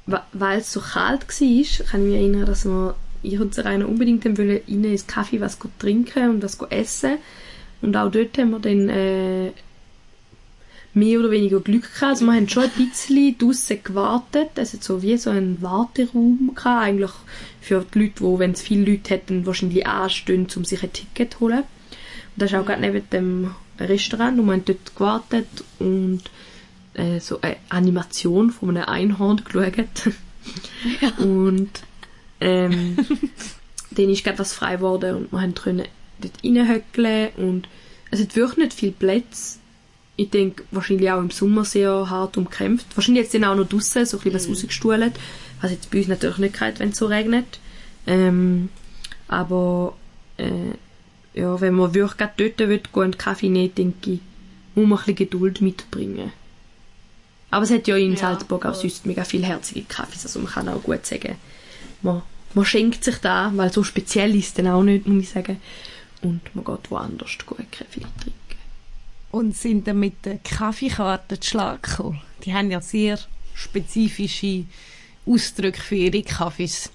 weil 0.05 0.59
es 0.59 0.71
so 0.71 0.81
kalt 0.81 1.27
war, 1.27 1.85
kann 1.87 2.01
ich 2.01 2.07
mich 2.07 2.15
erinnern, 2.15 2.45
dass 2.45 2.65
wir 2.65 2.95
ich 3.23 3.39
und 3.39 3.53
Serena 3.53 3.85
unbedingt 3.85 4.25
wollen 4.37 4.61
rein 4.67 4.83
ins 4.83 5.07
Kaffee 5.07 5.41
was 5.41 5.57
trinken 5.79 6.29
und 6.29 6.43
was 6.43 6.57
essen. 6.69 7.17
Und 7.81 7.95
auch 7.97 8.11
dort 8.11 8.37
haben 8.37 8.51
wir 8.51 8.59
dann 8.59 8.89
äh, 8.89 9.51
mehr 10.93 11.19
oder 11.19 11.31
weniger 11.31 11.59
Glück 11.59 11.83
gehabt. 11.83 12.03
Also 12.03 12.25
wir 12.25 12.33
haben 12.33 12.49
schon 12.49 12.63
ein 12.63 12.71
bisschen 12.89 13.37
draussen 13.37 13.83
gewartet. 13.83 14.49
Es 14.55 14.73
hat 14.73 14.83
so 14.83 15.01
wie 15.01 15.17
so 15.17 15.29
einen 15.29 15.61
Warteraum 15.61 16.51
gehabt, 16.53 16.83
eigentlich 16.83 17.11
für 17.61 17.85
die 17.93 17.99
Leute, 17.99 18.13
die, 18.19 18.39
wenn 18.39 18.51
es 18.51 18.61
viele 18.61 18.91
Leute 18.91 19.09
hätten, 19.11 19.45
wahrscheinlich 19.45 19.87
anstehen, 19.87 20.47
um 20.55 20.65
sich 20.65 20.83
ein 20.83 20.93
Ticket 20.93 21.33
zu 21.33 21.39
holen. 21.41 21.59
Und 21.59 22.37
das 22.37 22.51
ist 22.51 22.57
auch 22.57 22.65
gerade 22.65 22.81
neben 22.81 23.09
dem 23.09 23.55
Restaurant 23.79 24.39
und 24.39 24.45
wir 24.45 24.53
haben 24.53 24.65
dort 24.65 24.95
gewartet 24.95 25.47
und 25.79 26.21
äh, 26.93 27.19
so 27.19 27.39
eine 27.41 27.57
Animation 27.69 28.51
von 28.51 28.69
einem 28.69 28.87
Einhorn 28.87 29.41
geschaut. 29.43 29.75
Ja. 31.01 31.23
Und 31.23 31.69
ähm, 32.41 32.97
dann 33.91 34.09
ist 34.09 34.23
gerade 34.23 34.39
was 34.39 34.53
frei 34.53 34.75
geworden 34.75 35.15
und 35.15 35.31
wir 35.31 35.51
können 35.53 35.85
dort 36.19 36.43
reinhöckeln 36.43 37.29
und 37.37 37.67
es 38.11 38.19
hat 38.19 38.35
wirklich 38.35 38.57
nicht 38.57 38.73
viel 38.73 38.91
Platz. 38.91 39.59
Ich 40.17 40.29
denke, 40.29 40.63
wahrscheinlich 40.71 41.09
auch 41.09 41.19
im 41.19 41.31
Sommer 41.31 41.63
sehr 41.63 42.09
hart 42.09 42.37
umkämpft. 42.37 42.85
Wahrscheinlich 42.95 43.23
jetzt 43.23 43.33
dann 43.33 43.45
auch 43.45 43.55
noch 43.55 43.67
draussen, 43.67 44.05
so 44.05 44.17
ein 44.17 44.23
bisschen 44.23 44.33
was 44.33 44.47
mhm. 44.47 44.53
rausgestuhlt, 44.53 45.13
was 45.61 45.71
jetzt 45.71 45.89
bei 45.89 45.99
uns 45.99 46.07
natürlich 46.09 46.37
nicht 46.37 46.59
geht, 46.59 46.79
wenn 46.79 46.89
es 46.89 46.97
so 46.97 47.05
regnet. 47.05 47.59
Ähm, 48.05 48.69
aber 49.27 49.95
äh, 50.37 50.75
ja, 51.33 51.61
wenn 51.61 51.75
man 51.75 51.93
wirklich 51.93 52.17
gerade 52.17 52.33
dort 52.35 52.69
will, 52.69 52.79
gehen 52.79 53.03
einen 53.03 53.17
Kaffee 53.17 53.49
nehmen, 53.49 53.73
denke 53.73 54.11
ich, 54.11 54.19
muss 54.75 54.87
man 54.87 54.99
ein 54.99 55.05
bisschen 55.05 55.15
Geduld 55.15 55.61
mitbringen. 55.61 56.33
Aber 57.49 57.63
es 57.63 57.71
hat 57.71 57.87
ja 57.87 57.95
in 57.95 58.11
ja, 58.11 58.17
Salzburg 58.17 58.65
auch 58.65 58.73
sonst 58.73 59.05
mega 59.05 59.23
viel 59.23 59.43
herzige 59.43 59.83
Kaffees, 59.83 60.25
also 60.25 60.39
man 60.39 60.51
kann 60.51 60.69
auch 60.69 60.83
gut 60.83 61.05
sagen, 61.05 61.35
man, 62.01 62.21
man 62.53 62.65
schenkt 62.65 63.03
sich 63.03 63.17
da, 63.17 63.51
weil 63.55 63.71
so 63.71 63.83
speziell 63.83 64.35
ist 64.35 64.47
es 64.47 64.53
dann 64.55 64.67
auch 64.67 64.83
nicht, 64.83 65.07
muss 65.07 65.23
ich 65.23 65.29
sagen. 65.29 65.61
Und 66.21 66.41
man 66.55 66.65
geht 66.65 66.91
woanders 66.91 67.37
gut 67.45 67.71
Kaffee 67.71 68.01
trinken. 68.01 68.33
Und 69.31 69.55
sind 69.55 69.87
dann 69.87 69.99
mit 69.99 70.25
den 70.25 70.43
Kaffeekarten 70.43 71.41
zu 71.41 71.49
Schlag 71.49 71.83
gekommen? 71.83 72.21
Die 72.43 72.53
haben 72.53 72.69
ja 72.69 72.81
sehr 72.81 73.17
spezifische 73.53 74.65
Ausdrücke 75.25 75.79
für 75.79 75.95
ihre 75.95 76.23
Kaffees. 76.23 76.91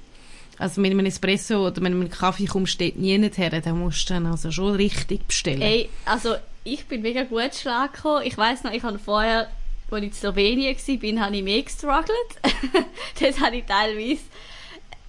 Also 0.58 0.80
mit 0.80 0.90
einem 0.90 1.06
Espresso 1.06 1.66
oder 1.66 1.80
mit 1.80 1.92
einem 1.92 2.10
Kaffee 2.10 2.46
kommst 2.46 2.72
steht 2.72 2.98
nie 2.98 3.18
her, 3.18 3.60
da 3.60 3.72
musst 3.72 4.08
du 4.08 4.14
dann 4.14 4.26
also 4.26 4.50
schon 4.50 4.76
richtig 4.76 5.26
bestellen. 5.26 5.62
Ey, 5.62 5.88
also 6.04 6.34
ich 6.64 6.86
bin 6.86 7.02
mega 7.02 7.24
gut 7.24 7.54
Schlag 7.54 7.94
gekommen. 7.94 8.22
Ich 8.24 8.38
weiss 8.38 8.64
noch, 8.64 8.72
ich 8.72 8.82
habe 8.82 8.98
vorher 8.98 9.48
als 9.90 10.02
ich 10.02 10.08
in 10.08 10.12
Slowenien 10.12 10.76
war, 10.76 11.24
habe 11.26 11.36
ich 11.36 11.42
mehr 11.42 11.62
gestruggelt. 11.62 12.08
Dort 13.20 13.40
habe 13.40 13.56
ich 13.56 13.64
teilweise 13.64 14.20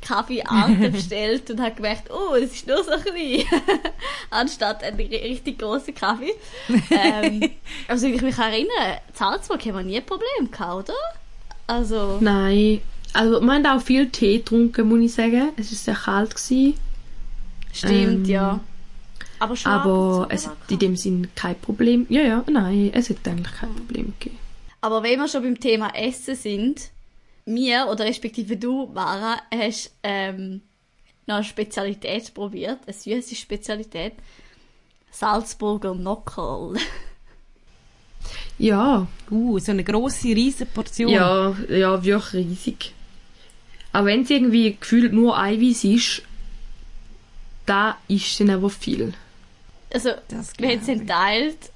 Kaffeearten 0.07 0.91
bestellt 0.91 1.49
und 1.51 1.61
habe 1.61 1.75
gemerkt, 1.75 2.09
oh, 2.11 2.35
es 2.35 2.53
ist 2.53 2.67
nur 2.67 2.83
so 2.83 2.91
klein. 2.91 3.43
Anstatt 4.29 4.83
einen 4.83 4.97
richtig 4.97 5.59
großen 5.59 5.93
Kaffee. 5.93 6.33
ähm, 6.91 7.49
also 7.87 8.07
ich 8.07 8.21
mich 8.21 8.37
erinnere, 8.37 9.01
in 9.07 9.13
Salzburg 9.13 9.65
haben 9.65 9.75
wir 9.75 9.83
nie 9.83 9.97
ein 9.97 10.05
Problem 10.05 10.51
gehabt, 10.51 10.89
oder? 10.89 10.97
Also... 11.67 12.17
Nein. 12.21 12.81
Also 13.13 13.41
wir 13.41 13.53
haben 13.53 13.65
auch 13.65 13.81
viel 13.81 14.09
Tee 14.09 14.37
getrunken, 14.37 14.87
muss 14.87 14.99
ich 14.99 15.13
sagen. 15.13 15.49
Es 15.57 15.71
war 15.71 15.77
sehr 15.77 15.95
kalt. 15.95 16.35
Gewesen. 16.35 16.75
Stimmt, 17.73 17.93
ähm, 17.93 18.25
ja. 18.25 18.59
Aber, 19.39 19.55
aber 19.65 20.27
es 20.29 20.47
hat 20.47 20.57
in 20.69 20.79
dem 20.79 20.95
Sinn 20.95 21.27
kein 21.35 21.59
Problem. 21.59 22.05
Ja, 22.09 22.21
ja, 22.21 22.43
nein, 22.49 22.91
es 22.93 23.09
hat 23.09 23.27
eigentlich 23.27 23.53
kein 23.53 23.73
Problem 23.73 24.13
gegeben. 24.19 24.39
Aber 24.81 25.03
wenn 25.03 25.19
wir 25.19 25.27
schon 25.27 25.43
beim 25.43 25.59
Thema 25.59 25.89
Essen 25.95 26.35
sind, 26.35 26.91
mir 27.47 27.87
oder 27.89 28.05
respektive 28.05 28.57
du, 28.57 28.87
Mara, 28.93 29.41
hast 29.53 29.91
ähm, 30.03 30.61
noch 31.25 31.35
eine 31.35 31.43
Spezialität 31.43 32.33
probiert, 32.33 32.79
eine 32.85 32.93
süße 32.93 33.35
Spezialität. 33.35 34.13
Salzburger 35.11 35.95
Nockerl. 35.95 36.77
Ja. 38.57 39.07
Uh, 39.31 39.59
so 39.59 39.71
eine 39.71 39.83
grosse, 39.83 40.27
riesige 40.27 40.65
Portion. 40.65 41.09
Ja, 41.09 41.55
ja, 41.69 42.03
wirklich 42.03 42.33
riesig. 42.33 42.93
Aber 43.93 44.07
wenn 44.07 44.23
es 44.23 44.29
irgendwie 44.29 44.75
gefühlt 44.79 45.13
nur 45.13 45.37
Eiweiß 45.39 45.85
ist, 45.85 46.21
da 47.65 47.97
ist 48.07 48.39
dann 48.39 48.49
aber 48.49 48.69
viel. 48.69 49.13
Also, 49.93 50.09
wir 50.57 50.69
haben 50.69 50.79
es 50.81 50.87
entteilt 50.87 51.71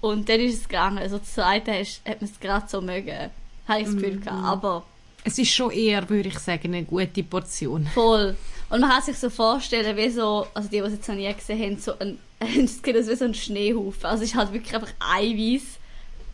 und 0.00 0.28
dann 0.28 0.40
ist 0.40 0.62
es 0.62 0.68
gegangen. 0.68 0.98
Also 0.98 1.18
zur 1.18 1.44
Seite 1.44 1.72
hat 1.72 2.20
man 2.20 2.30
es 2.30 2.40
gerade 2.40 2.68
so 2.68 2.80
mögen. 2.80 3.30
Habe 3.68 3.80
ich 3.80 3.86
das 3.86 3.94
Gefühl 3.94 4.20
gehabt. 4.20 4.38
Mhm. 4.38 4.44
Aber... 4.44 4.84
Es 5.24 5.38
ist 5.38 5.50
schon 5.52 5.70
eher, 5.70 6.08
würde 6.08 6.28
ich 6.28 6.38
sagen, 6.38 6.74
eine 6.74 6.84
gute 6.84 7.22
Portion. 7.22 7.86
Voll. 7.94 8.36
Und 8.70 8.80
man 8.80 8.90
kann 8.90 9.02
sich 9.02 9.18
so 9.18 9.28
vorstellen, 9.30 9.96
wie 9.96 10.08
so, 10.10 10.46
also 10.54 10.68
die, 10.68 10.76
die 10.76 10.86
es 10.86 10.92
jetzt 10.92 11.08
noch 11.08 11.16
nie 11.16 11.32
gesehen 11.32 11.60
haben, 11.60 11.78
so 11.78 11.92
ein, 11.98 12.18
das 12.64 12.82
geht 12.82 12.94
wie 12.96 13.14
so 13.16 13.24
ein 13.24 13.34
Schneehaufen. 13.34 14.04
Also 14.04 14.22
es 14.24 14.30
ist 14.30 14.36
halt 14.36 14.52
wirklich 14.52 14.74
einfach 14.74 14.92
Eiweiß 15.00 15.62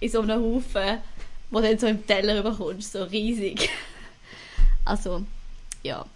in 0.00 0.10
so 0.10 0.20
einem 0.20 0.42
Haufen, 0.42 0.98
wo 1.50 1.60
dann 1.60 1.78
so 1.78 1.86
im 1.86 2.06
Teller 2.06 2.38
rüberkommt, 2.38 2.82
so 2.84 3.02
riesig. 3.04 3.68
Also, 4.84 5.24
ja. 5.82 6.06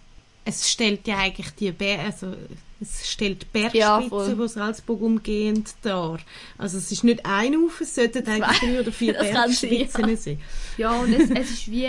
Es 0.45 0.71
stellt 0.71 1.05
ja 1.05 1.17
eigentlich 1.17 1.49
die 1.59 1.73
Ber 1.73 1.99
also 2.05 2.33
es 2.79 3.07
stellt 3.11 3.45
die 3.53 3.59
Ja, 3.77 3.97
Bergspitze, 3.99 4.09
voll. 4.09 4.47
die 4.47 4.47
Salzburg 4.47 5.01
umgehend 5.01 5.75
dar. 5.81 6.19
Also 6.57 6.77
es 6.77 6.89
ist 6.89 7.03
nicht 7.03 7.25
ein 7.25 7.53
Haufen, 7.53 7.83
es 7.83 7.93
sollten 7.95 8.25
eigentlich 8.27 8.59
drei 8.59 8.79
oder 8.79 8.91
vier 8.93 9.13
Das 9.13 9.29
kann 9.29 9.51
sein, 9.51 9.69
Bergspitzen 9.69 10.17
sein. 10.17 10.41
Ja, 10.77 10.93
und 10.99 11.13
es, 11.13 11.29
es 11.29 11.51
ist 11.51 11.69
wie. 11.71 11.85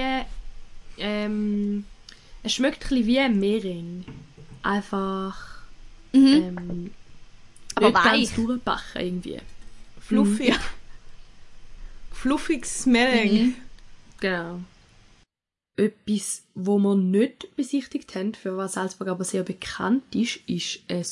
Ähm, 0.98 1.84
es 2.42 2.52
schmeckt 2.54 2.90
ein 2.90 3.06
wie 3.06 3.18
ein 3.18 3.38
Mering. 3.38 4.04
Einfach. 4.62 5.62
Mhm. 6.12 6.26
Ähm, 6.26 6.90
Aber 7.74 7.86
nicht 7.86 7.94
weich. 7.96 8.04
ganz 8.04 8.34
durchbacken 8.34 9.00
irgendwie. 9.00 9.38
Fluffig. 10.00 10.58
Fluffiges 12.10 12.86
Merengue. 12.86 13.42
Mhm. 13.44 13.54
Genau. 14.20 14.60
Etwas, 15.76 16.42
wo 16.54 16.78
wir 16.78 16.94
nicht 16.94 17.56
besichtigt 17.56 18.14
haben, 18.14 18.34
für 18.34 18.56
was 18.56 18.74
Salzburg 18.74 19.08
aber 19.08 19.24
sehr 19.24 19.42
bekannt 19.42 20.14
ist, 20.14 20.36
ist 20.46 20.80
ein 20.88 21.04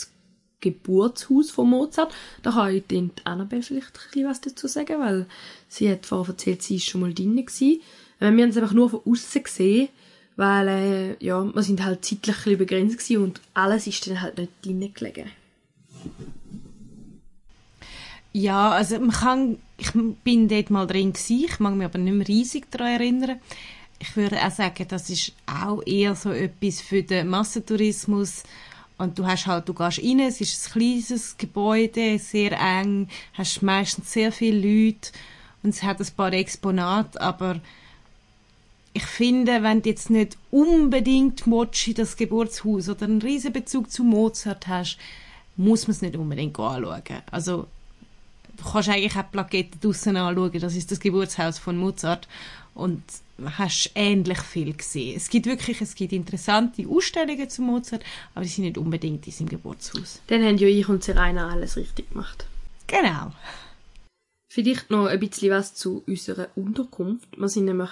Geburtshaus 0.61 1.51
von 1.51 1.70
Mozart. 1.70 2.14
Da 2.43 2.53
kann 2.53 2.74
ich 2.74 2.85
die 2.87 3.11
Annabelle 3.24 3.62
vielleicht 3.62 3.89
ein 3.89 4.11
bisschen 4.12 4.28
was 4.28 4.41
dazu 4.41 4.68
sagen, 4.68 5.01
weil 5.01 5.26
sie 5.68 5.91
hat 5.91 6.07
vorher 6.07 6.35
erzählt, 6.35 6.62
sie 6.62 6.76
ist 6.76 6.85
schon 6.87 7.01
mal 7.01 7.14
drin 7.14 7.37
gewesen. 7.37 7.81
Äh, 8.21 8.33
Wir 8.33 8.45
haben 8.45 8.51
es 8.51 8.57
einfach 8.57 8.73
nur 8.73 8.91
von 8.91 9.01
außen 9.05 9.43
gesehen, 9.43 9.89
weil 10.37 10.68
äh, 10.68 11.25
ja, 11.25 11.43
wir 11.43 11.62
sind 11.62 11.85
halt 11.85 12.05
zeitlich 12.05 12.47
ein 12.47 12.59
begrenzt 12.59 12.99
gewesen 12.99 13.23
und 13.25 13.41
alles 13.55 13.87
ist 13.87 14.07
dann 14.07 14.21
halt 14.21 14.39
nicht 14.39 14.53
drin 14.62 14.93
gelegen. 14.95 15.31
Ja, 18.33 18.71
also 18.71 18.99
man 19.01 19.11
kann, 19.11 19.59
ich 19.77 19.91
bin 20.23 20.47
dort 20.47 20.71
mal 20.71 20.87
drin 20.87 21.12
gewesen, 21.12 21.45
ich 21.45 21.59
mag 21.59 21.75
mich 21.75 21.85
aber 21.85 21.99
nicht 21.99 22.14
mehr 22.14 22.29
riesig 22.29 22.71
daran 22.71 22.93
erinnern. 22.93 23.41
Ich 23.99 24.16
würde 24.16 24.41
auch 24.41 24.51
sagen, 24.51 24.87
das 24.89 25.11
ist 25.11 25.33
auch 25.47 25.83
eher 25.85 26.14
so 26.14 26.31
etwas 26.31 26.81
für 26.81 27.03
den 27.03 27.29
Massentourismus. 27.29 28.45
Und 28.97 29.18
du 29.18 29.27
hast 29.27 29.47
halt, 29.47 29.68
du 29.68 29.75
gehst 29.75 29.99
rein, 29.99 30.21
es 30.21 30.41
ist 30.41 30.68
ein 30.68 30.73
kleines 30.73 31.37
Gebäude, 31.39 32.18
sehr 32.18 32.53
eng, 32.53 33.09
hast 33.35 33.62
meistens 33.62 34.12
sehr 34.12 34.31
viele 34.31 34.59
Leute 34.59 35.11
und 35.62 35.71
es 35.71 35.83
hat 35.83 36.01
ein 36.01 36.07
paar 36.16 36.33
Exponate, 36.33 37.21
aber 37.21 37.61
ich 38.93 39.07
finde, 39.07 39.62
wenn 39.62 39.82
du 39.82 39.88
jetzt 39.88 40.11
nicht 40.11 40.36
unbedingt 40.51 41.47
Mochi, 41.47 41.95
das 41.95 42.16
Geburtshaus 42.16 42.88
oder 42.88 43.05
einen 43.05 43.22
riesen 43.22 43.53
Bezug 43.53 43.91
zu 43.91 44.03
Mozart 44.03 44.66
hast, 44.66 44.99
muss 45.57 45.86
man 45.86 45.93
es 45.93 46.03
nicht 46.03 46.16
unbedingt 46.16 46.59
anschauen. 46.59 47.03
Also 47.30 47.66
du 48.57 48.64
kannst 48.64 48.88
eigentlich 48.88 49.16
auch 49.16 49.30
Plakette 49.30 49.78
draussen 49.78 50.16
anschauen, 50.16 50.61
das 50.61 50.74
ist 50.74 50.91
das 50.91 51.01
Geburtshaus 51.01 51.59
von 51.59 51.76
Mozart 51.76 52.28
und 52.74 53.03
hast 53.45 53.91
ähnlich 53.95 54.41
viel 54.41 54.74
gesehen. 54.74 55.16
Es 55.16 55.30
gibt 55.30 55.47
wirklich, 55.47 55.80
es 55.80 55.95
gibt 55.95 56.12
interessante 56.12 56.86
Ausstellungen 56.88 57.49
zu 57.49 57.62
Mozart, 57.62 58.05
aber 58.34 58.45
die 58.45 58.51
sind 58.51 58.64
nicht 58.64 58.78
unbedingt 58.78 59.26
in 59.26 59.32
seinem 59.32 59.49
Geburtshaus. 59.49 60.20
Dann 60.26 60.45
haben 60.45 60.59
ja 60.59 60.68
ich 60.68 60.88
und 60.88 61.03
Serena 61.03 61.49
alles 61.49 61.76
richtig 61.76 62.11
gemacht. 62.11 62.47
Genau. 62.86 63.32
Vielleicht 64.53 64.91
noch 64.91 65.07
ein 65.07 65.20
bisschen 65.20 65.51
was 65.51 65.74
zu 65.74 66.03
unserer 66.07 66.49
Unterkunft. 66.57 67.28
Wir 67.38 67.49
sind 67.49 67.66
nämlich, 67.66 67.91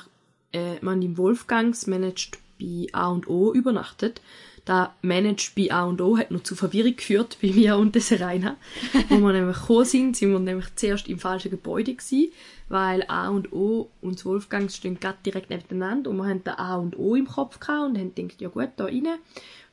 äh, 0.52 0.76
haben 0.84 1.02
im 1.02 1.16
Wolfgangs 1.18 1.86
managed 1.86 2.38
bei 2.58 2.86
A 2.92 3.08
und 3.08 3.28
O 3.28 3.52
übernachtet. 3.52 4.20
Da 4.64 4.94
managed 5.00 5.54
bei 5.56 5.72
A 5.72 5.84
und 5.84 6.00
O 6.02 6.18
hat 6.18 6.30
noch 6.30 6.42
zu 6.42 6.54
Verwirrung 6.54 6.94
geführt 6.94 7.38
bei 7.40 7.48
mir 7.48 7.78
und 7.78 7.94
der 7.94 8.02
Serena. 8.02 8.56
Wo 9.08 9.18
wir 9.18 9.32
nämlich 9.32 9.58
gekommen 9.58 9.84
sind, 9.86 10.16
sind 10.16 10.30
wir 10.30 10.38
nämlich 10.38 10.66
zuerst 10.76 11.08
im 11.08 11.18
falschen 11.18 11.50
Gebäude 11.50 11.94
gewesen, 11.94 12.32
weil 12.68 13.02
A 13.08 13.28
und 13.30 13.52
O 13.52 13.88
und 14.02 14.16
das 14.16 14.26
Wolfgangs 14.26 14.76
stehen 14.76 15.00
gerade 15.00 15.18
direkt 15.24 15.48
nebeneinander 15.48 16.10
und 16.10 16.18
wir 16.18 16.26
haben 16.26 16.44
da 16.44 16.54
A 16.54 16.76
und 16.76 16.98
O 16.98 17.14
im 17.14 17.26
Kopf 17.26 17.58
gehabt 17.60 17.88
und 17.88 17.98
haben 17.98 18.14
gedacht, 18.14 18.40
ja 18.40 18.48
gut, 18.48 18.68
da 18.76 18.84
rein. 18.84 19.06
Und 19.06 19.16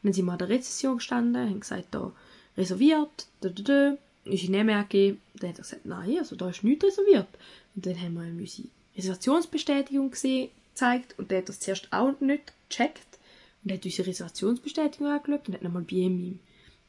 dann 0.03 0.13
sind 0.13 0.26
wir 0.26 0.32
an 0.32 0.38
der 0.38 0.49
Rezession 0.49 0.97
gestanden, 0.97 1.49
haben 1.49 1.59
gesagt, 1.59 1.88
da 1.91 2.13
reserviert, 2.57 3.28
da, 3.41 3.49
da, 3.49 3.63
da, 3.63 3.97
ist 4.32 4.43
in 4.43 4.55
angegeben. 4.55 5.19
Dann 5.36 5.49
hat 5.49 5.59
er 5.59 5.63
gesagt, 5.63 5.86
nein, 5.86 6.17
also 6.19 6.36
da 6.36 6.49
ist 6.49 6.63
nichts 6.63 6.86
reserviert. 6.86 7.28
Und 7.76 7.86
dann 7.86 7.99
haben 7.99 8.13
wir 8.13 8.41
unsere 8.41 8.67
Reservationsbestätigung 8.95 10.11
gesehen, 10.11 10.49
gezeigt 10.76 11.15
und 11.17 11.32
der 11.32 11.39
hat 11.39 11.49
das 11.49 11.59
zuerst 11.59 11.88
auch 11.91 12.19
nicht 12.19 12.53
gecheckt 12.69 13.19
und 13.63 13.71
hat 13.71 13.86
unsere 13.86 14.07
Reservationsbestätigung 14.07 15.07
angeschaut 15.07 15.47
und 15.47 15.53
hat 15.55 15.63
nochmal 15.63 15.84
bei 15.84 15.95
ihm 15.95 16.23
im 16.26 16.39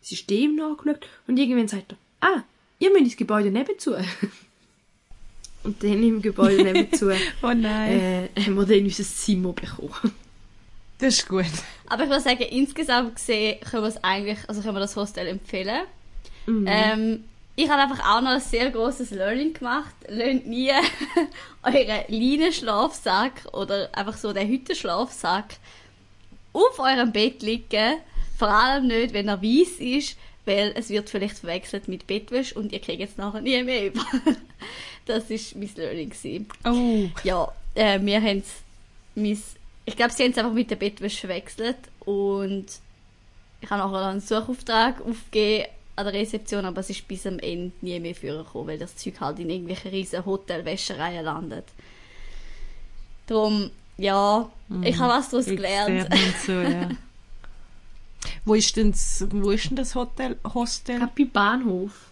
System 0.02 0.56
nachgeschaut 0.56 1.06
und 1.26 1.38
irgendwann 1.38 1.68
sagt 1.68 1.92
er, 1.92 1.98
ah, 2.28 2.42
ihr 2.78 2.90
müsst 2.90 3.04
ins 3.04 3.16
Gebäude 3.16 3.50
nebenzu. 3.50 3.94
und 5.64 5.82
dann 5.82 6.02
im 6.02 6.20
Gebäude 6.20 6.62
nebenzu 6.64 7.10
Oh 7.42 7.52
nein. 7.54 8.28
äh, 8.36 8.40
haben 8.40 8.54
wir 8.56 8.66
dann 8.66 8.84
unser 8.84 9.04
Zimmer 9.04 9.52
bekommen. 9.52 10.12
Das 10.98 11.14
ist 11.18 11.28
gut. 11.28 11.44
Aber 11.88 12.04
ich 12.04 12.08
würde 12.08 12.22
sagen, 12.22 12.42
insgesamt 12.42 13.16
gesehen 13.16 13.60
können 13.60 13.82
wir 13.82 13.88
es 13.88 14.02
eigentlich, 14.02 14.38
also 14.48 14.62
können 14.62 14.76
wir 14.76 14.80
das 14.80 14.96
Hostel 14.96 15.26
empfehlen. 15.26 15.84
Mhm. 16.46 16.64
Ähm, 16.66 17.24
ich 17.56 17.70
habe 17.70 17.82
einfach 17.82 18.00
auch 18.00 18.20
noch 18.20 18.32
ein 18.32 18.40
sehr 18.40 18.70
großes 18.70 19.10
Learning 19.12 19.54
gemacht. 19.54 19.94
Lernt 20.08 20.46
nie 20.46 20.70
euren 21.62 22.04
Leinenschlafsack 22.08 23.46
oder 23.52 23.88
einfach 23.96 24.18
so 24.18 24.34
den 24.34 24.48
Hüttenschlafsack 24.48 25.56
auf 26.52 26.78
eurem 26.78 27.12
Bett 27.12 27.42
liegen. 27.42 27.96
Vor 28.38 28.48
allem 28.48 28.88
nicht, 28.88 29.14
wenn 29.14 29.28
er 29.28 29.42
weiß 29.42 29.80
ist, 29.80 30.18
weil 30.44 30.74
es 30.76 30.90
wird 30.90 31.08
vielleicht 31.08 31.38
verwechselt 31.38 31.88
mit 31.88 32.06
Bettwäsche 32.06 32.54
und 32.54 32.72
ihr 32.72 32.80
kriegt 32.80 33.02
es 33.02 33.16
nachher 33.16 33.40
nie 33.40 33.62
mehr 33.62 33.86
über. 33.86 34.04
das 35.06 35.30
ist 35.30 35.56
mein 35.56 35.70
Learning 35.76 36.10
gewesen. 36.10 36.48
Oh. 36.64 37.08
Ja, 37.24 37.50
äh, 37.74 37.98
wir 38.02 38.20
haben 38.20 38.42
es, 39.16 39.54
ich 39.86 39.96
glaube, 39.96 40.12
sie 40.12 40.24
haben 40.24 40.32
es 40.32 40.38
einfach 40.38 40.52
mit 40.52 40.70
der 40.70 40.76
Bettwäsche 40.76 41.26
verwechselt 41.26 41.78
und 42.00 42.66
ich 43.62 43.70
habe 43.70 43.90
nachher 43.90 44.08
einen 44.08 44.20
Suchauftrag 44.20 45.00
aufgegeben 45.00 45.70
an 45.96 46.04
der 46.04 46.14
Rezeption, 46.14 46.64
aber 46.64 46.80
es 46.80 46.90
ist 46.90 47.08
bis 47.08 47.26
am 47.26 47.38
Ende 47.38 47.72
nie 47.80 47.98
mehr 47.98 48.14
vorgekommen, 48.14 48.68
weil 48.68 48.78
das 48.78 48.96
Zeug 48.96 49.18
halt 49.20 49.38
in 49.38 49.50
irgendwelchen 49.50 49.90
riesen 49.90 50.24
Hotelwäschereien 50.24 51.24
landet. 51.24 51.64
Darum, 53.26 53.70
ja, 53.96 54.48
ich 54.82 54.98
habe 54.98 55.14
was 55.14 55.30
daraus 55.30 55.46
gelernt. 55.46 56.08
So, 56.46 56.52
ja. 56.52 56.90
wo 58.44 58.54
ist 58.54 58.76
denn 58.76 58.92
das, 58.92 59.26
wo 59.30 59.50
ist 59.50 59.70
denn 59.70 59.76
das 59.76 59.94
Hotel, 59.94 60.36
Hostel? 60.54 61.00
Bei 61.16 61.24
Bahnhof. 61.24 62.10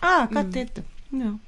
Ah, 0.00 0.26
gerade 0.26 0.50
dort. 0.50 0.82
Ja. 1.12 1.38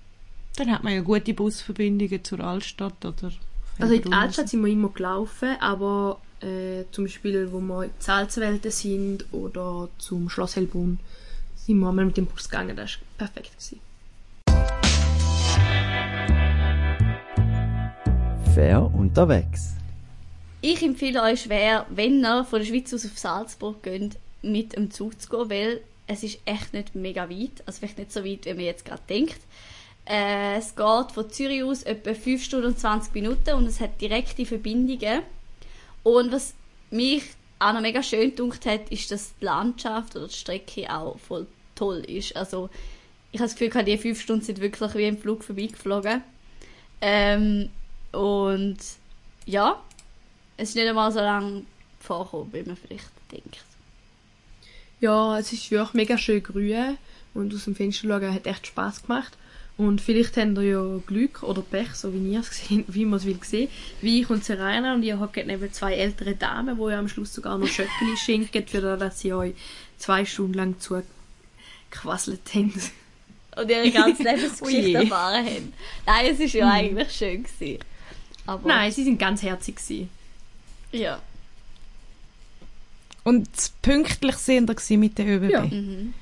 Dann 0.56 0.70
hat 0.70 0.84
man 0.84 0.94
ja 0.94 1.00
gute 1.00 1.34
Busverbindungen 1.34 2.22
zur 2.22 2.40
Altstadt 2.40 3.04
oder 3.04 3.32
Also 3.80 3.94
in 3.94 4.02
der 4.02 4.18
Altstadt 4.18 4.48
sind 4.48 4.64
wir 4.64 4.72
immer 4.72 4.90
gelaufen, 4.90 5.56
aber 5.60 6.20
äh, 6.45 6.84
zum 6.90 7.05
Beispiel, 7.05 7.51
wo 7.53 7.61
wir 7.61 7.84
in 7.84 7.90
die 7.99 8.05
Salzwelten 8.05 8.70
sind 8.70 9.24
oder 9.32 9.88
zum 9.99 10.28
Schloss 10.28 10.57
Hellbrunn, 10.57 10.99
sind 11.57 11.78
wir 11.78 11.88
einmal 11.88 12.05
mit 12.05 12.16
dem 12.16 12.26
Bus 12.26 12.49
gegangen. 12.49 12.76
Das 12.76 12.99
war 13.18 13.28
perfekt. 13.28 13.51
Gewesen. 13.53 13.80
Fair 18.55 18.82
unterwegs. 18.95 19.70
Ich 20.61 20.82
empfehle 20.82 21.22
euch 21.22 21.42
schwer, 21.42 21.86
wenn 21.90 22.24
ihr 22.24 22.45
von 22.45 22.61
der 22.61 22.66
Schweiz 22.66 22.92
aus 22.95 23.05
auf 23.05 23.18
Salzburg 23.18 23.82
geht, 23.82 24.16
mit 24.42 24.76
dem 24.76 24.90
Zug 24.90 25.20
zu 25.20 25.28
gehen, 25.28 25.51
weil 25.51 25.80
es 26.07 26.22
ist 26.22 26.38
echt 26.45 26.72
nicht 26.72 26.95
mega 26.95 27.28
weit. 27.28 27.62
Also 27.66 27.80
vielleicht 27.80 27.99
nicht 27.99 28.12
so 28.12 28.24
weit, 28.24 28.45
wie 28.45 28.55
man 28.55 28.64
jetzt 28.64 28.84
gerade 28.84 29.03
denkt. 29.09 29.40
Äh, 30.07 30.59
es 30.59 30.76
geht 30.76 31.12
von 31.12 31.30
Zürich 31.30 31.62
aus 31.62 31.82
etwa 31.82 32.14
5 32.14 32.42
Stunden 32.42 32.66
und 32.68 32.78
20 32.78 33.14
Minuten 33.14 33.55
und 33.55 33.66
es 33.66 33.80
hat 33.80 34.01
direkte 34.01 34.45
Verbindungen. 34.45 35.22
Und 36.05 36.30
was 36.30 36.55
mich 36.90 37.24
auch 37.59 37.72
noch 37.72 37.80
mega 37.80 38.02
schön 38.02 38.30
gedunkt 38.30 38.64
hat, 38.66 38.90
ist, 38.90 39.11
dass 39.11 39.34
die 39.40 39.46
Landschaft 39.46 40.14
oder 40.14 40.28
die 40.28 40.34
Strecke 40.34 40.94
auch 40.94 41.18
voll 41.18 41.46
toll 41.74 42.05
ist. 42.07 42.36
Also 42.36 42.70
ich 43.32 43.40
habe 43.40 43.48
das 43.48 43.57
Gefühl, 43.57 43.84
die 43.84 43.98
5 43.98 44.20
Stunden 44.20 44.44
sind 44.44 44.61
wirklich 44.61 44.94
wie 44.94 45.09
im 45.09 45.18
Flug 45.18 45.42
vorbeigeflogen. 45.42 46.22
Ähm, 47.00 47.68
und 48.12 48.78
ja, 49.46 49.82
es 50.57 50.70
ist 50.70 50.74
nicht 50.76 50.86
einmal 50.86 51.11
so 51.11 51.18
lange 51.18 51.64
vorgekommen, 51.98 52.52
wie 52.52 52.62
man 52.62 52.76
vielleicht 52.76 53.11
denkt. 53.32 53.64
Ja, 55.00 55.38
es 55.38 55.52
ist 55.52 55.70
wirklich 55.70 55.94
mega 55.94 56.16
schön 56.16 56.42
grün 56.42 56.96
und 57.34 57.52
aus 57.55 57.64
dem 57.64 57.74
Fenster 57.74 58.09
schauen 58.09 58.32
hat 58.32 58.46
echt 58.46 58.68
Spaß 58.68 59.02
gemacht. 59.02 59.36
Und 59.76 60.00
vielleicht 60.00 60.36
habt 60.36 60.56
ihr 60.58 60.62
ja 60.62 61.00
Glück 61.04 61.42
oder 61.42 61.60
Pech, 61.60 61.94
so 61.94 62.12
wie 62.14 62.32
ihr 62.32 62.40
es 62.40 62.50
gesehen, 62.50 62.84
wie 62.88 63.04
man 63.04 63.18
es 63.18 63.24
will 63.26 63.38
sehen, 63.42 63.68
wie 64.00 64.20
ich 64.20 64.30
und 64.30 64.44
Serena 64.44 64.94
und 64.94 65.02
ihr 65.02 65.18
hockt 65.18 65.46
neben 65.46 65.72
zwei 65.72 65.94
ältere 65.94 66.36
Damen, 66.36 66.76
die 66.76 66.90
ja 66.90 66.98
am 66.98 67.08
Schluss 67.08 67.34
sogar 67.34 67.58
noch 67.58 67.66
Schöckeli 67.66 68.16
schenken, 68.24 68.66
für 68.66 68.80
das, 68.80 69.00
dass 69.00 69.20
sie 69.20 69.32
euch 69.32 69.54
zwei 69.98 70.24
Stunden 70.24 70.54
lang 70.54 70.76
zugequasselt 70.78 72.42
haben. 72.54 72.72
Und 73.56 73.70
ihre 73.70 73.90
ganze 73.90 74.22
Lebensgeschichte 74.24 74.88
Ui. 74.90 74.94
erfahren 74.94 75.44
haben. 75.44 75.72
Nein, 76.06 76.26
es 76.32 76.38
war 76.38 76.60
ja 76.60 76.70
eigentlich 76.70 77.12
schön. 77.12 77.42
Gewesen. 77.44 77.78
Aber 78.46 78.68
Nein, 78.68 78.92
sie 78.92 79.04
sind 79.04 79.18
ganz 79.18 79.42
herzig 79.42 79.76
gewesen. 79.76 80.08
ja. 80.92 81.20
Und 83.22 83.48
pünktlich 83.80 84.36
sind 84.36 84.68
wir 84.68 84.74
gewesen 84.74 85.00
mit 85.00 85.16
der 85.16 85.26
ÖBB. 85.26 85.50
Ja. 85.50 85.62
Mhm. 85.64 86.12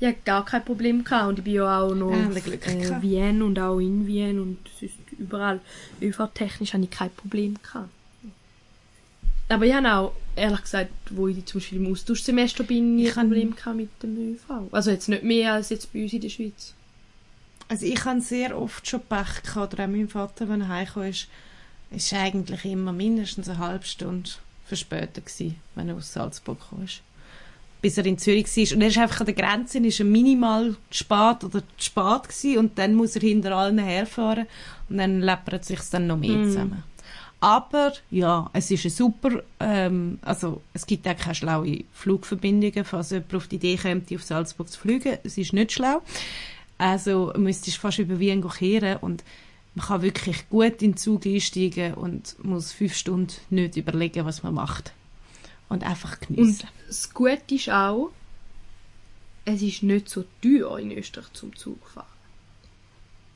Ich 0.00 0.06
hatte 0.06 0.18
gar 0.24 0.44
kein 0.44 0.64
Problem 0.64 1.02
gehabt 1.02 1.28
und 1.28 1.38
ich 1.38 1.44
bin 1.44 1.54
ja 1.54 1.80
auch 1.80 1.94
noch 1.94 2.12
Ja, 2.12 2.28
Glück 2.28 2.66
äh. 2.66 3.02
Wien 3.02 3.42
und 3.42 3.58
auch 3.58 3.78
in 3.78 4.06
Wien 4.06 4.38
und 4.38 4.58
sonst 4.78 4.94
überall 5.18 5.60
ÖV-technisch 6.00 6.74
habe 6.74 6.84
ich 6.84 6.90
kein 6.90 7.10
Problem 7.10 7.56
gehabt. 7.62 7.90
Aber 9.48 9.64
ich 9.64 9.72
habe 9.72 9.92
auch, 9.92 10.12
ehrlich 10.36 10.60
gesagt, 10.60 10.90
wo 11.10 11.26
ich 11.26 11.44
zum 11.46 11.60
Beispiel 11.60 11.78
im 11.78 11.90
Austauschsemester 11.90 12.64
bin, 12.64 12.98
Ich 12.98 13.16
ein 13.16 13.28
Problem 13.28 13.56
gehabt 13.56 13.76
mit 13.76 14.02
dem 14.02 14.34
ÖV. 14.34 14.72
Also 14.72 14.90
jetzt 14.90 15.08
nicht 15.08 15.24
mehr 15.24 15.54
als 15.54 15.70
jetzt 15.70 15.92
bei 15.92 16.02
uns 16.02 16.12
in 16.12 16.20
der 16.20 16.28
Schweiz. 16.28 16.74
Also 17.68 17.86
ich 17.86 18.04
habe 18.04 18.20
sehr 18.20 18.56
oft 18.56 18.86
schon 18.86 19.00
Pech 19.00 19.42
gehabt, 19.42 19.74
oder 19.74 19.84
auch 19.84 19.88
mein 19.88 20.08
Vater, 20.08 20.48
wenn 20.48 20.62
er 20.62 20.68
heimgekommen 20.68 21.10
ist, 21.10 21.28
ist 21.90 22.12
eigentlich 22.12 22.64
immer 22.64 22.92
mindestens 22.92 23.48
eine 23.48 23.58
halbe 23.58 23.86
Stunde 23.86 24.30
verspätet 24.66 25.26
gewesen, 25.26 25.56
wenn 25.74 25.88
er 25.88 25.96
aus 25.96 26.12
Salzburg 26.12 26.58
ist. 26.84 27.00
Bis 27.80 27.96
er 27.96 28.06
in 28.06 28.18
Zürich 28.18 28.46
war. 28.56 28.76
Und 28.76 28.82
er 28.82 28.88
ist 28.88 28.98
einfach 28.98 29.20
an 29.20 29.26
der 29.26 29.34
Grenze, 29.34 29.78
ist 29.78 30.00
er 30.00 30.06
minimal 30.06 30.76
spät 30.90 31.44
oder 31.44 31.62
spät 31.78 32.22
gewesen 32.28 32.58
und 32.58 32.78
dann 32.78 32.94
muss 32.94 33.14
er 33.14 33.22
hinter 33.22 33.56
allen 33.56 33.78
herfahren 33.78 34.46
und 34.88 34.98
dann 34.98 35.20
läppert 35.20 35.64
sich 35.64 35.78
dann 35.90 36.06
noch 36.08 36.16
mehr 36.18 36.30
Mhm. 36.36 36.44
zusammen. 36.46 36.82
Aber 37.40 37.92
ja, 38.10 38.50
es 38.52 38.68
ist 38.72 38.84
ein 38.84 38.90
super, 38.90 39.42
ähm, 39.60 40.18
also 40.22 40.60
es 40.74 40.86
gibt 40.86 41.06
auch 41.06 41.16
keine 41.16 41.36
schlaue 41.36 41.84
Flugverbindungen, 41.92 42.84
falls 42.84 43.10
jemand 43.10 43.32
auf 43.36 43.46
die 43.46 43.56
Idee 43.56 43.76
kommt, 43.76 44.12
auf 44.12 44.24
Salzburg 44.24 44.68
zu 44.68 44.80
fliegen. 44.80 45.18
Es 45.22 45.38
ist 45.38 45.52
nicht 45.52 45.70
schlau. 45.70 46.02
Also 46.78 47.32
müsstest 47.36 47.76
du 47.76 47.80
fast 47.80 47.98
über 48.00 48.18
Wien 48.18 48.44
kehren 48.48 48.96
und 48.96 49.22
man 49.76 49.86
kann 49.86 50.02
wirklich 50.02 50.48
gut 50.48 50.82
in 50.82 50.92
den 50.92 50.96
Zug 50.96 51.26
einsteigen 51.26 51.94
und 51.94 52.34
muss 52.44 52.72
fünf 52.72 52.96
Stunden 52.96 53.32
nicht 53.50 53.76
überlegen, 53.76 54.24
was 54.24 54.42
man 54.42 54.54
macht. 54.54 54.92
Und 55.68 55.84
einfach 55.84 56.16
Und 56.28 56.36
geniessen. 56.36 56.66
Das 56.88 57.12
Gute 57.14 57.54
ist 57.54 57.70
auch, 57.70 58.10
es 59.44 59.62
ist 59.62 59.82
nicht 59.82 60.08
so 60.08 60.24
teuer 60.42 60.78
in 60.78 60.90
Österreich 60.92 61.32
zum 61.32 61.54
Zug 61.56 61.86
fahren. 61.88 62.06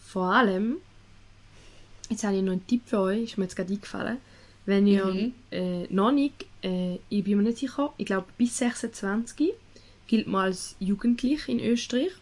Vor 0.06 0.32
allem, 0.34 0.76
jetzt 2.10 2.24
habe 2.24 2.36
ich 2.36 2.42
noch 2.42 2.52
einen 2.52 2.66
Tipp 2.66 2.82
für 2.86 3.00
euch, 3.00 3.22
ist 3.22 3.38
mir 3.38 3.44
jetzt 3.44 3.56
gerade 3.56 3.72
eingefallen, 3.72 4.18
wenn 4.66 4.86
ihr 4.86 5.06
Mhm. 5.06 5.32
äh, 5.50 5.84
noch 5.92 6.12
nicht, 6.12 6.44
äh, 6.62 6.96
ich 7.08 7.24
bin 7.24 7.38
mir 7.38 7.44
nicht 7.44 7.58
sicher, 7.58 7.92
ich 7.96 8.06
glaube 8.06 8.26
bis 8.36 8.58
26 8.58 9.52
gilt 10.06 10.26
man 10.26 10.44
als 10.46 10.76
jugendlich 10.78 11.48
in 11.48 11.60
Österreich 11.60 12.12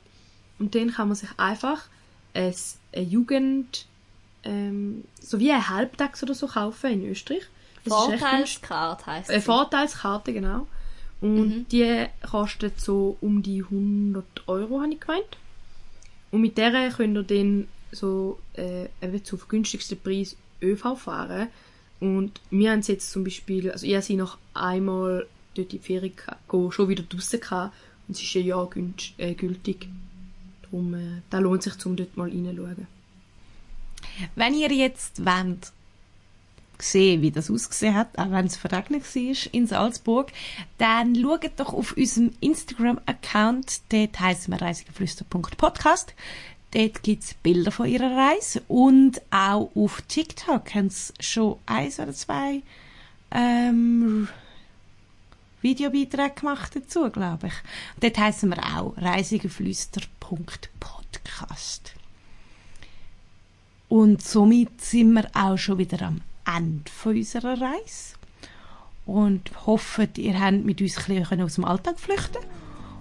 und 0.59 0.75
dann 0.75 0.93
kann 0.93 1.09
man 1.09 1.17
sich 1.17 1.31
einfach 1.37 1.83
ein, 2.35 2.55
eine 2.93 3.05
Jugend, 3.05 3.87
ähm, 4.45 5.05
so 5.21 5.41
wie 5.41 5.51
ein 5.51 5.69
Halbtags 5.69 6.23
oder 6.23 6.35
so 6.35 6.47
kaufen 6.47 6.91
in 6.93 7.11
Österreich. 7.11 7.43
Das. 7.85 7.93
Vorteilskarte 7.95 9.07
heisst 9.07 9.31
Eine 9.31 9.41
sie. 9.41 9.45
Vorteilskarte, 9.47 10.33
genau. 10.33 10.67
Und 11.21 11.49
Mhm. 11.49 11.67
die 11.71 12.07
kostet 12.29 12.81
so 12.81 13.17
um 13.21 13.43
die 13.43 13.63
100 13.63 14.25
Euro, 14.49 14.81
habe 14.81 14.93
ich 14.93 15.01
gemeint. 15.01 15.37
Und 16.31 16.41
mit 16.41 16.57
der 16.57 16.91
könnt 16.91 17.17
ihr 17.17 17.23
dann 17.25 17.69
so 17.93 18.39
äh, 18.55 18.85
eben 19.03 19.25
zum 19.25 19.41
günstigsten 19.49 19.99
Preis 19.99 20.37
ÖV 20.63 20.97
fahren. 20.97 21.49
Und 21.99 22.41
wir 22.51 22.71
haben 22.71 22.81
jetzt 22.83 23.11
zum 23.11 23.25
Beispiel, 23.25 23.71
also 23.71 23.87
ich 23.87 24.05
sie 24.05 24.17
noch 24.17 24.39
einmal 24.55 25.27
dort 25.55 25.73
in 25.73 25.79
die 25.81 25.85
Ferien 25.85 26.15
go, 26.49 26.71
schon 26.71 26.89
wieder 26.89 27.03
draussen 27.03 27.41
gehabt. 27.41 27.75
Und 28.09 28.17
es 28.17 28.23
ist 28.23 28.35
ein 28.37 28.47
Jahr 28.47 28.69
günst, 28.71 29.13
äh, 29.19 29.35
gültig. 29.35 29.89
Darum, 30.63 30.95
äh, 30.95 31.21
da 31.29 31.39
lohnt 31.39 31.63
sich, 31.63 31.85
um 31.85 31.97
dort 31.97 32.17
mal 32.17 32.29
reinzuschauen. 32.31 32.87
Wenn 34.35 34.55
ihr 34.55 34.73
jetzt 34.73 35.25
wollt, 35.25 35.73
sehen, 36.83 37.23
wie 37.23 37.31
das 37.31 37.51
ausgesehen 37.51 37.95
hat, 37.95 38.19
auch 38.19 38.31
wenn 38.31 38.47
es 38.47 38.57
verregnet 38.57 39.05
war 39.05 39.55
in 39.55 39.67
Salzburg, 39.67 40.33
dann 40.79 41.17
schaut 41.17 41.51
doch 41.57 41.73
auf 41.73 41.97
unserem 41.97 42.33
Instagram-Account, 42.41 43.81
dort 43.91 44.21
heissen 44.21 44.53
wir 44.53 44.63
reisigeflüster.podcast. 44.63 46.15
Dort 46.73 47.03
gibt's 47.03 47.35
Bilder 47.35 47.73
von 47.73 47.89
ihrer 47.89 48.17
Reise 48.17 48.63
und 48.69 49.21
auch 49.31 49.71
auf 49.75 50.03
TikTok 50.03 50.73
haben 50.75 50.89
sie 50.89 51.13
schon 51.19 51.59
eins 51.67 51.99
oder 51.99 52.13
zwei 52.13 52.63
ähm, 53.33 54.29
Videobeiträge 55.63 56.35
gemacht 56.37 56.77
dazu, 56.77 57.11
glaube 57.11 57.49
ich. 57.49 57.55
Dort 58.01 58.19
heissen 58.19 58.51
wir 58.51 58.63
auch 58.77 58.97
reisigeflüster.podcast. 58.97 61.95
Und 63.89 64.23
somit 64.23 64.81
sind 64.81 65.15
wir 65.15 65.29
auch 65.35 65.59
schon 65.59 65.79
wieder 65.79 66.03
am 66.03 66.21
Ende 66.57 66.91
unserer 67.05 67.61
Reise. 67.61 68.15
Und 69.07 69.67
hoffen, 69.67 70.09
ihr 70.17 70.39
habt 70.39 70.65
mit 70.65 70.81
uns 70.81 70.99
ein 70.99 71.21
bisschen 71.21 71.43
aus 71.43 71.55
dem 71.55 71.65
Alltag 71.65 71.99
flüchten 71.99 72.43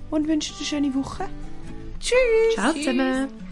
und 0.10 0.28
wünschen 0.28 0.56
eine 0.58 0.66
schöne 0.66 0.96
Woche. 0.96 1.30
Tschüss! 2.00 2.56
Ciao 2.56 2.74
zusammen! 2.74 3.49